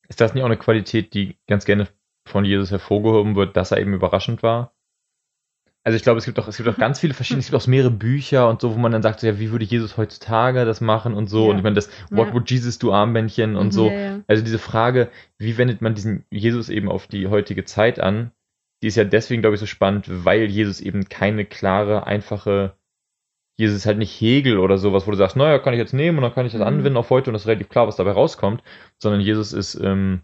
Ist 0.10 0.20
das 0.22 0.34
nicht 0.34 0.44
auch 0.44 0.48
eine 0.48 0.58
Qualität, 0.58 1.14
die 1.14 1.38
ganz 1.48 1.66
gerne 1.66 1.88
von 2.26 2.46
Jesus 2.46 2.72
hervorgehoben 2.72 3.36
wird, 3.36 3.56
dass 3.58 3.72
er 3.72 3.80
eben 3.80 3.94
überraschend 3.94 4.44
war? 4.44 4.74
Also 5.86 5.98
ich 5.98 6.04
glaube, 6.04 6.20
es 6.20 6.26
gibt 6.26 6.40
auch, 6.40 6.48
es 6.48 6.56
gibt 6.56 6.70
auch 6.70 6.78
ganz 6.78 7.00
viele 7.02 7.14
verschiedene, 7.14 7.42
es 7.42 7.48
gibt 7.52 7.62
auch 7.62 7.68
mehrere 7.68 7.92
Bücher 7.92 8.48
und 8.50 8.62
so, 8.62 8.74
wo 8.74 8.80
man 8.80 8.94
dann 8.94 9.02
sagt, 9.02 9.20
so, 9.20 9.28
ja, 9.28 9.38
wie 9.40 9.52
würde 9.52 9.66
Jesus 9.66 9.98
heutzutage 9.98 10.64
das 10.64 10.80
machen 10.80 11.14
und 11.14 11.28
so. 11.28 11.44
Ja. 11.46 11.52
Und 11.52 11.58
ich 11.58 11.64
meine, 11.64 11.76
das 11.76 11.90
What 12.10 12.30
Ja. 12.30 12.34
would 12.34 12.50
Jesus 12.50 12.80
do 12.80 12.94
Armbändchen 12.94 13.58
und 13.58 13.72
so. 13.74 13.90
Ja, 13.90 14.00
ja. 14.00 14.20
Also 14.28 14.44
diese 14.44 14.60
Frage, 14.60 15.10
wie 15.38 15.58
wendet 15.58 15.82
man 15.82 15.94
diesen 15.94 16.24
Jesus 16.32 16.70
eben 16.70 16.88
auf 16.90 17.08
die 17.08 17.28
heutige 17.28 17.66
Zeit 17.66 18.00
an, 18.00 18.32
die 18.82 18.88
ist 18.88 18.96
ja 18.96 19.04
deswegen, 19.04 19.42
glaube 19.42 19.56
ich, 19.56 19.60
so 19.60 19.66
spannend, 19.66 20.06
weil 20.08 20.46
Jesus 20.46 20.80
eben 20.80 21.10
keine 21.10 21.44
klare, 21.44 22.08
einfache, 22.08 22.78
Jesus 23.58 23.76
ist 23.78 23.86
halt 23.86 23.98
nicht 23.98 24.20
Hegel 24.20 24.60
oder 24.60 24.78
sowas, 24.78 25.06
wo 25.06 25.12
du 25.12 25.18
sagst, 25.18 25.36
naja, 25.36 25.60
kann 25.60 25.74
ich 25.74 25.80
jetzt 25.80 25.94
nehmen 25.94 26.18
und 26.18 26.24
dann 26.24 26.34
kann 26.34 26.46
ich 26.46 26.54
das 26.54 26.62
Mhm. 26.62 26.68
anwenden 26.68 26.98
auf 26.98 27.10
heute 27.10 27.30
und 27.30 27.34
das 27.34 27.44
ist 27.44 27.48
relativ 27.48 27.68
klar, 27.68 27.88
was 27.88 27.98
dabei 27.98 28.12
rauskommt, 28.12 28.64
sondern 29.00 29.20
Jesus 29.20 29.52
ist, 29.52 29.76
ähm, 29.76 30.22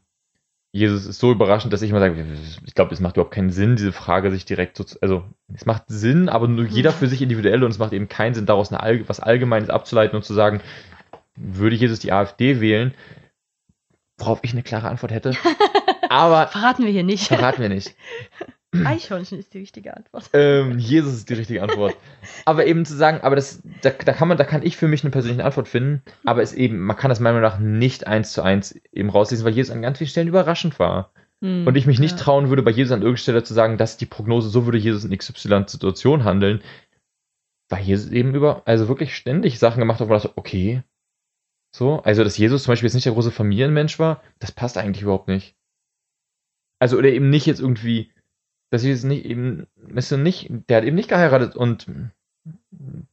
Jesus 0.71 1.05
ist 1.07 1.19
so 1.19 1.31
überraschend, 1.31 1.73
dass 1.73 1.81
ich 1.81 1.89
immer 1.89 1.99
sage, 1.99 2.23
ich 2.65 2.75
glaube, 2.75 2.93
es 2.93 2.99
macht 2.99 3.15
überhaupt 3.15 3.33
keinen 3.33 3.49
Sinn, 3.49 3.75
diese 3.75 3.91
Frage 3.91 4.29
sich 4.29 4.45
direkt 4.45 4.77
so, 4.77 4.83
zu, 4.83 4.99
also 5.01 5.23
es 5.53 5.65
macht 5.65 5.83
Sinn, 5.87 6.29
aber 6.29 6.47
nur 6.47 6.65
jeder 6.65 6.91
Mhm. 6.91 6.95
für 6.95 7.07
sich 7.07 7.21
individuell 7.23 7.63
und 7.63 7.71
es 7.71 7.79
macht 7.79 7.91
eben 7.93 8.07
keinen 8.07 8.35
Sinn, 8.35 8.45
daraus 8.45 8.71
eine, 8.71 9.09
was 9.09 9.19
Allgemeines 9.19 9.69
abzuleiten 9.71 10.15
und 10.15 10.23
zu 10.23 10.33
sagen, 10.35 10.61
würde 11.35 11.75
Jesus 11.75 11.99
die 11.99 12.11
AfD 12.11 12.61
wählen, 12.61 12.93
worauf 14.19 14.39
ich 14.43 14.51
eine 14.51 14.61
klare 14.63 14.89
Antwort 14.89 15.11
hätte. 15.11 15.31
Aber 16.09 16.47
Verraten 16.47 16.83
wir 16.83 16.91
hier 16.91 17.03
nicht. 17.03 17.27
verraten 17.27 17.61
wir 17.61 17.69
nicht. 17.69 17.95
Eichhörnchen 18.71 19.39
ist 19.39 19.53
die 19.53 19.59
richtige 19.59 19.95
Antwort. 19.97 20.29
Ähm, 20.33 20.77
Jesus 20.77 21.15
ist 21.15 21.29
die 21.29 21.33
richtige 21.33 21.63
Antwort. 21.63 21.95
Aber 22.45 22.67
eben 22.67 22.85
zu 22.85 22.95
sagen, 22.95 23.21
aber 23.21 23.35
das, 23.35 23.61
da, 23.81 23.89
da 23.89 24.13
kann 24.13 24.27
man, 24.27 24.37
da 24.37 24.43
kann 24.43 24.63
ich 24.63 24.77
für 24.77 24.87
mich 24.87 25.03
eine 25.03 25.11
persönliche 25.11 25.43
Antwort 25.43 25.67
finden, 25.67 26.03
aber 26.23 26.43
es 26.43 26.53
eben, 26.53 26.79
man 26.79 26.95
kann 26.95 27.09
das 27.09 27.19
meiner 27.19 27.39
Meinung 27.39 27.49
nach 27.49 27.59
nicht 27.59 28.05
eins 28.05 28.31
zu 28.31 28.43
eins 28.43 28.79
eben 28.91 29.09
rauslesen, 29.09 29.43
weil 29.45 29.53
Jesus 29.53 29.73
an 29.73 29.81
ganz 29.81 29.97
vielen 29.97 30.09
Stellen 30.09 30.27
überraschend 30.27 30.77
war. 30.77 31.11
Mhm. 31.41 31.65
Und 31.65 31.75
ich 31.75 31.87
mich 31.87 31.99
nicht 31.99 32.17
Ja. 32.17 32.23
trauen 32.23 32.49
würde, 32.49 32.61
bei 32.61 32.71
Jesus 32.71 32.91
an 32.91 32.99
irgendeiner 33.01 33.17
Stelle 33.17 33.43
zu 33.43 33.53
sagen, 33.53 33.77
das 33.77 33.91
ist 33.91 34.01
die 34.01 34.05
Prognose, 34.05 34.49
so 34.49 34.65
würde 34.65 34.77
Jesus 34.77 35.03
in 35.03 35.17
XY-Situation 35.17 36.23
handeln, 36.23 36.61
weil 37.69 37.83
Jesus 37.83 38.11
eben 38.11 38.35
über, 38.35 38.61
also 38.65 38.87
wirklich 38.87 39.15
ständig 39.15 39.57
Sachen 39.57 39.79
gemacht 39.79 39.99
hat, 39.99 40.07
wo 40.07 40.11
man 40.11 40.21
dachte, 40.21 40.37
okay, 40.37 40.83
so, 41.71 42.01
also 42.01 42.23
dass 42.23 42.37
Jesus 42.37 42.63
zum 42.63 42.71
Beispiel 42.71 42.87
jetzt 42.87 42.95
nicht 42.95 43.05
der 43.05 43.13
große 43.13 43.31
Familienmensch 43.31 43.99
war, 43.99 44.21
das 44.39 44.51
passt 44.51 44.77
eigentlich 44.77 45.03
überhaupt 45.03 45.27
nicht. 45.27 45.55
Also, 46.79 46.97
oder 46.97 47.09
eben 47.09 47.29
nicht 47.29 47.45
jetzt 47.45 47.59
irgendwie, 47.59 48.11
dass 48.71 48.83
Jesus 48.83 49.03
nicht 49.03 49.25
eben, 49.25 49.65
ist 49.95 50.11
nicht, 50.11 50.51
der 50.69 50.77
hat 50.77 50.83
eben 50.83 50.95
nicht 50.95 51.09
geheiratet 51.09 51.55
und 51.55 51.87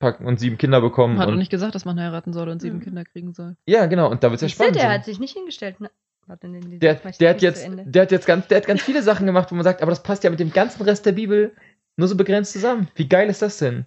und 0.01 0.39
sieben 0.41 0.59
Kinder 0.59 0.81
bekommen. 0.81 1.19
Hat 1.19 1.29
auch 1.29 1.33
und, 1.33 1.39
nicht 1.39 1.51
gesagt, 1.51 1.75
dass 1.75 1.85
man 1.85 1.99
heiraten 1.99 2.33
soll 2.33 2.49
und 2.49 2.61
sieben 2.61 2.77
Mhm. 2.77 2.83
Kinder 2.83 3.05
kriegen 3.05 3.33
soll. 3.33 3.57
ja, 3.67 3.87
genau, 3.87 4.11
und 4.11 4.23
da 4.23 4.31
wird 4.31 4.37
es 4.37 4.43
ja 4.43 4.49
spannend. 4.49 4.77
der 4.77 4.83
sein. 4.83 4.93
hat 4.93 5.05
sich 5.05 5.19
nicht 5.19 5.35
hingestellt. 5.35 5.81
Ne? 5.81 5.91
Warte, 6.27 6.49
nee, 6.49 6.61
Der, 6.79 6.95
der, 6.95 7.31
hat 7.31 7.43
jetzt, 7.43 7.69
der 7.69 8.03
hat 8.03 8.11
jetzt 8.13 8.27
ganz, 8.27 8.47
der 8.49 8.59
hat 8.59 8.67
ganz 8.67 8.83
viele 8.83 9.03
Sachen 9.03 9.27
gemacht, 9.27 9.51
wo 9.51 9.55
man 9.55 9.65
sagt, 9.65 9.83
aber 9.83 9.91
das 9.91 10.03
passt 10.03 10.25
ja 10.25 10.31
mit 10.31 10.41
dem 10.41 10.53
ganzen 10.53 10.83
Rest 10.83 11.07
der 11.07 11.13
Bibel 11.13 11.53
nur 11.97 12.09
so 12.09 12.17
begrenzt 12.17 12.53
zusammen. 12.53 12.89
Wie 12.95 13.09
geil 13.09 13.29
ist 13.31 13.43
das 13.43 13.59
denn? 13.59 13.87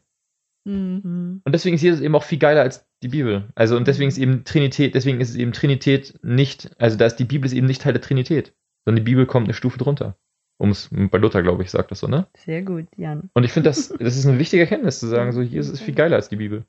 Mhm. 0.66 1.42
Und 1.44 1.52
deswegen 1.52 1.76
ist 1.76 1.82
Jesus 1.82 2.02
eben 2.02 2.16
auch 2.16 2.24
viel 2.24 2.40
geiler 2.40 2.62
als 2.62 2.86
die 3.04 3.08
Bibel. 3.10 3.48
Also, 3.56 3.78
und 3.78 3.88
deswegen 3.88 4.10
ist 4.10 4.18
eben 4.18 4.44
Trinität, 4.44 4.96
deswegen 4.96 5.22
ist 5.22 5.30
es 5.30 5.36
eben 5.36 5.52
Trinität 5.54 6.20
nicht, 6.24 6.72
also 6.82 6.98
da 6.98 7.06
ist 7.06 7.16
die 7.18 7.26
Bibel 7.26 7.46
ist 7.46 7.54
eben 7.54 7.68
nicht 7.68 7.82
Teil 7.82 7.94
der 7.94 8.02
Trinität, 8.02 8.54
sondern 8.86 9.04
die 9.04 9.10
Bibel 9.12 9.26
kommt 9.26 9.46
eine 9.48 9.54
Stufe 9.54 9.78
drunter. 9.78 10.18
Um 10.60 10.72
es, 10.72 10.90
bei 10.92 11.18
Luther, 11.18 11.42
glaube 11.42 11.64
ich, 11.64 11.72
sagt 11.72 11.90
das 11.90 12.02
so, 12.02 12.08
ne? 12.08 12.28
Sehr 12.36 12.62
gut, 12.62 12.86
Jan. 12.98 13.30
Und 13.34 13.46
ich 13.46 13.54
finde, 13.54 13.70
das, 13.70 13.88
das 13.98 14.18
ist 14.18 14.26
eine 14.26 14.40
wichtige 14.40 14.64
Erkenntnis, 14.64 15.00
zu 15.00 15.08
sagen, 15.08 15.32
so, 15.32 15.42
Jesus 15.42 15.72
ist 15.72 15.82
viel 15.82 15.96
geiler 15.96 16.18
als 16.18 16.28
die 16.28 16.36
Bibel. 16.36 16.66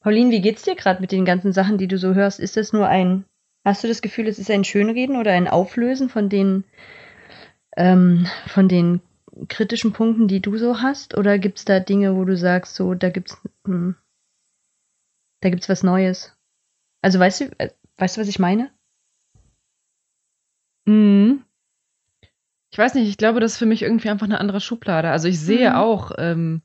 Pauline, 0.00 0.30
wie 0.30 0.40
geht's 0.40 0.62
dir 0.62 0.76
gerade 0.76 1.02
mit 1.02 1.12
den 1.12 1.26
ganzen 1.26 1.52
Sachen, 1.52 1.76
die 1.76 1.88
du 1.88 1.98
so 1.98 2.14
hörst? 2.14 2.40
Ist 2.40 2.56
das 2.56 2.72
nur 2.72 2.88
ein, 2.88 3.26
hast 3.66 3.84
du 3.84 3.88
das 3.88 4.00
Gefühl, 4.00 4.28
es 4.28 4.38
ist 4.38 4.50
ein 4.50 4.64
Schönreden 4.64 5.16
oder 5.16 5.32
ein 5.32 5.46
Auflösen 5.46 6.08
von 6.08 6.30
den, 6.30 6.64
ähm, 7.76 8.26
von 8.46 8.66
den 8.66 9.02
kritischen 9.48 9.92
Punkten, 9.92 10.26
die 10.26 10.40
du 10.40 10.56
so 10.56 10.80
hast? 10.80 11.18
Oder 11.18 11.38
gibt's 11.38 11.66
da 11.66 11.80
Dinge, 11.80 12.16
wo 12.16 12.24
du 12.24 12.34
sagst, 12.34 12.76
so, 12.76 12.94
da 12.94 13.10
gibt's, 13.10 13.36
hm, 13.66 13.94
da 15.42 15.50
gibt's 15.50 15.68
was 15.68 15.82
Neues? 15.82 16.34
Also 17.02 17.18
weißt 17.18 17.40
du, 17.42 17.44
äh, 17.58 17.68
weißt 17.98 18.16
du, 18.16 18.22
was 18.22 18.28
ich 18.28 18.38
meine? 18.38 18.70
Mhm. 20.86 21.42
Ich 22.70 22.78
weiß 22.78 22.94
nicht, 22.94 23.08
ich 23.08 23.16
glaube, 23.16 23.40
das 23.40 23.52
ist 23.52 23.58
für 23.58 23.66
mich 23.66 23.82
irgendwie 23.82 24.10
einfach 24.10 24.26
eine 24.26 24.40
andere 24.40 24.60
Schublade. 24.60 25.10
Also 25.10 25.28
ich 25.28 25.38
sehe 25.40 25.70
Mhm. 25.70 25.76
auch, 25.76 26.12
ähm, 26.18 26.62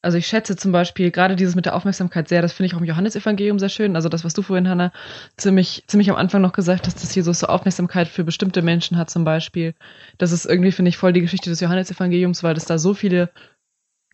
also 0.00 0.16
ich 0.16 0.26
schätze 0.26 0.56
zum 0.56 0.72
Beispiel 0.72 1.10
gerade 1.10 1.36
dieses 1.36 1.54
mit 1.56 1.66
der 1.66 1.74
Aufmerksamkeit 1.74 2.28
sehr, 2.28 2.40
das 2.40 2.52
finde 2.52 2.68
ich 2.68 2.74
auch 2.74 2.78
im 2.80 2.84
Johannesevangelium 2.86 3.58
sehr 3.58 3.68
schön. 3.68 3.96
Also 3.96 4.08
das, 4.08 4.24
was 4.24 4.32
du 4.32 4.42
vorhin, 4.42 4.68
Hannah, 4.68 4.92
ziemlich, 5.36 5.84
ziemlich 5.88 6.08
am 6.10 6.16
Anfang 6.16 6.40
noch 6.40 6.52
gesagt 6.52 6.86
hast, 6.86 7.02
dass 7.02 7.14
Jesus 7.14 7.40
so 7.40 7.46
Aufmerksamkeit 7.48 8.08
für 8.08 8.24
bestimmte 8.24 8.62
Menschen 8.62 8.96
hat 8.96 9.10
zum 9.10 9.24
Beispiel. 9.24 9.74
Das 10.16 10.32
ist 10.32 10.46
irgendwie, 10.46 10.72
finde 10.72 10.88
ich, 10.90 10.96
voll 10.96 11.12
die 11.12 11.20
Geschichte 11.20 11.50
des 11.50 11.60
Johannesevangeliums, 11.60 12.42
weil 12.42 12.56
es 12.56 12.64
da 12.64 12.78
so 12.78 12.94
viele, 12.94 13.30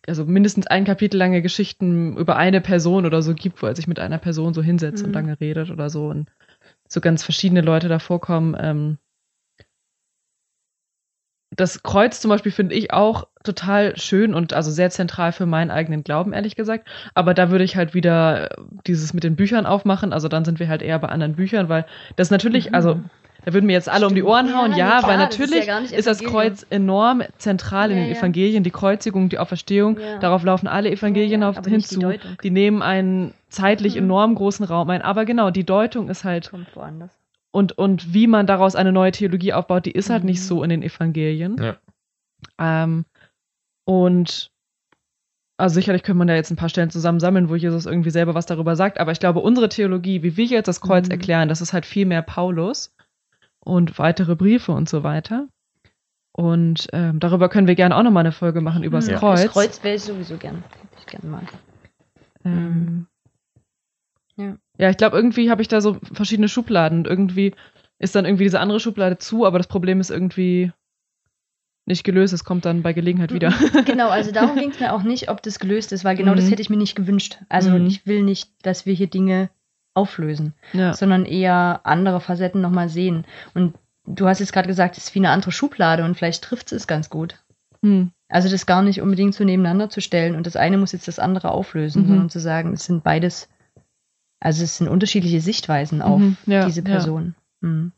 also 0.07 0.25
mindestens 0.25 0.67
ein 0.67 0.85
Kapitel 0.85 1.17
lange 1.17 1.41
Geschichten 1.41 2.17
über 2.17 2.35
eine 2.35 2.61
Person 2.61 3.05
oder 3.05 3.21
so 3.21 3.33
gibt, 3.35 3.61
wo 3.61 3.67
er 3.67 3.75
sich 3.75 3.87
mit 3.87 3.99
einer 3.99 4.17
Person 4.17 4.53
so 4.53 4.61
hinsetzt 4.63 5.01
Mhm. 5.03 5.09
und 5.09 5.13
lange 5.13 5.39
redet 5.39 5.69
oder 5.71 5.89
so 5.89 6.07
und 6.07 6.29
so 6.87 6.99
ganz 6.99 7.23
verschiedene 7.23 7.61
Leute 7.61 7.87
da 7.87 7.99
vorkommen. 7.99 8.55
Ähm, 8.59 8.97
das 11.55 11.83
Kreuz 11.83 12.19
zum 12.21 12.29
Beispiel 12.29 12.51
finde 12.51 12.75
ich 12.75 12.91
auch 12.93 13.27
total 13.43 13.95
schön 13.97 14.33
und 14.33 14.53
also 14.53 14.71
sehr 14.71 14.89
zentral 14.89 15.31
für 15.31 15.45
meinen 15.45 15.71
eigenen 15.71 16.03
Glauben, 16.03 16.33
ehrlich 16.33 16.55
gesagt. 16.55 16.87
Aber 17.13 17.33
da 17.33 17.51
würde 17.51 17.63
ich 17.63 17.75
halt 17.75 17.93
wieder 17.93 18.51
äh, 18.51 18.55
dieses 18.87 19.13
mit 19.13 19.23
den 19.23 19.35
Büchern 19.35 19.65
aufmachen. 19.65 20.13
Also 20.13 20.27
dann 20.27 20.45
sind 20.45 20.59
wir 20.59 20.67
halt 20.67 20.81
eher 20.81 20.97
bei 20.99 21.09
anderen 21.09 21.35
Büchern, 21.35 21.69
weil 21.69 21.85
das 22.15 22.31
natürlich, 22.31 22.69
Mhm. 22.69 22.75
also 22.75 22.99
da 23.45 23.53
würden 23.53 23.67
mir 23.67 23.73
jetzt 23.73 23.87
alle 23.89 24.07
um 24.07 24.15
die 24.15 24.21
Stimmt. 24.21 24.31
Ohren 24.33 24.47
Ja, 24.47 24.57
hauen, 24.57 24.71
nee, 24.71 24.77
ja, 24.77 24.99
klar, 24.99 25.03
weil 25.09 25.17
das 25.27 25.37
ist 25.37 25.53
ja 25.53 25.75
natürlich 25.79 25.93
ist, 25.99 26.07
das. 26.07 26.23
Kreuz 26.23 26.65
enorm 26.71 27.21
zentral 27.37 27.91
in 27.91 27.97
Ja, 27.97 28.03
den 28.05 28.11
ja. 28.13 28.17
Evangelien, 28.19 28.63
die 28.63 28.71
Kreuzigung, 28.71 29.29
die 29.29 29.37
Auferstehung, 29.37 29.99
Ja. 29.99 30.17
darauf 30.17 30.43
laufen 30.43 30.67
alle 30.67 30.89
Evangelien 30.89 31.41
Ja, 31.41 31.51
ja, 31.51 31.59
auf, 31.59 31.61
die 31.61 31.69
hinzu. 31.69 31.99
Deutung. 31.99 32.37
Die 32.43 32.49
nehmen 32.49 32.81
einen 32.81 33.33
zeitlich 33.49 33.95
Mhm. 33.95 34.05
enorm 34.05 34.33
großen 34.35 34.65
Raum 34.65 34.89
ein. 34.89 35.03
Aber 35.03 35.25
genau, 35.25 35.51
die 35.51 35.63
Deutung 35.63 36.09
ist 36.09 36.23
halt 36.23 36.49
Kommt 36.49 36.75
woanders. 36.75 37.11
Und, 37.55 37.77
und 37.77 38.13
wie 38.13 38.27
man 38.27 38.45
daraus 38.47 38.75
eine 38.75 38.91
neue 38.91 39.11
Theologie 39.11 39.53
aufbaut, 39.53 39.85
die 39.85 39.91
ist 39.91 40.09
halt 40.09 40.23
Mhm. 40.23 40.27
nicht 40.29 40.43
so 40.43 40.61
in 40.63 40.69
den 40.69 40.83
Evangelien. 40.83 41.55
Ja. 41.57 41.77
Ähm, 42.59 43.05
und 43.85 44.51
also 45.57 45.73
sicherlich 45.75 46.03
könnte 46.03 46.17
man 46.17 46.27
da 46.27 46.35
jetzt 46.35 46.51
ein 46.51 46.57
paar 46.57 46.67
Stellen 46.69 46.89
zusammensammeln, 46.89 47.47
wo 47.49 47.55
Jesus 47.55 47.85
irgendwie 47.85 48.09
selber 48.09 48.35
was 48.35 48.45
darüber 48.45 48.75
sagt, 48.75 48.99
aber 48.99 49.13
ich 49.13 49.19
glaube, 49.21 49.39
unsere 49.39 49.69
Theologie, 49.69 50.21
wie 50.21 50.35
wir 50.35 50.45
jetzt 50.45 50.67
das 50.67 50.81
Kreuz 50.81 51.05
Mhm. 51.07 51.11
erklären, 51.11 51.47
das 51.49 51.61
ist 51.61 51.71
halt 51.71 51.85
viel 51.85 52.05
mehr 52.05 52.21
Paulus 52.21 52.93
und 53.59 53.97
weitere 53.97 54.35
Briefe 54.35 54.73
und 54.73 54.89
so 54.89 55.03
weiter. 55.03 55.47
Und 56.33 56.87
ähm, 56.91 57.21
darüber 57.21 57.47
können 57.47 57.67
wir 57.67 57.75
gerne 57.75 57.95
auch 57.95 58.03
nochmal 58.03 58.23
eine 58.25 58.33
Folge 58.33 58.59
machen, 58.59 58.83
über 58.83 58.97
das 58.97 59.07
Mhm. 59.07 59.15
Kreuz. 59.15 59.43
Das 59.43 59.53
Kreuz 59.53 59.83
wäre 59.83 59.95
ich 59.95 60.03
sowieso 60.03 60.35
gern. 60.35 60.61
Hätte 60.81 60.97
ich 60.99 61.05
gern 61.05 61.31
mal. 61.31 61.43
Ähm, 62.43 63.07
Ja. 64.35 64.57
Ja, 64.77 64.89
ich 64.89 64.97
glaube, 64.97 65.15
irgendwie 65.17 65.49
habe 65.49 65.61
ich 65.61 65.67
da 65.67 65.81
so 65.81 65.97
verschiedene 66.13 66.47
Schubladen 66.49 66.99
und 66.99 67.07
irgendwie 67.07 67.53
ist 67.99 68.15
dann 68.15 68.25
irgendwie 68.25 68.43
diese 68.43 68.59
andere 68.59 68.79
Schublade 68.79 69.17
zu, 69.17 69.45
aber 69.45 69.57
das 69.57 69.67
Problem 69.67 69.99
ist 70.01 70.09
irgendwie 70.11 70.71
nicht 71.85 72.03
gelöst. 72.03 72.33
Es 72.33 72.43
kommt 72.43 72.65
dann 72.65 72.81
bei 72.81 72.93
Gelegenheit 72.93 73.31
wieder. 73.33 73.53
Genau, 73.85 74.09
also 74.09 74.31
darum 74.31 74.57
ging 74.57 74.71
es 74.71 74.79
mir 74.79 74.91
auch 74.93 75.03
nicht, 75.03 75.29
ob 75.29 75.41
das 75.43 75.59
gelöst 75.59 75.91
ist, 75.91 76.03
weil 76.03 76.15
genau 76.17 76.31
Mhm. 76.31 76.37
das 76.37 76.49
hätte 76.51 76.61
ich 76.61 76.69
mir 76.69 76.77
nicht 76.77 76.95
gewünscht. 76.95 77.37
Also 77.47 77.69
Mhm. 77.71 77.85
ich 77.85 78.05
will 78.07 78.23
nicht, 78.23 78.49
dass 78.63 78.85
wir 78.85 78.93
hier 78.93 79.07
Dinge 79.07 79.49
auflösen, 79.93 80.53
ja. 80.73 80.93
sondern 80.93 81.25
eher 81.25 81.81
andere 81.83 82.19
Facetten 82.19 82.59
nochmal 82.59 82.89
sehen. 82.89 83.25
Und 83.53 83.75
du 84.05 84.27
hast 84.27 84.39
jetzt 84.39 84.51
gerade 84.51 84.67
gesagt, 84.67 84.97
es 84.97 85.05
ist 85.05 85.15
wie 85.15 85.19
eine 85.19 85.29
andere 85.29 85.51
Schublade 85.51 86.03
und 86.03 86.15
vielleicht 86.17 86.43
trifft 86.43 86.71
es 86.73 86.87
ganz 86.87 87.09
gut. 87.09 87.35
Hm. 87.81 88.11
Also 88.27 88.49
das 88.49 88.65
gar 88.65 88.81
nicht 88.81 88.99
unbedingt 89.01 89.35
so 89.35 89.43
nebeneinander 89.43 89.89
zu 89.89 90.01
stellen 90.01 90.35
und 90.35 90.47
das 90.47 90.55
eine 90.57 90.77
muss 90.77 90.91
jetzt 90.91 91.07
das 91.07 91.19
andere 91.19 91.51
auflösen, 91.51 92.03
Mhm. 92.03 92.07
sondern 92.07 92.29
zu 92.29 92.39
sagen, 92.39 92.73
es 92.73 92.85
sind 92.85 93.03
beides 93.03 93.47
Also 94.45 94.63
es 94.63 94.77
sind 94.77 94.87
unterschiedliche 94.87 95.41
Sichtweisen 95.41 96.03
auf 96.03 96.19
Mhm, 96.19 96.37
ja, 96.45 96.67
diese 96.67 96.81
ja. 96.81 96.85
Person. 96.85 97.33
Mhm. 97.61 97.91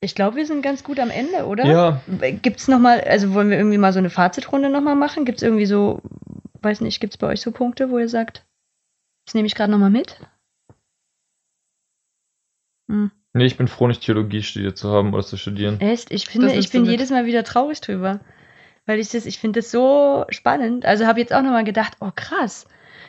Ich 0.00 0.14
glaube, 0.14 0.36
wir 0.36 0.46
sind 0.46 0.62
ganz 0.62 0.82
gut 0.82 0.98
am 0.98 1.10
Ende, 1.10 1.44
oder? 1.44 1.66
Ja, 1.66 2.02
Gibt 2.40 2.58
es 2.60 2.68
nochmal, 2.68 3.02
also 3.02 3.34
wollen 3.34 3.50
wir 3.50 3.58
irgendwie 3.58 3.76
mal 3.76 3.92
so 3.92 3.98
eine 3.98 4.08
Fazitrunde 4.08 4.70
nochmal 4.70 4.94
machen? 4.96 5.26
Gibt 5.26 5.40
es 5.40 5.42
irgendwie 5.42 5.66
so, 5.66 6.00
weiß 6.62 6.80
nicht, 6.80 7.00
gibt 7.00 7.12
es 7.12 7.18
bei 7.18 7.26
euch 7.26 7.42
so 7.42 7.52
Punkte, 7.52 7.90
wo 7.90 7.98
ihr 7.98 8.08
sagt, 8.08 8.46
das 9.26 9.34
nehme 9.34 9.46
ich 9.46 9.54
gerade 9.54 9.70
nochmal 9.70 9.90
mit? 9.90 10.18
Hm. 12.88 13.10
nee, 13.34 13.44
ich 13.44 13.58
bin 13.58 13.68
froh, 13.68 13.88
nicht 13.88 14.02
Theologie 14.02 14.42
studiert 14.42 14.78
zu 14.78 14.88
haben 14.88 15.12
oder 15.12 15.22
zu 15.22 15.36
studieren. 15.36 15.78
Echt? 15.82 16.10
Ich 16.10 16.28
finde, 16.28 16.54
ich 16.54 16.70
bin 16.70 16.80
mit. 16.80 16.92
jedes 16.92 17.10
Mal 17.10 17.26
wieder 17.26 17.44
traurig 17.44 17.82
drüber. 17.82 18.20
Weil 18.86 18.98
ich 18.98 19.10
das, 19.10 19.26
ich 19.26 19.38
finde 19.38 19.60
das 19.60 19.70
so 19.70 20.24
spannend. 20.30 20.84
Also 20.84 21.06
habe 21.06 21.20
jetzt 21.20 21.32
auch 21.32 21.42
nochmal 21.42 21.64
gedacht, 21.64 21.96
oh 22.00 22.10
krass, 22.14 22.66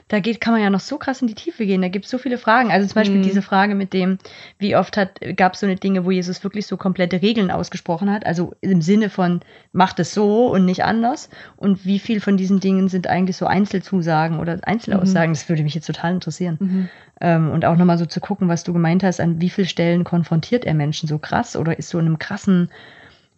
da 0.08 0.20
geht, 0.20 0.42
kann 0.42 0.54
man 0.54 0.62
ja 0.62 0.70
noch 0.70 0.82
so 0.82 0.98
krass 0.98 1.22
in 1.22 1.28
die 1.28 1.36
Tiefe 1.36 1.66
gehen. 1.66 1.82
Da 1.82 1.88
gibt 1.88 2.06
es 2.06 2.12
so 2.12 2.18
viele 2.18 2.38
Fragen. 2.38 2.70
Also 2.70 2.86
zum 2.88 2.96
Beispiel 2.96 3.20
Mhm. 3.20 3.24
diese 3.24 3.42
Frage 3.42 3.76
mit 3.76 3.94
dem, 3.94 4.18
wie 4.60 4.76
oft 4.76 4.98
hat, 4.98 5.22
gab 5.38 5.54
es 5.54 5.62
so 5.62 5.66
eine 5.66 5.78
Dinge, 5.78 6.04
wo 6.04 6.12
Jesus 6.12 6.44
wirklich 6.44 6.68
so 6.68 6.76
komplette 6.76 7.22
Regeln 7.22 7.50
ausgesprochen 7.50 8.12
hat. 8.12 8.26
Also 8.26 8.54
im 8.60 8.82
Sinne 8.82 9.10
von, 9.10 9.40
macht 9.72 10.00
es 10.00 10.14
so 10.14 10.48
und 10.48 10.66
nicht 10.66 10.84
anders. 10.84 11.30
Und 11.56 11.86
wie 11.86 12.00
viel 12.00 12.20
von 12.20 12.36
diesen 12.36 12.60
Dingen 12.60 12.90
sind 12.90 13.08
eigentlich 13.08 13.38
so 13.38 13.46
Einzelzusagen 13.46 14.40
oder 14.40 14.60
Einzelaussagen? 14.64 15.34
Das 15.34 15.48
würde 15.48 15.64
mich 15.64 15.76
jetzt 15.76 15.88
total 15.88 16.14
interessieren. 16.14 16.58
Mhm. 16.60 16.90
Ähm, 17.22 17.52
und 17.52 17.64
auch 17.64 17.78
nochmal 17.78 17.98
so 17.98 18.06
zu 18.06 18.20
gucken, 18.20 18.50
was 18.50 18.64
du 18.64 18.74
gemeint 18.74 19.04
hast, 19.04 19.22
an 19.22 19.40
wie 19.40 19.50
vielen 19.50 19.68
Stellen 19.68 20.04
konfrontiert 20.04 20.66
er 20.66 20.74
Menschen 20.74 21.08
so 21.08 21.20
krass 21.20 21.56
oder 21.56 21.80
ist 21.80 21.90
so 21.90 22.00
in 22.00 22.06
einem 22.08 22.20
krassen, 22.20 22.70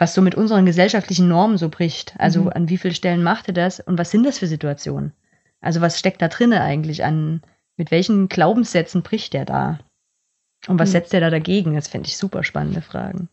was 0.04 0.14
so 0.14 0.22
mit 0.22 0.36
unseren 0.36 0.66
gesellschaftlichen 0.66 1.30
Normen 1.30 1.58
so 1.58 1.70
bricht. 1.70 2.14
Also 2.18 2.42
Mhm. 2.42 2.50
an 2.50 2.70
wie 2.70 2.78
vielen 2.78 2.94
Stellen 2.94 3.24
macht 3.24 3.48
er 3.48 3.54
das 3.54 3.80
und 3.80 3.98
was 3.98 4.12
sind 4.12 4.26
das 4.26 4.38
für 4.38 4.48
Situationen? 4.48 5.14
Also 5.62 5.80
was 5.80 5.98
steckt 5.98 6.22
da 6.22 6.28
drinne 6.28 6.60
eigentlich 6.60 7.06
an, 7.06 7.42
mit 7.78 7.90
welchen 7.90 8.28
Glaubenssätzen 8.28 9.02
bricht 9.02 9.34
er 9.34 9.46
da? 9.46 9.80
Und 10.68 10.78
was 10.78 10.90
Mhm. 10.90 10.92
setzt 10.92 11.14
er 11.14 11.22
da 11.22 11.30
dagegen? 11.30 11.76
Das 11.76 11.88
finde 11.88 12.10
ich 12.10 12.18
super 12.18 12.44
spannende 12.44 12.82
Fragen. 12.82 13.30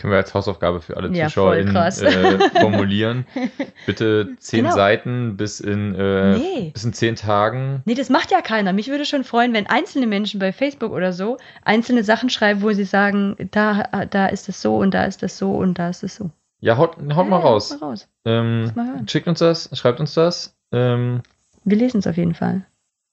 Können 0.00 0.12
wir 0.12 0.18
als 0.18 0.32
Hausaufgabe 0.32 0.80
für 0.80 0.96
alle 0.96 1.10
Ja, 1.14 1.26
Zuschauer 1.26 1.52
voll 1.54 1.64
krass. 1.66 2.00
äh, 2.00 2.38
formulieren. 2.58 3.26
Bitte 3.86 4.30
zehn 4.38 4.64
Genau. 4.64 4.74
Seiten 4.74 5.36
bis 5.36 5.60
in, 5.60 5.94
äh, 5.94 6.38
Nee. 6.38 6.70
bis 6.72 6.84
in 6.84 6.92
zehn 6.94 7.16
Tagen. 7.16 7.82
Nee, 7.84 7.94
das 7.94 8.08
macht 8.08 8.30
ja 8.30 8.40
keiner. 8.40 8.72
Mich 8.72 8.88
würde 8.88 9.04
schon 9.04 9.24
freuen, 9.24 9.52
wenn 9.52 9.66
einzelne 9.66 10.06
Menschen 10.06 10.40
bei 10.40 10.52
Facebook 10.52 10.92
oder 10.92 11.12
so 11.12 11.36
einzelne 11.64 12.02
Sachen 12.02 12.30
schreiben, 12.30 12.62
wo 12.62 12.72
sie 12.72 12.84
sagen, 12.84 13.36
da, 13.50 14.06
da 14.10 14.26
ist 14.26 14.48
es 14.48 14.62
so 14.62 14.76
und 14.78 14.94
da 14.94 15.04
ist 15.04 15.22
es 15.22 15.36
so 15.36 15.52
und 15.54 15.78
da 15.78 15.90
ist 15.90 16.02
es 16.02 16.16
so. 16.16 16.30
Ja, 16.60 16.76
haut, 16.78 16.96
haut 16.96 17.28
mal 17.28 17.38
Ja, 17.38 17.42
raus. 17.46 17.70
Mal 17.80 17.86
raus. 17.88 18.08
Ähm, 18.24 18.70
mal 18.74 19.02
schickt 19.06 19.28
uns 19.28 19.38
das, 19.40 19.68
schreibt 19.78 20.00
uns 20.00 20.14
das. 20.14 20.54
Ähm, 20.72 21.20
Wir 21.64 21.76
lesen 21.76 21.98
es 21.98 22.06
auf 22.06 22.16
jeden 22.16 22.34
Fall. 22.34 22.62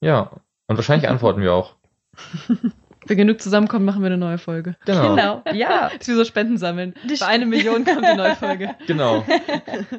ja, 0.00 0.30
und 0.68 0.76
wahrscheinlich 0.76 1.08
antworten 1.10 1.42
wir 1.42 1.52
auch. 1.52 1.74
Wenn 3.08 3.16
genug 3.16 3.40
zusammenkommt, 3.40 3.84
machen 3.84 4.02
wir 4.02 4.06
eine 4.06 4.18
neue 4.18 4.38
Folge. 4.38 4.76
Genau. 4.84 5.42
Ja. 5.52 5.90
Das 5.98 6.06
ist 6.06 6.08
wie 6.08 6.12
so 6.12 6.24
Spenden 6.24 6.58
sammeln. 6.58 6.94
Bei 7.18 7.26
einer 7.26 7.46
Million 7.46 7.84
kommt 7.84 8.04
die 8.04 8.16
neue 8.16 8.36
Folge. 8.36 8.74
Genau. 8.86 9.24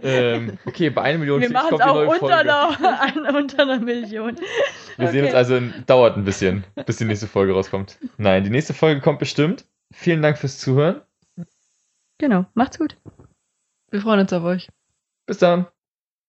ähm, 0.03 0.57
okay, 0.66 0.89
bei 0.89 1.01
einer 1.01 1.18
Million 1.18 1.41
Wir 1.41 1.47
Klicks 1.47 1.62
machen 1.64 1.76
es 1.76 1.82
kommt 1.82 1.84
die 1.84 1.89
auch 1.89 1.95
neue 1.95 2.07
unter 2.07 2.20
Folge. 2.20 2.39
einer, 2.39 3.36
unter 3.38 3.64
einer 3.64 3.80
Million. 3.80 4.36
Wir 4.97 5.07
sehen 5.10 5.22
uns 5.26 5.30
Okay. 5.30 5.38
also, 5.38 5.60
dauert 5.88 6.18
ein 6.18 6.24
bisschen, 6.24 6.64
bis 6.86 6.97
die 6.97 7.05
nächste 7.05 7.28
Folge 7.28 7.53
rauskommt. 7.53 7.97
Nein, 8.18 8.43
die 8.43 8.49
nächste 8.49 8.74
Folge 8.74 9.01
kommt 9.01 9.20
bestimmt. 9.20 9.66
Vielen 9.91 10.22
Dank 10.22 10.38
fürs 10.38 10.60
Zuhören. 10.60 11.01
Genau. 12.20 12.45
Macht's 12.53 12.78
gut. 12.78 12.95
Wir 13.91 14.01
freuen 14.01 14.20
uns 14.20 14.34
auf 14.34 14.43
euch. 14.43 14.70
Bis 15.26 15.39
dann. 15.39 15.66